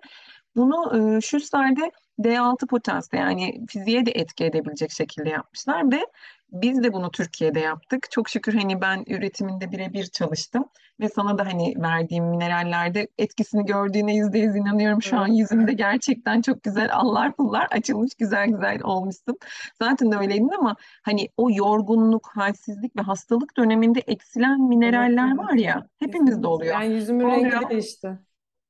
Bunu 0.55 1.15
e, 1.17 1.21
Schuster'de 1.21 1.91
D6 2.19 2.67
potansiyel 2.67 3.23
yani 3.23 3.65
fiziğe 3.67 4.05
de 4.05 4.11
etki 4.11 4.45
edebilecek 4.45 4.91
şekilde 4.91 5.29
yapmışlar 5.29 5.91
ve 5.91 6.05
biz 6.53 6.83
de 6.83 6.93
bunu 6.93 7.11
Türkiye'de 7.11 7.59
yaptık. 7.59 8.11
Çok 8.11 8.29
şükür 8.29 8.53
hani 8.53 8.81
ben 8.81 9.03
üretiminde 9.07 9.71
birebir 9.71 10.05
çalıştım 10.05 10.65
ve 10.99 11.09
sana 11.09 11.37
da 11.37 11.45
hani 11.45 11.73
verdiğim 11.77 12.25
minerallerde 12.25 13.07
etkisini 13.17 13.65
gördüğüne 13.65 14.15
yüzde 14.15 14.39
yüz 14.39 14.55
inanıyorum. 14.55 15.01
Şu 15.01 15.17
an 15.17 15.27
Evet. 15.27 15.39
yüzümde 15.39 15.73
gerçekten 15.73 16.41
çok 16.41 16.63
güzel 16.63 16.95
allar 16.95 17.35
pullar 17.35 17.67
açılmış 17.71 18.15
güzel 18.15 18.47
güzel 18.47 18.79
olmuşsun. 18.83 19.37
Zaten 19.81 20.11
de 20.11 20.15
öyleydin 20.15 20.51
ama 20.59 20.75
hani 21.01 21.29
o 21.37 21.49
yorgunluk, 21.51 22.31
halsizlik 22.35 22.95
ve 22.95 23.01
hastalık 23.01 23.57
döneminde 23.57 23.99
eksilen 23.99 24.61
mineraller 24.61 25.37
var 25.37 25.53
ya 25.53 25.87
hepimizde 25.99 26.47
oluyor. 26.47 26.81
Yani 26.81 26.93
yüzümün 26.93 27.25
rengi 27.25 27.69
değişti. 27.69 28.19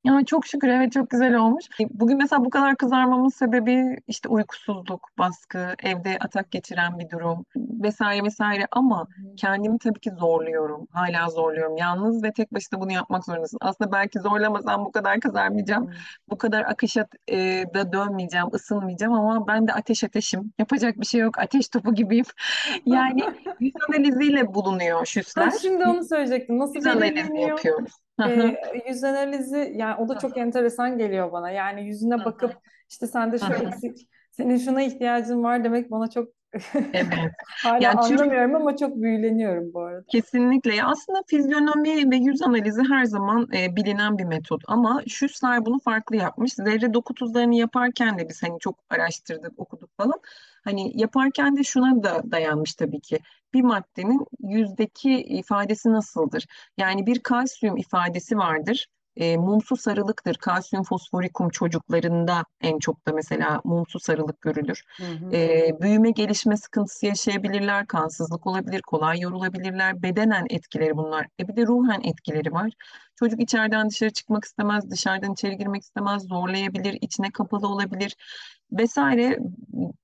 Ya 0.03 0.25
çok 0.25 0.45
şükür 0.45 0.67
evet 0.67 0.91
çok 0.91 1.09
güzel 1.09 1.35
olmuş. 1.35 1.65
Bugün 1.89 2.17
mesela 2.17 2.45
bu 2.45 2.49
kadar 2.49 2.75
kızarmamın 2.75 3.29
sebebi 3.29 3.97
işte 4.07 4.29
uykusuzluk, 4.29 5.09
baskı, 5.17 5.75
evde 5.83 6.17
atak 6.19 6.51
geçiren 6.51 6.99
bir 6.99 7.09
durum 7.09 7.45
vesaire 7.55 8.23
vesaire 8.23 8.67
ama 8.71 9.07
kendimi 9.37 9.79
tabii 9.79 9.99
ki 9.99 10.11
zorluyorum. 10.19 10.87
Hala 10.91 11.29
zorluyorum. 11.29 11.77
Yalnız 11.77 12.23
ve 12.23 12.31
tek 12.31 12.53
başına 12.53 12.81
bunu 12.81 12.91
yapmak 12.91 13.25
zorundasın. 13.25 13.57
Aslında 13.61 13.91
belki 13.91 14.19
zorlamasam 14.19 14.85
bu 14.85 14.91
kadar 14.91 15.19
kızarmayacağım. 15.19 15.91
Bu 16.29 16.37
kadar 16.37 16.63
akışa 16.63 17.07
e, 17.27 17.37
da 17.73 17.93
dönmeyeceğim, 17.93 18.47
ısınmayacağım 18.53 19.13
ama 19.13 19.47
ben 19.47 19.67
de 19.67 19.73
ateş 19.73 20.03
ateşim. 20.03 20.53
Yapacak 20.59 20.99
bir 20.99 21.05
şey 21.05 21.21
yok. 21.21 21.39
Ateş 21.39 21.69
topu 21.69 21.95
gibiyim. 21.95 22.25
Yani 22.85 23.23
yüz 23.59 23.73
analiziyle 23.89 24.53
bulunuyor 24.53 25.05
şüsler. 25.05 25.51
şimdi 25.61 25.83
onu 25.85 26.03
söyleyecektim. 26.03 26.59
Nasıl 26.59 26.75
Yüz 26.75 26.87
analizi 26.87 27.37
yapıyoruz. 27.37 28.02
Ee, 28.21 28.55
yüz 28.89 29.03
analizi 29.03 29.73
yani 29.75 29.95
o 29.95 30.09
da 30.09 30.17
çok 30.19 30.37
enteresan 30.37 30.97
geliyor 30.97 31.31
bana. 31.31 31.51
Yani 31.51 31.87
yüzüne 31.87 32.25
bakıp 32.25 32.57
işte 32.89 33.07
sende 33.07 33.39
şu 33.39 33.53
eksik, 33.53 34.09
senin 34.31 34.57
şuna 34.57 34.81
ihtiyacın 34.81 35.43
var 35.43 35.63
demek 35.63 35.91
bana 35.91 36.09
çok 36.09 36.29
Evet. 36.93 37.31
hala 37.63 37.83
Yani 37.83 37.99
anlamıyorum 37.99 38.55
ama 38.55 38.77
çok 38.77 38.95
büyüleniyorum 38.95 39.73
bu 39.73 39.81
arada. 39.81 40.05
Kesinlikle. 40.11 40.75
Ya 40.75 40.87
aslında 40.87 41.23
fizyonomi 41.27 42.11
ve 42.11 42.15
yüz 42.15 42.41
analizi 42.41 42.81
her 42.89 43.05
zaman 43.05 43.49
e, 43.53 43.75
bilinen 43.75 44.17
bir 44.17 44.23
metot 44.23 44.61
ama 44.67 45.01
Schussler 45.07 45.65
bunu 45.65 45.79
farklı 45.79 46.15
yapmış. 46.15 46.53
Zerre 46.53 46.93
doku 46.93 47.13
tuzlarını 47.13 47.55
yaparken 47.55 48.19
de 48.19 48.29
biz 48.29 48.43
hani 48.43 48.59
çok 48.59 48.79
araştırdık, 48.89 49.59
okuduk 49.59 49.89
falan. 49.97 50.19
Hani 50.63 50.91
yaparken 51.01 51.57
de 51.57 51.63
şuna 51.63 52.03
da 52.03 52.31
dayanmış 52.31 52.75
tabii 52.75 52.99
ki. 52.99 53.19
Bir 53.53 53.61
maddenin 53.61 54.25
yüzdeki 54.39 55.11
ifadesi 55.21 55.91
nasıldır? 55.91 56.45
Yani 56.77 57.05
bir 57.05 57.19
kalsiyum 57.19 57.77
ifadesi 57.77 58.37
vardır. 58.37 58.87
E, 59.15 59.37
mumsu 59.37 59.75
sarılıktır. 59.75 60.35
Kalsiyum 60.35 60.83
fosforikum 60.83 61.49
çocuklarında 61.49 62.45
en 62.61 62.79
çok 62.79 63.07
da 63.07 63.13
mesela 63.13 63.61
mumsu 63.63 63.99
sarılık 63.99 64.41
görülür. 64.41 64.83
Hı 64.97 65.03
hı. 65.03 65.35
E, 65.35 65.71
büyüme 65.81 66.11
gelişme 66.11 66.57
sıkıntısı 66.57 67.05
yaşayabilirler, 67.05 67.87
kansızlık 67.87 68.47
olabilir, 68.47 68.81
kolay 68.81 69.19
yorulabilirler. 69.19 70.03
Bedenen 70.03 70.45
etkileri 70.49 70.97
bunlar. 70.97 71.27
E 71.39 71.47
bir 71.47 71.55
de 71.55 71.65
ruhen 71.65 72.01
etkileri 72.03 72.51
var. 72.53 72.71
Çocuk 73.15 73.39
içeriden 73.39 73.89
dışarı 73.89 74.09
çıkmak 74.09 74.45
istemez, 74.45 74.91
dışarıdan 74.91 75.33
içeri 75.33 75.57
girmek 75.57 75.81
istemez, 75.81 76.23
zorlayabilir, 76.27 76.97
içine 77.01 77.31
kapalı 77.31 77.67
olabilir 77.67 78.15
vesaire. 78.71 79.39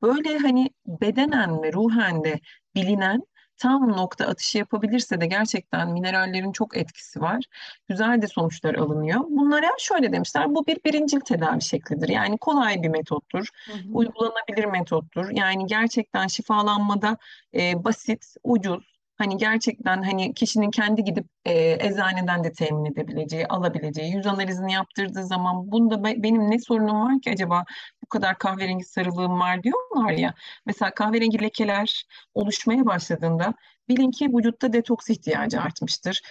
Böyle 0.01 0.37
hani 0.37 0.69
bedenen 0.87 1.63
ve 1.63 1.73
ruhen 1.73 2.23
de 2.23 2.39
bilinen 2.75 3.21
tam 3.59 3.91
nokta 3.91 4.25
atışı 4.27 4.57
yapabilirse 4.57 5.21
de 5.21 5.25
gerçekten 5.25 5.91
minerallerin 5.91 6.51
çok 6.51 6.77
etkisi 6.77 7.21
var. 7.21 7.43
Güzel 7.89 8.21
de 8.21 8.27
sonuçlar 8.27 8.75
alınıyor. 8.75 9.19
Bunlara 9.29 9.69
şöyle 9.79 10.11
demişler, 10.11 10.55
bu 10.55 10.67
bir 10.67 10.77
birincil 10.85 11.19
tedavi 11.19 11.61
şeklidir. 11.61 12.09
Yani 12.09 12.37
kolay 12.37 12.83
bir 12.83 12.89
metottur 12.89 13.47
Hı 13.65 13.73
hı. 13.73 13.77
uygulanabilir 13.91 14.65
metottur. 14.65 15.29
Yani 15.31 15.65
gerçekten 15.65 16.27
şifalanmada 16.27 17.17
e, 17.53 17.83
basit, 17.83 18.35
ucuz. 18.43 18.88
Hani 19.19 19.37
gerçekten 19.37 20.03
hani 20.03 20.33
kişinin 20.33 20.71
kendi 20.71 21.03
gidip 21.03 21.25
e, 21.45 21.71
eczaneden 21.87 22.43
de 22.43 22.51
temin 22.51 22.85
edebileceği, 22.85 23.47
alabileceği, 23.47 24.13
yüz 24.15 24.27
analizini 24.27 24.73
yaptırdığı 24.73 25.25
zaman 25.25 25.71
bunda 25.71 26.03
be- 26.03 26.23
benim 26.23 26.51
ne 26.51 26.59
sorunum 26.59 27.01
var 27.05 27.21
ki 27.21 27.31
acaba 27.31 27.65
bu 28.03 28.07
kadar 28.07 28.37
kahverengi 28.37 28.83
sarılığım 28.83 29.39
var 29.39 29.63
diyorlar 29.63 30.11
ya. 30.11 30.33
Mesela 30.65 30.93
kahverengi 30.93 31.41
lekeler 31.41 32.03
oluşmaya 32.33 32.85
başladığında 32.85 33.53
bilin 33.89 34.11
ki 34.11 34.29
vücutta 34.33 34.73
detoks 34.73 35.09
ihtiyacı 35.09 35.61
artmıştır 35.61 36.21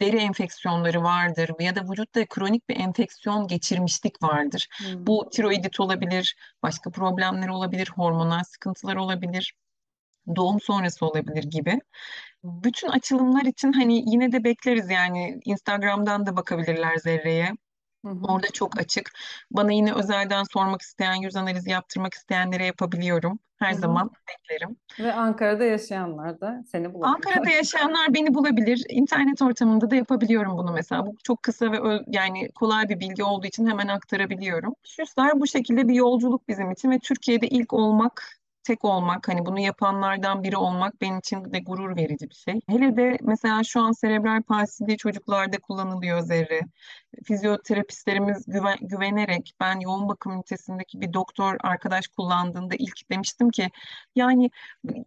deri 0.00 0.16
enfeksiyonları 0.16 1.02
vardır 1.02 1.50
ya 1.60 1.76
da 1.76 1.82
vücutta 1.90 2.26
kronik 2.26 2.68
bir 2.68 2.76
enfeksiyon 2.76 3.46
geçirmişlik 3.46 4.22
vardır. 4.22 4.68
Hı. 4.78 5.06
Bu 5.06 5.30
tiroidit 5.32 5.80
olabilir, 5.80 6.36
başka 6.62 6.90
problemler 6.90 7.48
olabilir, 7.48 7.90
hormonal 7.96 8.44
sıkıntılar 8.44 8.96
olabilir, 8.96 9.54
doğum 10.36 10.60
sonrası 10.60 11.06
olabilir 11.06 11.44
gibi. 11.44 11.80
Bütün 12.64 12.88
açılımlar 12.88 13.44
için 13.44 13.72
hani 13.72 14.10
yine 14.10 14.32
de 14.32 14.44
bekleriz 14.44 14.90
yani 14.90 15.40
Instagram'dan 15.44 16.26
da 16.26 16.36
bakabilirler 16.36 16.96
Zerre'ye. 16.96 17.52
Orada 18.04 18.46
çok 18.52 18.78
açık. 18.80 19.12
Bana 19.50 19.72
yine 19.72 19.92
özelden 19.92 20.44
sormak 20.52 20.82
isteyen, 20.82 21.14
yüz 21.14 21.36
analizi 21.36 21.70
yaptırmak 21.70 22.14
isteyenlere 22.14 22.66
yapabiliyorum. 22.66 23.38
Her 23.58 23.72
Hı 23.72 23.76
hı. 23.76 23.80
zaman 23.80 24.10
beklerim. 24.28 24.76
Ve 24.98 25.12
Ankara'da 25.12 25.64
yaşayanlar 25.64 26.40
da 26.40 26.64
seni 26.72 26.84
Ankara'da 26.84 27.34
bulabilirler. 27.34 27.56
yaşayanlar 27.56 28.14
beni 28.14 28.34
bulabilir. 28.34 28.84
İnternet 28.88 29.42
ortamında 29.42 29.90
da 29.90 29.96
yapabiliyorum 29.96 30.58
bunu 30.58 30.72
mesela. 30.72 31.06
Bu 31.06 31.16
çok 31.24 31.42
kısa 31.42 31.72
ve 31.72 31.80
ö- 31.80 32.02
yani 32.06 32.48
kolay 32.52 32.88
bir 32.88 33.00
bilgi 33.00 33.24
olduğu 33.24 33.46
için 33.46 33.66
hemen 33.66 33.88
aktarabiliyorum. 33.88 34.74
Şüsler 34.84 35.40
bu 35.40 35.46
şekilde 35.46 35.88
bir 35.88 35.94
yolculuk 35.94 36.48
bizim 36.48 36.70
için 36.70 36.90
ve 36.90 36.98
Türkiye'de 36.98 37.48
ilk 37.48 37.72
olmak, 37.72 38.35
tek 38.66 38.84
olmak, 38.84 39.28
hani 39.28 39.46
bunu 39.46 39.60
yapanlardan 39.60 40.42
biri 40.42 40.56
olmak 40.56 41.00
benim 41.00 41.18
için 41.18 41.52
de 41.52 41.58
gurur 41.58 41.96
verici 41.96 42.30
bir 42.30 42.34
şey. 42.34 42.60
Hele 42.68 42.96
de 42.96 43.18
mesela 43.22 43.64
şu 43.64 43.80
an 43.80 43.92
serebral 43.92 44.42
palsili 44.42 44.96
çocuklarda 44.96 45.58
kullanılıyor 45.58 46.20
zerre. 46.20 46.60
Fizyoterapistlerimiz 47.24 48.46
güven- 48.48 48.78
güvenerek 48.80 49.52
ben 49.60 49.80
yoğun 49.80 50.08
bakım 50.08 50.32
ünitesindeki 50.32 51.00
bir 51.00 51.12
doktor 51.12 51.56
arkadaş 51.60 52.06
kullandığında 52.08 52.74
ilk 52.78 53.10
demiştim 53.10 53.50
ki 53.50 53.68
yani 54.16 54.50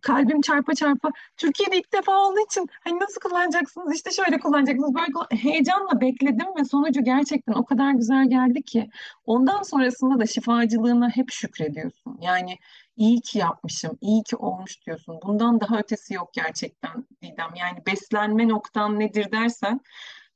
kalbim 0.02 0.42
çarpa 0.42 0.76
çarpa 0.76 1.10
Türkiye'de 1.38 1.78
ilk 1.78 1.94
defa 1.94 2.12
olduğu 2.12 2.40
için 2.46 2.68
hani 2.84 3.00
nasıl 3.00 3.22
kullanacaksınız 3.22 3.96
işte 3.96 4.12
şöyle 4.12 4.40
kullanacaksınız 4.40 4.96
böyle 4.96 5.12
kullan- 5.12 5.36
heyecanla 5.44 6.02
bekledim 6.02 6.48
ve 6.60 6.66
sonucu 6.66 7.04
gerçekten 7.04 7.54
o 7.54 7.66
kadar 7.66 7.92
güzel 7.92 8.30
geldi 8.30 8.64
ki 8.64 8.90
ondan 9.26 9.62
sonrasında 9.64 10.20
da 10.20 10.26
şifacılığına 10.26 11.10
hep 11.10 11.32
şükrediyorsun. 11.32 12.18
Yani 12.22 12.58
iyi 13.00 13.22
ki 13.22 13.38
yapmışım, 13.40 13.98
iyi 14.02 14.24
ki 14.24 14.36
olmuş 14.36 14.86
diyorsun. 14.86 15.20
Bundan 15.24 15.62
daha 15.62 15.80
ötesi 15.80 16.14
yok 16.14 16.30
gerçekten 16.34 17.08
Didem. 17.22 17.56
Yani 17.56 17.80
beslenme 17.88 18.48
noktan 18.48 19.00
nedir 19.00 19.32
dersen 19.32 19.82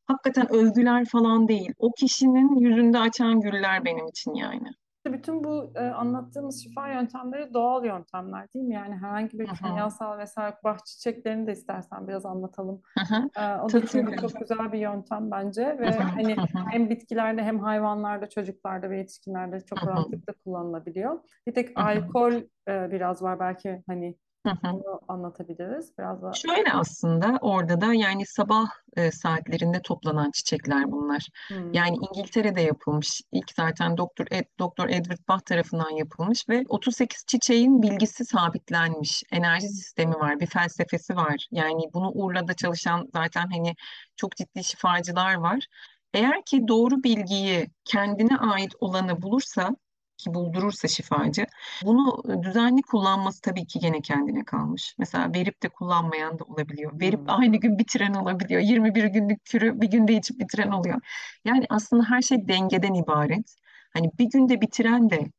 hakikaten 0.08 0.54
övgüler 0.54 1.06
falan 1.06 1.48
değil. 1.48 1.74
O 1.80 1.92
kişinin 1.92 2.56
yüzünde 2.56 3.00
açan 3.00 3.42
güller 3.42 3.86
benim 3.86 4.08
için 4.08 4.34
yani. 4.34 4.70
Bütün 5.06 5.44
bu 5.44 5.72
e, 5.76 5.80
anlattığımız 5.80 6.64
şifa 6.64 6.88
yöntemleri 6.88 7.54
doğal 7.54 7.86
yöntemler 7.86 8.54
değil 8.54 8.66
mi? 8.66 8.74
Yani 8.74 8.96
herhangi 8.96 9.40
bir 9.40 9.48
kimyasal 9.48 10.18
vesaire 10.18 10.56
bah 10.64 10.78
çiçeklerini 10.86 11.48
de 11.48 11.52
istersen 11.52 12.08
biraz 12.08 12.26
anlatalım. 12.26 12.82
hı 12.98 13.16
hı. 13.16 13.30
E, 13.42 13.62
o 13.62 13.72
da 13.74 13.86
çünkü 13.86 14.18
çok 14.18 14.40
güzel 14.40 14.72
bir 14.72 14.80
yöntem 14.80 15.32
bence 15.32 15.78
ve 15.80 15.92
hani 15.92 16.36
hem 16.72 16.90
bitkilerde 16.90 17.44
hem 17.44 17.60
hayvanlarda, 17.60 18.30
çocuklarda 18.30 18.90
ve 18.90 18.98
yetişkinlerde 18.98 19.60
çok 19.60 19.88
rahatlıkla 19.88 20.34
kullanılabiliyor. 20.34 21.20
Bir 21.48 21.54
tek 21.54 21.80
alkol 21.80 22.34
e, 22.68 22.92
biraz 22.92 23.22
var 23.22 23.40
belki 23.40 23.84
hani 23.88 24.16
hı 24.44 24.50
hı. 24.50 24.72
onu 24.72 25.02
anlatabiliriz. 25.08 25.98
Biraz 25.98 26.22
da 26.22 26.34
Şöyle 26.34 26.74
aslında 26.74 27.38
orada 27.42 27.82
da 27.82 27.94
yani 27.94 28.26
sabah 28.26 28.68
e, 28.98 29.12
saatlerinde 29.12 29.82
toplanan 29.82 30.32
çiçekler 30.32 30.92
bunlar. 30.92 31.28
hmm. 31.48 31.74
Yani 31.74 31.98
İngiltere'de 31.98 32.62
yapılmış. 32.62 33.22
İlk 33.32 33.52
zaten 33.56 33.98
Doktor 33.98 34.26
Ed, 34.32 34.46
Doktor 34.60 34.90
Edward 34.90 35.28
Bach 35.28 35.46
tarafından 35.46 35.90
yapılmış 35.90 36.50
ve 36.50 36.64
38 36.70 37.26
çiçeğin 37.28 37.82
bilgisi 37.82 38.26
sabitlenmiş. 38.26 39.24
Enerji 39.32 39.68
sistemi 39.68 40.16
var, 40.16 40.40
bir 40.40 40.48
felsefesi 40.48 41.16
var. 41.16 41.48
Yani 41.52 41.84
bunu 41.94 42.12
Urla'da 42.12 42.54
çalışan 42.54 43.10
zaten 43.14 43.48
hani 43.52 43.76
çok 44.16 44.36
ciddi 44.36 44.64
şifacılar 44.64 45.34
var. 45.34 45.68
Eğer 46.14 46.46
ki 46.46 46.68
doğru 46.68 47.04
bilgiyi 47.04 47.68
kendine 47.86 48.38
ait 48.38 48.72
olanı 48.80 49.22
bulursa 49.22 49.76
ki 50.18 50.34
buldurursa 50.34 50.88
şifacı 50.88 51.46
bunu 51.82 52.24
düzenli 52.44 52.82
kullanması 52.82 53.42
tabii 53.42 53.66
ki 53.68 53.80
gene 53.80 54.02
kendine 54.02 54.46
kalmış. 54.46 54.96
Mesela 55.00 55.34
verip 55.34 55.64
de 55.64 55.70
kullanmayan 55.70 56.40
da 56.40 56.44
olabiliyor. 56.44 57.00
Verip 57.00 57.22
Hmm. 57.22 57.28
aynı 57.28 57.58
gün 57.58 57.80
bitiren 57.80 58.14
olabiliyor. 58.14 58.62
21 58.62 59.04
günlük 59.04 59.46
kürü 59.46 59.82
bir 59.82 59.88
günde 59.92 60.14
içip 60.14 60.40
bitiren 60.40 60.72
oluyor. 60.72 61.02
Yani 61.46 61.66
aslında 61.70 62.04
her 62.10 62.22
şey 62.22 62.48
dengeden 62.48 62.94
ibaret. 62.94 63.56
Hani 63.94 64.12
bir 64.20 64.26
günde 64.30 64.62
bitiren 64.62 65.10
de 65.10 65.32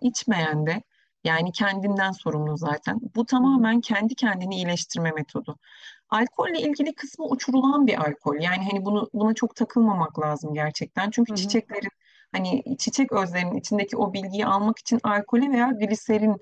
içmeyen 0.00 0.66
de 0.66 0.82
yani 1.24 1.52
kendinden 1.52 2.12
sorumlu 2.12 2.56
zaten. 2.56 3.00
Bu 3.16 3.26
tamamen 3.26 3.80
kendi 3.80 4.14
kendini 4.14 4.54
iyileştirme 4.56 5.10
metodu. 5.12 5.58
Alkolle 6.10 6.60
ilgili 6.60 6.94
kısmı 6.94 7.26
uçurulan 7.26 7.86
bir 7.86 7.98
alkol. 8.08 8.36
Yani 8.40 8.68
hani 8.72 8.84
bunu 8.84 9.10
buna 9.14 9.34
çok 9.34 9.56
takılmamak 9.56 10.20
lazım 10.20 10.54
gerçekten. 10.54 11.10
Çünkü 11.10 11.30
Hı 11.30 11.34
hı. 11.34 11.36
çiçeklerin 11.36 11.90
hani 12.32 12.76
çiçek 12.78 13.12
özlerinin 13.12 13.56
içindeki 13.56 13.96
o 13.96 14.12
bilgiyi 14.12 14.46
almak 14.46 14.78
için 14.78 15.00
alkole 15.02 15.50
veya 15.50 15.70
gliserin 15.70 16.36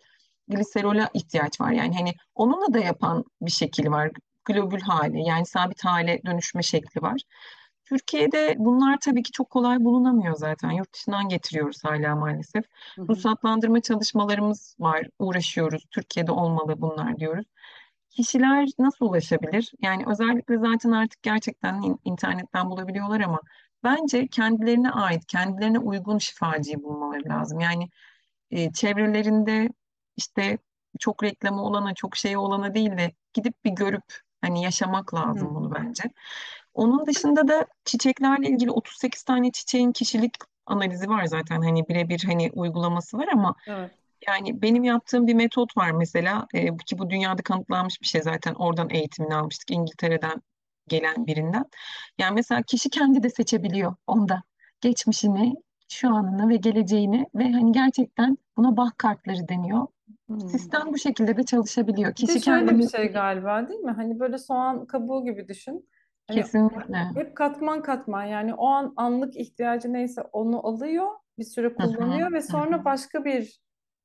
gliserola 0.48 1.08
ihtiyaç 1.14 1.60
var. 1.60 1.70
Yani 1.70 1.96
hani 1.96 2.14
onunla 2.34 2.74
da 2.74 2.78
yapan 2.78 3.24
bir 3.42 3.50
şekil 3.50 3.90
var. 3.90 4.10
Globül 4.44 4.80
hali 4.80 5.22
yani 5.22 5.46
sabit 5.46 5.84
hale 5.84 6.20
dönüşme 6.26 6.62
şekli 6.62 7.02
var. 7.02 7.20
Türkiye'de 7.84 8.54
bunlar 8.58 8.98
tabii 9.00 9.22
ki 9.22 9.32
çok 9.32 9.50
kolay 9.50 9.84
bulunamıyor 9.84 10.34
zaten. 10.34 10.70
Yurt 10.70 10.94
dışından 10.94 11.28
getiriyoruz 11.28 11.84
hala 11.84 12.16
maalesef. 12.16 12.64
Hı 12.96 13.02
hı. 13.02 13.08
Ruhsatlandırma 13.08 13.80
çalışmalarımız 13.80 14.76
var, 14.78 15.06
uğraşıyoruz. 15.18 15.84
Türkiye'de 15.90 16.32
olmalı 16.32 16.80
bunlar 16.80 17.18
diyoruz. 17.18 17.46
Kişiler 18.10 18.68
nasıl 18.78 19.06
ulaşabilir? 19.06 19.72
Yani 19.82 20.04
özellikle 20.06 20.58
zaten 20.58 20.90
artık 20.90 21.22
gerçekten 21.22 21.82
in- 21.82 22.00
internetten 22.04 22.70
bulabiliyorlar 22.70 23.20
ama 23.20 23.40
bence 23.84 24.26
kendilerine 24.26 24.90
ait, 24.90 25.26
kendilerine 25.26 25.78
uygun 25.78 26.18
şifacıyı 26.18 26.82
bulmaları 26.82 27.28
lazım. 27.28 27.60
Yani 27.60 27.88
e, 28.50 28.72
çevrelerinde 28.72 29.68
işte 30.16 30.58
çok 30.98 31.22
reklamı 31.24 31.62
olana, 31.62 31.94
çok 31.94 32.16
şeyi 32.16 32.38
olana 32.38 32.74
değil 32.74 32.90
de 32.98 33.12
gidip 33.32 33.64
bir 33.64 33.70
görüp 33.70 34.04
hani 34.40 34.62
yaşamak 34.62 35.14
lazım 35.14 35.50
hı. 35.50 35.54
bunu 35.54 35.74
bence. 35.74 36.02
Onun 36.74 37.06
dışında 37.06 37.48
da 37.48 37.66
çiçeklerle 37.84 38.48
ilgili 38.48 38.70
38 38.70 39.22
tane 39.22 39.52
çiçeğin 39.52 39.92
kişilik 39.92 40.34
analizi 40.66 41.08
var 41.08 41.24
zaten 41.24 41.62
hani 41.62 41.88
birebir 41.88 42.24
hani 42.26 42.50
uygulaması 42.54 43.18
var 43.18 43.28
ama 43.32 43.54
Evet. 43.66 43.90
yani 44.28 44.62
benim 44.62 44.84
yaptığım 44.84 45.26
bir 45.26 45.34
metot 45.34 45.76
var 45.76 45.90
mesela 45.90 46.46
e, 46.54 46.76
ki 46.76 46.98
bu 46.98 47.10
dünyada 47.10 47.42
kanıtlanmış 47.42 48.00
bir 48.02 48.06
şey 48.06 48.22
zaten 48.22 48.54
oradan 48.54 48.90
eğitimini 48.90 49.34
almıştık 49.34 49.70
İngiltere'den 49.70 50.42
gelen 50.90 51.26
birinden. 51.26 51.64
Yani 52.18 52.34
mesela 52.34 52.62
kişi 52.62 52.90
kendi 52.90 53.22
de 53.22 53.30
seçebiliyor 53.30 53.94
onda 54.06 54.42
geçmişini, 54.80 55.54
şu 55.88 56.08
anını 56.08 56.48
ve 56.48 56.56
geleceğini 56.56 57.26
ve 57.34 57.52
hani 57.52 57.72
gerçekten 57.72 58.38
buna 58.56 58.76
bak 58.76 58.98
kartları 58.98 59.48
deniyor. 59.48 59.86
Hmm. 60.26 60.40
Sistem 60.40 60.92
bu 60.92 60.98
şekilde 60.98 61.36
de 61.36 61.42
çalışabiliyor. 61.42 62.10
Bir 62.10 62.16
de 62.16 62.26
Kişi 62.26 62.44
şöyle 62.44 62.78
bir 62.78 62.88
şey 62.88 63.12
galiba 63.12 63.68
değil 63.68 63.80
mi? 63.80 63.90
Hani 63.90 64.20
böyle 64.20 64.38
soğan 64.38 64.86
kabuğu 64.86 65.24
gibi 65.24 65.48
düşün. 65.48 65.88
Hani 66.28 66.40
kesinlikle 66.40 67.10
hep 67.14 67.36
katman 67.36 67.82
katman 67.82 68.24
yani 68.24 68.54
o 68.54 68.66
an 68.66 68.92
anlık 68.96 69.36
ihtiyacı 69.36 69.92
neyse 69.92 70.22
onu 70.22 70.66
alıyor, 70.66 71.08
bir 71.38 71.44
süre 71.44 71.74
kullanıyor 71.74 72.32
ve 72.32 72.42
sonra 72.42 72.84
başka 72.84 73.24
bir 73.24 73.60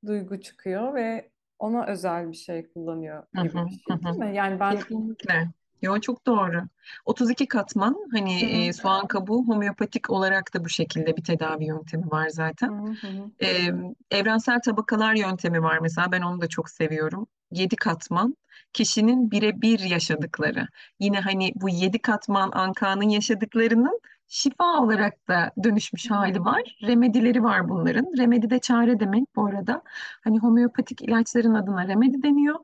duygu 0.06 0.42
çıkıyor 0.42 0.94
ve 0.94 1.32
ona 1.60 1.86
özel 1.86 2.32
bir 2.32 2.38
şey 2.38 2.70
kullanıyor 2.70 3.24
gibi 3.34 3.54
bir 3.54 3.70
şey 3.70 4.04
değil 4.04 4.18
mi? 4.18 4.36
Yani 4.36 4.60
ben 4.60 4.76
Kesinlikle. 4.76 5.48
Yo 5.86 6.00
çok 6.00 6.26
doğru. 6.26 6.64
32 7.06 7.48
katman 7.48 7.98
hani 8.12 8.42
Hı 8.42 8.46
hı, 8.46 8.50
e, 8.50 8.74
soğan 8.74 9.08
kabuğu 9.08 9.48
homeopatik 9.48 10.10
olarak 10.10 10.54
da 10.54 10.66
bu 10.66 10.70
şekilde 10.70 11.18
bir 11.18 11.24
tedavi 11.24 11.66
yöntemi 11.66 12.12
var 12.12 12.30
zaten. 12.30 12.70
hı, 12.70 13.08
hı. 13.08 13.46
E, 13.46 13.72
evrensel 14.12 14.60
tabakalar 14.62 15.16
yöntemi 15.16 15.64
var 15.64 15.80
mesela 15.82 16.12
ben 16.12 16.22
onu 16.22 16.42
da 16.42 16.48
çok 16.48 16.70
seviyorum. 16.70 17.28
7 17.52 17.76
katman 17.76 18.36
kişinin 18.74 19.32
birebir 19.32 19.80
yaşadıkları. 19.80 20.68
Yine 21.00 21.20
hani 21.20 21.52
bu 21.56 21.70
7 21.70 22.00
katman 22.00 22.52
Anka'nın 22.54 23.10
yaşadıklarının 23.10 24.00
şifa 24.28 24.80
olarak 24.80 25.28
da 25.28 25.52
dönüşmüş 25.64 26.12
hali 26.12 26.46
var. 26.46 26.78
Remedileri 26.82 27.44
var 27.44 27.70
bunların. 27.70 28.18
Remedi 28.18 28.50
de 28.50 28.60
çare 28.60 29.00
demek 29.00 29.36
bu 29.36 29.46
arada. 29.46 29.82
Hani 30.24 30.40
homeopatik 30.40 31.02
ilaçların 31.02 31.54
adına 31.54 31.88
remedi 31.88 32.24
deniyor. 32.24 32.56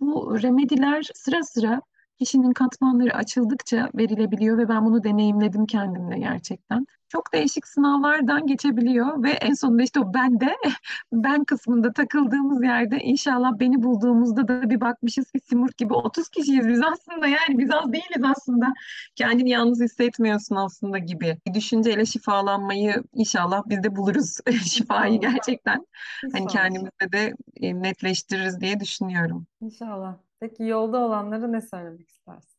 Bu 0.00 0.42
remediler 0.42 1.02
sıra 1.14 1.42
sıra 1.42 1.82
kişinin 2.18 2.52
katmanları 2.52 3.14
açıldıkça 3.14 3.90
verilebiliyor 3.94 4.58
ve 4.58 4.68
ben 4.68 4.84
bunu 4.86 5.04
deneyimledim 5.04 5.66
kendimle 5.66 6.18
gerçekten. 6.18 6.86
Çok 7.08 7.32
değişik 7.32 7.66
sınavlardan 7.66 8.46
geçebiliyor 8.46 9.22
ve 9.22 9.30
en 9.30 9.54
sonunda 9.54 9.82
işte 9.82 10.00
o 10.00 10.14
ben 10.14 10.40
de 10.40 10.56
ben 11.12 11.44
kısmında 11.44 11.92
takıldığımız 11.92 12.62
yerde 12.62 12.98
inşallah 12.98 13.50
beni 13.60 13.82
bulduğumuzda 13.82 14.48
da 14.48 14.70
bir 14.70 14.80
bakmışız 14.80 15.30
ki 15.32 15.40
Simurg 15.40 15.76
gibi 15.76 15.94
30 15.94 16.28
kişiyiz 16.28 16.68
biz 16.68 16.80
aslında 16.82 17.26
yani 17.26 17.58
biz 17.58 17.70
az 17.70 17.92
değiliz 17.92 18.30
aslında. 18.36 18.66
Kendini 19.14 19.50
yalnız 19.50 19.80
hissetmiyorsun 19.80 20.56
aslında 20.56 20.98
gibi. 20.98 21.38
Bir 21.46 21.54
düşünceyle 21.54 22.06
şifalanmayı 22.06 23.02
inşallah 23.14 23.62
biz 23.66 23.82
de 23.82 23.96
buluruz 23.96 24.36
şifayı 24.64 25.20
gerçekten. 25.20 25.86
Hani 26.32 26.46
kendimizde 26.46 27.12
de 27.12 27.34
e, 27.60 27.82
netleştiririz 27.82 28.60
diye 28.60 28.80
düşünüyorum. 28.80 29.46
İnşallah. 29.60 30.25
Peki 30.40 30.62
yolda 30.62 30.98
olanlara 30.98 31.46
ne 31.46 31.60
söylemek 31.60 32.10
istersin? 32.10 32.56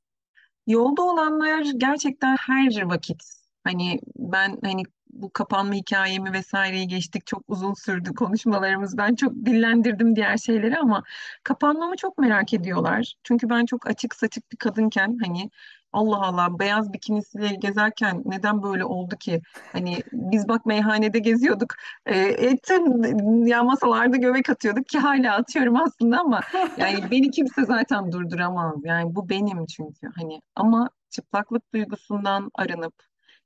Yolda 0.67 1.01
olanlar 1.01 1.65
gerçekten 1.77 2.35
her 2.39 2.83
vakit 2.83 3.23
hani 3.63 3.99
ben 4.17 4.59
hani 4.63 4.83
bu 5.09 5.29
kapanma 5.33 5.73
hikayemi 5.73 6.33
vesaireyi 6.33 6.87
geçtik 6.87 7.27
çok 7.27 7.43
uzun 7.47 7.73
sürdü 7.73 8.13
konuşmalarımız 8.15 8.97
ben 8.97 9.15
çok 9.15 9.33
dillendirdim 9.33 10.15
diğer 10.15 10.37
şeyleri 10.37 10.77
ama 10.77 11.03
kapanmamı 11.43 11.95
çok 11.95 12.17
merak 12.17 12.53
ediyorlar. 12.53 13.15
Çünkü 13.23 13.49
ben 13.49 13.65
çok 13.65 13.87
açık 13.87 14.15
saçık 14.15 14.51
bir 14.51 14.57
kadınken 14.57 15.17
hani 15.25 15.49
Allah 15.93 16.21
Allah 16.21 16.59
beyaz 16.59 16.93
bikinisiyle 16.93 17.55
gezerken 17.55 18.21
neden 18.25 18.63
böyle 18.63 18.85
oldu 18.85 19.15
ki? 19.15 19.41
Hani 19.71 20.03
biz 20.13 20.47
bak 20.47 20.65
meyhanede 20.65 21.19
geziyorduk. 21.19 21.73
E, 22.05 22.19
etin 22.19 23.45
ya 23.45 23.63
masalarda 23.63 24.17
göbek 24.17 24.49
atıyorduk 24.49 24.87
ki 24.87 24.99
hala 24.99 25.35
atıyorum 25.35 25.75
aslında 25.75 26.19
ama 26.19 26.41
yani 26.77 26.99
beni 27.11 27.31
kimse 27.31 27.65
zaten 27.65 28.11
durduramaz. 28.11 28.75
Yani 28.83 29.15
bu 29.15 29.29
benim 29.29 29.65
çünkü. 29.65 30.07
Hani 30.15 30.41
ama 30.55 30.89
çıplaklık 31.09 31.73
duygusundan 31.73 32.51
arınıp 32.55 32.93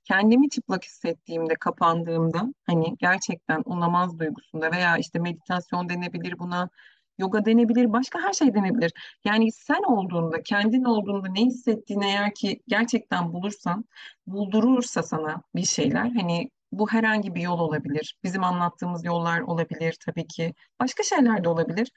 kendimi 0.03 0.49
çıplak 0.49 0.83
hissettiğimde, 0.85 1.55
kapandığımda 1.55 2.53
hani 2.67 2.95
gerçekten 2.97 3.61
o 3.65 3.79
namaz 3.79 4.19
duygusunda 4.19 4.71
veya 4.71 4.97
işte 4.97 5.19
meditasyon 5.19 5.89
denebilir 5.89 6.39
buna, 6.39 6.69
yoga 7.17 7.45
denebilir, 7.45 7.93
başka 7.93 8.19
her 8.23 8.33
şey 8.33 8.53
denebilir. 8.53 8.91
Yani 9.25 9.51
sen 9.51 9.83
olduğunda, 9.83 10.43
kendin 10.43 10.83
olduğunda 10.83 11.27
ne 11.29 11.41
hissettiğini 11.41 12.05
eğer 12.05 12.33
ki 12.33 12.61
gerçekten 12.67 13.33
bulursan, 13.33 13.85
buldurursa 14.27 15.03
sana 15.03 15.41
bir 15.55 15.65
şeyler 15.65 16.09
hani 16.11 16.49
bu 16.71 16.89
herhangi 16.89 17.35
bir 17.35 17.41
yol 17.41 17.59
olabilir. 17.59 18.15
Bizim 18.23 18.43
anlattığımız 18.43 19.05
yollar 19.05 19.41
olabilir 19.41 19.97
tabii 20.05 20.27
ki. 20.27 20.53
Başka 20.79 21.03
şeyler 21.03 21.43
de 21.43 21.49
olabilir. 21.49 21.91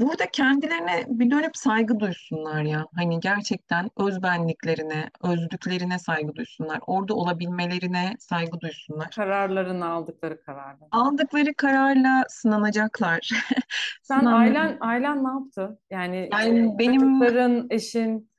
Burada 0.00 0.30
kendilerine 0.30 1.04
bir 1.08 1.30
dönüp 1.30 1.56
saygı 1.56 2.00
duysunlar 2.00 2.62
ya. 2.62 2.86
Hani 2.96 3.20
gerçekten 3.20 3.90
özbenliklerine, 3.96 5.10
özlüklerine 5.22 5.98
saygı 5.98 6.34
duysunlar. 6.34 6.80
Orada 6.86 7.14
olabilmelerine 7.14 8.14
saygı 8.18 8.60
duysunlar. 8.60 9.10
Kararlarını 9.10 9.86
aldıkları 9.86 10.42
kararları. 10.42 10.88
Aldıkları 10.90 11.54
kararla 11.54 12.24
sınanacaklar. 12.28 13.30
Sen 14.02 14.18
Sınanları. 14.18 14.38
ailen 14.38 14.76
ailen 14.80 15.24
ne 15.24 15.28
yaptı? 15.28 15.78
Yani 15.90 16.28
Yani 16.32 16.78
benim 16.78 17.00
çocukların, 17.00 17.66
eşin. 17.70 18.30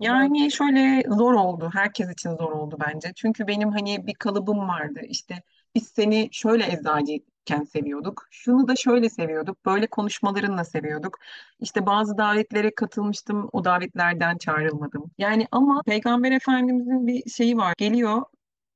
Yani 0.00 0.50
şöyle 0.52 1.02
zor 1.08 1.34
oldu. 1.34 1.70
Herkes 1.74 2.10
için 2.12 2.30
zor 2.36 2.52
oldu 2.52 2.78
bence. 2.86 3.12
Çünkü 3.16 3.46
benim 3.46 3.70
hani 3.70 4.06
bir 4.06 4.14
kalıbım 4.14 4.58
vardı. 4.68 5.00
İşte 5.08 5.42
biz 5.74 5.88
seni 5.88 6.28
şöyle 6.32 6.64
eczacıyken 7.44 7.64
seviyorduk. 7.64 8.26
Şunu 8.30 8.68
da 8.68 8.76
şöyle 8.76 9.10
seviyorduk. 9.10 9.66
Böyle 9.66 9.86
konuşmalarınla 9.86 10.64
seviyorduk. 10.64 11.18
İşte 11.60 11.86
bazı 11.86 12.18
davetlere 12.18 12.74
katılmıştım. 12.74 13.48
O 13.52 13.64
davetlerden 13.64 14.38
çağrılmadım. 14.38 15.10
Yani 15.18 15.46
ama 15.52 15.82
Peygamber 15.86 16.32
Efendimizin 16.32 17.06
bir 17.06 17.30
şeyi 17.30 17.56
var. 17.56 17.74
Geliyor 17.78 18.22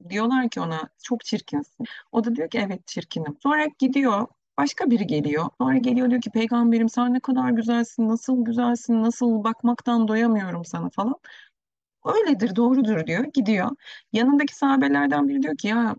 diyorlar 0.09 0.49
ki 0.51 0.61
ona 0.61 0.89
çok 1.03 1.25
çirkinsin. 1.25 1.87
O 2.13 2.25
da 2.25 2.35
diyor 2.37 2.51
ki 2.51 2.59
evet 2.59 2.87
çirkinim. 2.87 3.37
Sonra 3.43 3.67
gidiyor 3.79 4.27
Başka 4.59 4.91
biri 4.91 5.07
geliyor. 5.07 5.45
Sonra 5.59 5.77
geliyor 5.79 6.11
diyor 6.11 6.21
ki 6.23 6.31
peygamberim 6.31 6.89
sen 6.89 7.15
ne 7.15 7.21
kadar 7.21 7.51
güzelsin, 7.51 8.09
nasıl 8.09 8.45
güzelsin, 8.45 9.03
nasıl 9.03 9.45
bakmaktan 9.45 10.09
doyamıyorum 10.09 10.65
sana 10.65 10.91
falan. 10.91 11.15
Öyledir, 12.05 12.57
doğrudur 12.57 13.07
diyor, 13.07 13.25
gidiyor. 13.35 13.71
Yanındaki 14.13 14.57
sahabelerden 14.57 15.29
biri 15.29 15.43
diyor 15.43 15.57
ki 15.57 15.69
ya 15.69 15.97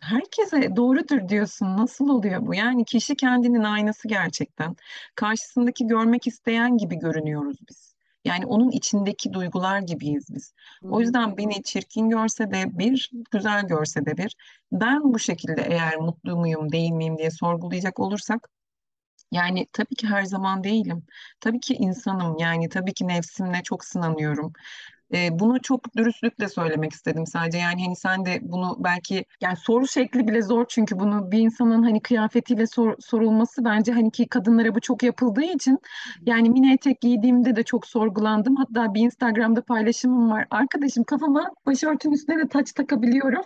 herkese 0.00 0.76
doğrudur 0.76 1.28
diyorsun, 1.28 1.76
nasıl 1.76 2.08
oluyor 2.08 2.46
bu? 2.46 2.54
Yani 2.54 2.84
kişi 2.84 3.16
kendinin 3.16 3.62
aynası 3.64 4.08
gerçekten. 4.08 4.76
Karşısındaki 5.14 5.86
görmek 5.86 6.26
isteyen 6.26 6.78
gibi 6.78 6.96
görünüyoruz 6.96 7.56
biz. 7.68 7.94
Yani 8.24 8.46
onun 8.46 8.70
içindeki 8.70 9.32
duygular 9.32 9.80
gibiyiz 9.80 10.26
biz. 10.34 10.52
O 10.90 11.00
yüzden 11.00 11.36
beni 11.36 11.62
çirkin 11.62 12.10
görse 12.10 12.50
de 12.50 12.78
bir, 12.78 13.10
güzel 13.30 13.66
görse 13.66 14.06
de 14.06 14.16
bir, 14.16 14.36
ben 14.72 15.14
bu 15.14 15.18
şekilde 15.18 15.62
eğer 15.62 15.96
mutlu 15.96 16.36
muyum, 16.36 16.72
değil 16.72 16.90
miyim 16.90 17.18
diye 17.18 17.30
sorgulayacak 17.30 17.98
olursak 18.00 18.48
yani 19.32 19.66
tabii 19.72 19.94
ki 19.94 20.06
her 20.06 20.24
zaman 20.24 20.64
değilim. 20.64 21.06
Tabii 21.40 21.60
ki 21.60 21.74
insanım. 21.74 22.38
Yani 22.38 22.68
tabii 22.68 22.94
ki 22.94 23.08
nefsimle 23.08 23.62
çok 23.64 23.84
sınanıyorum. 23.84 24.52
E, 25.14 25.38
bunu 25.38 25.60
çok 25.62 25.96
dürüstlükle 25.96 26.48
söylemek 26.48 26.92
istedim 26.92 27.26
sadece. 27.26 27.58
Yani 27.58 27.84
hani 27.84 27.96
sen 27.96 28.26
de 28.26 28.38
bunu 28.42 28.76
belki 28.78 29.24
yani 29.40 29.56
soru 29.56 29.88
şekli 29.88 30.28
bile 30.28 30.42
zor 30.42 30.64
çünkü 30.68 30.98
bunu 30.98 31.32
bir 31.32 31.38
insanın 31.38 31.82
hani 31.82 32.00
kıyafetiyle 32.00 32.66
sor- 32.66 32.96
sorulması 33.00 33.64
bence 33.64 33.92
hani 33.92 34.10
ki 34.10 34.28
kadınlara 34.28 34.74
bu 34.74 34.80
çok 34.80 35.02
yapıldığı 35.02 35.44
için 35.44 35.78
yani 36.26 36.50
mini 36.50 36.72
etek 36.72 37.00
giydiğimde 37.00 37.56
de 37.56 37.62
çok 37.62 37.86
sorgulandım. 37.86 38.56
Hatta 38.56 38.94
bir 38.94 39.00
Instagram'da 39.00 39.62
paylaşımım 39.62 40.30
var. 40.30 40.46
Arkadaşım 40.50 41.04
kafama 41.04 41.50
başörtünün 41.66 42.14
üstüne 42.14 42.38
de 42.38 42.48
taç 42.48 42.72
takabiliyorum. 42.72 43.42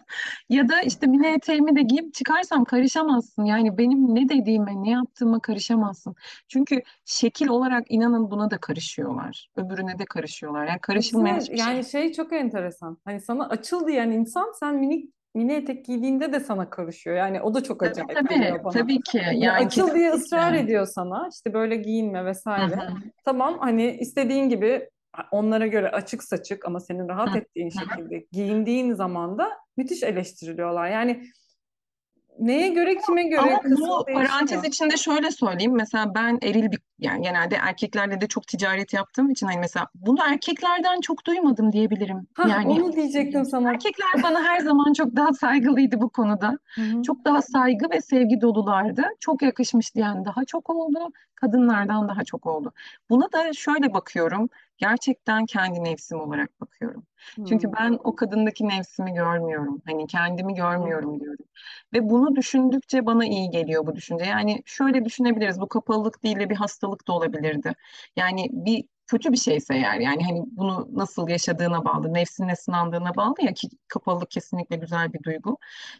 Ya 0.48 0.68
da 0.68 0.80
işte 0.80 1.06
mini 1.06 1.26
eteğimi 1.26 1.76
de 1.76 1.82
giyip 1.82 2.14
çıkarsam 2.14 2.64
karışamazsın. 2.64 3.44
Yani 3.44 3.78
benim 3.78 4.14
ne 4.14 4.28
dediğime, 4.28 4.72
ne 4.82 4.90
yaptığıma 4.90 5.40
karışamazsın. 5.40 6.14
Çünkü 6.48 6.82
şekil 7.04 7.48
olarak 7.48 7.84
inanın 7.88 8.30
buna 8.30 8.50
da 8.50 8.58
karışıyorlar. 8.58 9.48
Öbürüne 9.56 9.98
de 9.98 10.04
karışıyorlar. 10.04 10.66
Yani 10.66 10.80
şey. 11.46 11.51
Yani 11.59 11.84
şey 11.84 12.12
çok 12.12 12.32
enteresan. 12.32 12.98
Hani 13.05 13.20
sana 13.20 13.48
açıl 13.48 13.86
diyen 13.86 14.11
insan 14.11 14.53
sen 14.61 14.74
mini 14.76 15.09
mini 15.34 15.53
etek 15.53 15.84
giydiğinde 15.84 16.32
de 16.32 16.40
sana 16.40 16.70
karışıyor. 16.70 17.16
Yani 17.16 17.40
o 17.42 17.55
da 17.55 17.62
çok 17.62 17.80
Tabii 17.80 17.90
acayip 17.90 18.14
tabii, 18.14 18.28
geliyor 18.28 18.64
bana. 18.64 18.72
tabii 18.72 19.00
ki. 19.00 19.20
Hani 19.22 19.44
Yani 19.44 19.66
açıl 19.66 19.94
diye 19.94 20.11
ısrar 20.11 20.40
kesinlikle. 20.40 20.64
ediyor 20.64 20.86
sana. 20.86 21.28
İşte 21.32 21.55
böyle 21.55 21.76
giyinme 21.76 22.24
vesaire. 22.24 22.78
Tamam 23.24 23.59
hani 23.59 23.96
istediğin 24.00 24.48
gibi 24.48 24.88
onlara 25.30 25.66
göre 25.66 25.90
açık 25.90 26.24
saçık 26.24 26.64
ama 26.66 26.80
senin 26.80 27.09
rahat 27.09 27.36
ettiğin 27.36 27.70
şekilde 27.70 28.26
giyindiğin 28.32 28.94
zaman 28.94 29.38
da 29.38 29.48
müthiş 29.76 30.03
eleştiriliyorlar. 30.03 30.88
Yani 30.90 31.22
neye 32.39 32.68
göre 32.68 32.97
kime 33.07 33.22
Ama 33.22 33.30
göre 33.30 33.61
kısmı 33.62 33.87
bunu 33.87 34.05
parantez 34.14 34.64
içinde 34.64 34.97
şöyle 34.97 35.30
söyleyeyim. 35.30 35.72
Mesela 35.74 36.14
ben 36.14 36.39
eril 36.43 36.70
bir 36.70 36.78
yani 36.99 37.22
genelde 37.22 37.57
erkeklerle 37.57 38.20
de 38.20 38.26
çok 38.26 38.47
ticaret 38.47 38.93
yaptığım 38.93 39.30
için 39.30 39.47
hani 39.47 39.59
mesela 39.59 39.89
bunu 39.95 40.18
erkeklerden 40.24 41.01
çok 41.01 41.26
duymadım 41.26 41.72
diyebilirim. 41.72 42.26
Hah 42.35 42.49
Yani 42.49 42.72
onu 42.72 42.93
diyecektim 42.93 43.45
sana. 43.45 43.70
erkekler 43.70 44.22
bana 44.22 44.43
her 44.43 44.61
zaman 44.61 44.93
çok 44.93 45.16
daha 45.16 45.33
saygılıydı 45.33 46.01
bu 46.01 46.09
konuda. 46.09 46.59
Hı 46.74 46.80
hı. 46.80 47.03
Çok 47.03 47.24
daha 47.24 47.43
saygı 47.43 47.91
ve 47.91 48.01
sevgi 48.01 48.41
dolulardı. 48.41 49.03
Çok 49.20 49.43
yakışmış 49.43 49.95
diyen 49.95 50.24
daha 50.24 50.45
çok 50.45 50.70
oldu. 50.70 50.99
Kadınlardan 51.43 52.09
daha 52.09 52.24
çok 52.24 52.47
oldu. 52.47 52.72
Buna 53.11 53.32
da 53.32 53.53
şöyle 53.53 53.95
bakıyorum. 53.95 54.51
Gerçekten 54.78 55.47
kendi 55.47 55.84
nefsim 55.84 56.20
olarak 56.20 56.61
bakıyorum. 56.61 57.07
Çünkü 57.49 57.68
Hı 57.68 57.72
ben 57.80 57.99
o 58.05 58.16
kadındaki 58.16 58.68
nefsimi 58.68 59.14
görmüyorum. 59.14 59.82
Hani 59.86 60.07
kendimi 60.07 60.55
görmüyorum 60.55 61.20
diyorum. 61.20 61.47
Ve 61.95 62.11
bunu 62.11 62.36
düşündükçe 62.36 63.07
bana 63.07 63.24
iyi 63.26 63.51
geliyor 63.51 63.86
bu 63.86 63.97
düşünce. 63.97 64.24
Yani 64.24 64.62
şöyle 64.66 65.05
düşünebiliriz. 65.05 65.61
Bu 65.61 65.68
kapalılık 65.68 66.22
değil 66.22 66.40
de 66.40 66.51
bir 66.51 66.57
hastalık 66.57 67.09
da 67.09 67.12
olabilirdi. 67.12 67.72
Yani 68.16 68.49
bir 68.53 68.84
kötü 69.12 69.32
bir 69.32 69.36
şeyse 69.36 69.74
eğer 69.74 70.00
yani 70.00 70.24
hani 70.24 70.42
bunu 70.46 70.88
nasıl 70.92 71.28
yaşadığına 71.28 71.84
bağlı, 71.84 72.14
nefsinle 72.14 72.56
sınandığına 72.56 73.14
bağlı 73.16 73.34
ya 73.42 73.52
ki 73.52 73.68
kapalılık 73.88 74.30
kesinlikle 74.30 74.76
güzel 74.76 75.12
bir 75.12 75.22
duygu. 75.22 75.58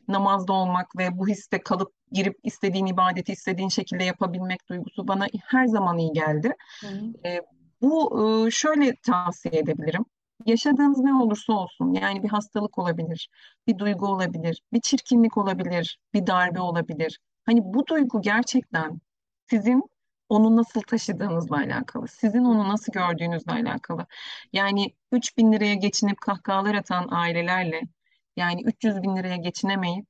Namazda 0.09 0.53
olmak 0.53 0.97
ve 0.99 1.19
bu 1.19 1.29
hisse 1.29 1.63
kalıp 1.63 1.93
girip 2.13 2.39
istediğin 2.43 2.87
ibadeti 2.87 3.33
istediğin 3.33 3.69
şekilde 3.69 4.05
yapabilmek 4.05 4.69
duygusu 4.69 5.09
bana 5.09 5.27
her 5.47 5.67
zaman 5.67 5.99
iyi 5.99 6.13
geldi. 6.13 6.55
Hı. 6.81 7.29
E, 7.29 7.41
bu 7.83 8.21
e, 8.21 8.51
şöyle 8.51 8.95
tavsiye 8.97 9.61
edebilirim. 9.61 10.05
Yaşadığınız 10.47 10.99
ne 10.99 11.15
olursa 11.15 11.53
olsun 11.53 11.93
yani 11.93 12.23
bir 12.23 12.29
hastalık 12.29 12.79
olabilir, 12.79 13.29
bir 13.67 13.79
duygu 13.79 14.07
olabilir, 14.07 14.63
bir 14.73 14.81
çirkinlik 14.81 15.37
olabilir, 15.37 15.99
bir 16.15 16.27
darbe 16.27 16.61
olabilir. 16.61 17.19
Hani 17.47 17.61
bu 17.65 17.87
duygu 17.87 18.21
gerçekten 18.21 19.01
sizin 19.51 19.92
onu 20.33 20.57
nasıl 20.57 20.81
taşıdığınızla 20.81 21.57
alakalı, 21.57 22.09
sizin 22.09 22.45
onu 22.45 22.69
nasıl 22.69 22.93
gördüğünüzle 22.93 23.53
alakalı. 23.53 24.07
Yani 24.53 24.95
3000 25.13 25.47
bin 25.47 25.53
liraya 25.53 25.75
geçinip 25.75 26.21
kahkahalar 26.21 26.75
atan 26.75 27.09
ailelerle 27.11 27.81
yani 28.37 28.63
300 28.65 29.03
bin 29.03 29.17
liraya 29.17 29.37
geçinemeyip 29.37 30.07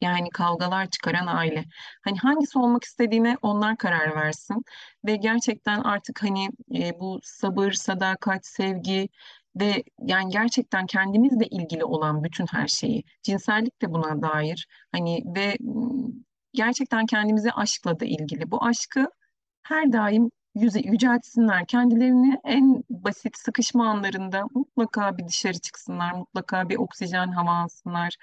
yani 0.00 0.30
kavgalar 0.30 0.90
çıkaran 0.90 1.26
aile. 1.26 1.64
Hani 2.04 2.18
hangisi 2.18 2.58
olmak 2.58 2.84
istediğine 2.84 3.36
onlar 3.42 3.76
karar 3.76 4.16
versin. 4.16 4.64
Ve 5.06 5.16
gerçekten 5.16 5.80
artık 5.80 6.22
hani 6.22 6.48
e, 6.74 7.00
bu 7.00 7.20
sabır, 7.22 7.72
sadakat, 7.72 8.46
sevgi 8.46 9.08
ve 9.60 9.84
yani 10.02 10.32
gerçekten 10.32 10.86
kendimizle 10.86 11.46
ilgili 11.46 11.84
olan 11.84 12.24
bütün 12.24 12.46
her 12.46 12.68
şeyi, 12.68 13.04
cinsellik 13.22 13.82
de 13.82 13.92
buna 13.92 14.22
dair. 14.22 14.68
Hani 14.92 15.22
ve 15.36 15.56
gerçekten 16.52 17.06
kendimize 17.06 17.50
aşkla 17.50 18.00
da 18.00 18.04
ilgili. 18.04 18.50
Bu 18.50 18.64
aşkı 18.64 19.08
her 19.62 19.92
daim 19.92 20.30
yüze, 20.54 20.80
yüceltsinler. 20.80 21.66
Kendilerini 21.66 22.40
en 22.44 22.84
basit 22.90 23.38
sıkışma 23.38 23.88
anlarında 23.88 24.44
mutlaka 24.54 25.18
bir 25.18 25.28
dışarı 25.28 25.58
çıksınlar, 25.58 26.12
mutlaka 26.12 26.68
bir 26.68 26.76
oksijen 26.76 27.28
hava 27.28 27.50
alsınlar. 27.50 28.16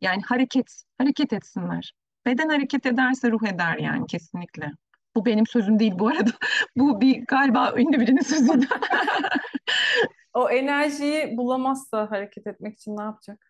Yani 0.00 0.22
hareket, 0.22 0.82
hareket 0.98 1.32
etsinler. 1.32 1.92
Beden 2.26 2.48
hareket 2.48 2.86
ederse 2.86 3.30
ruh 3.30 3.48
eder 3.48 3.76
yani 3.78 4.06
kesinlikle. 4.06 4.72
Bu 5.16 5.26
benim 5.26 5.46
sözüm 5.46 5.78
değil 5.78 5.92
bu 5.98 6.08
arada. 6.08 6.30
Bu 6.76 7.00
bir 7.00 7.24
galiba 7.26 7.74
ünlü 7.76 8.00
birinin 8.00 8.22
sözüydü. 8.22 8.66
O 10.34 10.50
enerjiyi 10.50 11.36
bulamazsa 11.36 12.10
hareket 12.10 12.46
etmek 12.46 12.76
için 12.76 12.96
ne 12.96 13.02
yapacak? 13.02 13.49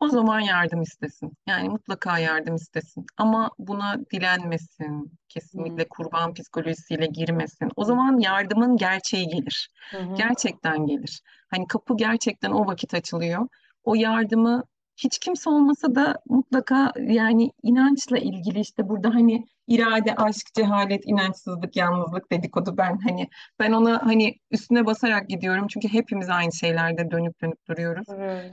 O 0.00 0.08
zaman 0.08 0.40
yardım 0.40 0.82
istesin. 0.82 1.32
Yani 1.46 1.68
mutlaka 1.68 2.18
yardım 2.18 2.54
istesin. 2.54 3.06
Ama 3.16 3.50
buna 3.58 3.96
dilenmesin. 4.12 5.12
Kesinlikle 5.28 5.88
kurban 5.88 6.34
psikolojisiyle 6.34 7.06
girmesin. 7.06 7.68
O 7.76 7.84
zaman 7.84 8.18
yardımın 8.18 8.76
gerçeği 8.76 9.26
gelir. 9.28 9.68
Hı. 9.90 10.14
Gerçekten 10.16 10.86
gelir. 10.86 11.20
Hani 11.50 11.66
kapı 11.66 11.96
gerçekten 11.96 12.50
o 12.50 12.66
vakit 12.66 12.94
açılıyor. 12.94 13.48
O 13.84 13.94
yardımı 13.94 14.64
hiç 14.96 15.18
kimse 15.18 15.50
olmasa 15.50 15.94
da 15.94 16.14
mutlaka 16.26 16.92
yani 17.00 17.52
inançla 17.62 18.18
ilgili 18.18 18.60
işte 18.60 18.88
burada 18.88 19.14
hani 19.14 19.46
irade, 19.66 20.14
aşk, 20.14 20.54
cehalet, 20.54 21.02
inançsızlık, 21.06 21.76
yalnızlık 21.76 22.32
dedikodu 22.32 22.76
ben 22.76 22.98
hani 22.98 23.28
ben 23.58 23.72
ona 23.72 24.06
hani 24.06 24.34
üstüne 24.50 24.86
basarak 24.86 25.28
gidiyorum 25.28 25.66
çünkü 25.68 25.88
hepimiz 25.88 26.30
aynı 26.30 26.52
şeylerde 26.52 27.10
dönüp 27.10 27.42
dönüp 27.42 27.68
duruyoruz 27.68 28.06
evet. 28.08 28.52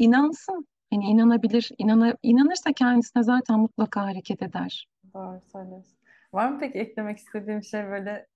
İnansın. 0.00 0.66
Hani 0.92 1.04
inanabilir. 1.04 1.70
İnana, 1.78 2.16
inanırsa 2.22 2.72
kendisine 2.72 3.22
zaten 3.22 3.58
mutlaka 3.58 4.02
hareket 4.02 4.42
eder. 4.42 4.88
Doğru 5.14 5.40
söylüyorsun. 5.52 5.96
Var 6.32 6.48
mı 6.48 6.58
peki 6.60 6.78
eklemek 6.78 7.18
istediğim 7.18 7.62
şey 7.62 7.84
böyle? 7.84 8.26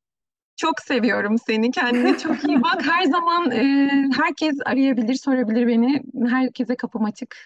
Çok 0.56 0.80
seviyorum 0.80 1.38
seni. 1.38 1.70
Kendine 1.70 2.18
çok 2.18 2.48
iyi 2.48 2.62
bak. 2.62 2.82
Her 2.86 3.04
zaman 3.04 3.50
e, 3.50 3.88
herkes 4.16 4.58
arayabilir, 4.64 5.14
sorabilir 5.14 5.66
beni. 5.66 6.02
Herkese 6.28 6.76
kapım 6.76 7.04
açık. 7.04 7.36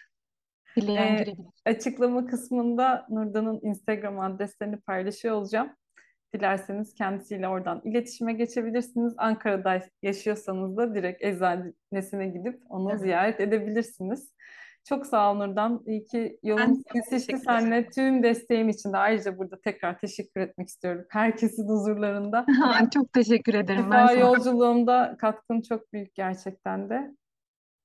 Dileyen 0.76 1.16
girebilir. 1.16 1.46
açıklama 1.64 2.26
kısmında 2.26 3.06
Nurda'nın 3.10 3.60
Instagram 3.62 4.20
adreslerini 4.20 4.76
paylaşıyor 4.76 5.34
olacağım. 5.34 5.70
Dilerseniz 6.34 6.94
kendisiyle 6.94 7.48
oradan 7.48 7.80
iletişime 7.84 8.32
geçebilirsiniz. 8.32 9.14
Ankara'da 9.16 9.82
yaşıyorsanız 10.02 10.76
da 10.76 10.94
direkt 10.94 11.24
eczanesine 11.24 12.26
gidip 12.28 12.62
onu 12.68 12.90
Evet. 12.90 13.00
ziyaret 13.00 13.40
edebilirsiniz. 13.40 14.32
Çok 14.88 15.06
sağ 15.06 15.32
ol 15.32 15.36
Nurdan. 15.36 15.82
İyi 15.86 16.04
ki 16.04 16.38
çok 16.46 16.84
kesişti 16.92 17.38
seninle. 17.38 17.88
Tüm 17.90 18.22
desteğim 18.22 18.68
için 18.68 18.92
de 18.92 18.96
ayrıca 18.96 19.38
burada 19.38 19.60
tekrar 19.60 19.98
teşekkür 19.98 20.40
etmek 20.40 20.68
istiyorum. 20.68 21.04
Herkesin 21.10 21.68
huzurlarında. 21.68 22.46
Çok 22.94 23.12
teşekkür 23.12 23.54
ederim. 23.54 23.90
Ben 23.90 24.06
Şifa 24.06 24.08
sana 24.08 24.20
yolculuğumda 24.20 25.16
katkın 25.18 25.60
çok 25.60 25.92
büyük 25.92 26.14
gerçekten 26.14 26.90
de. 26.90 27.14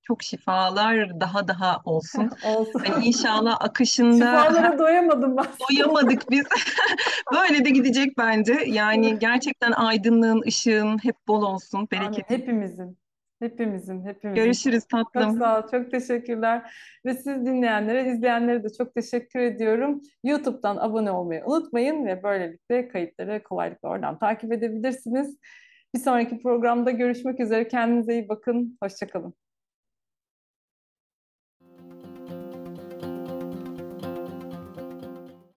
Çok 0.04 0.24
şifalar 0.24 1.20
daha 1.20 1.48
daha 1.48 1.82
olsun. 1.86 2.30
Hani 2.44 2.56
Olsun. 2.58 2.82
inşallah 3.04 3.58
akışında 3.62 4.16
Şifalara 4.46 4.80
doyamadım 4.80 5.38
ben. 5.38 5.46
doyamadık 5.70 6.32
biz. 6.32 6.46
Böyle 7.34 7.66
de 7.66 7.70
gidecek 7.70 8.18
bence. 8.18 8.54
Yani 8.68 9.20
gerçekten 9.20 9.72
aydınlığın, 9.72 10.42
ışığın 10.48 11.04
hep 11.04 11.16
bol 11.28 11.42
olsun, 11.44 11.78
Amin. 11.78 11.88
bereketin. 11.92 12.36
Hepimizin. 12.36 12.98
Hepimizin. 13.42 14.06
Hepimizin. 14.06 14.44
Görüşürüz 14.44 14.84
Çok 14.92 15.14
tatlım. 15.14 15.40
sağ 15.40 15.60
ol. 15.60 15.68
Çok 15.72 15.92
teşekkürler. 15.92 16.74
Ve 17.06 17.14
siz 17.14 17.46
dinleyenlere, 17.46 18.12
izleyenlere 18.12 18.64
de 18.64 18.68
çok 18.78 18.96
teşekkür 18.96 19.40
ediyorum. 19.40 20.02
YouTube'dan 20.24 20.78
abone 20.78 21.12
olmayı 21.12 21.44
unutmayın 21.46 22.06
ve 22.06 22.24
böylelikle 22.24 22.88
kayıtları 22.88 23.44
kolaylıkla 23.44 23.90
oradan 23.90 24.20
takip 24.20 24.52
edebilirsiniz. 24.52 25.38
Bir 25.96 26.00
sonraki 26.00 26.40
programda 26.40 26.92
görüşmek 26.92 27.40
üzere. 27.40 27.68
Kendinize 27.68 28.14
iyi 28.14 28.30
bakın. 28.30 28.78
Hoşça 28.84 29.08
kalın. 29.08 29.34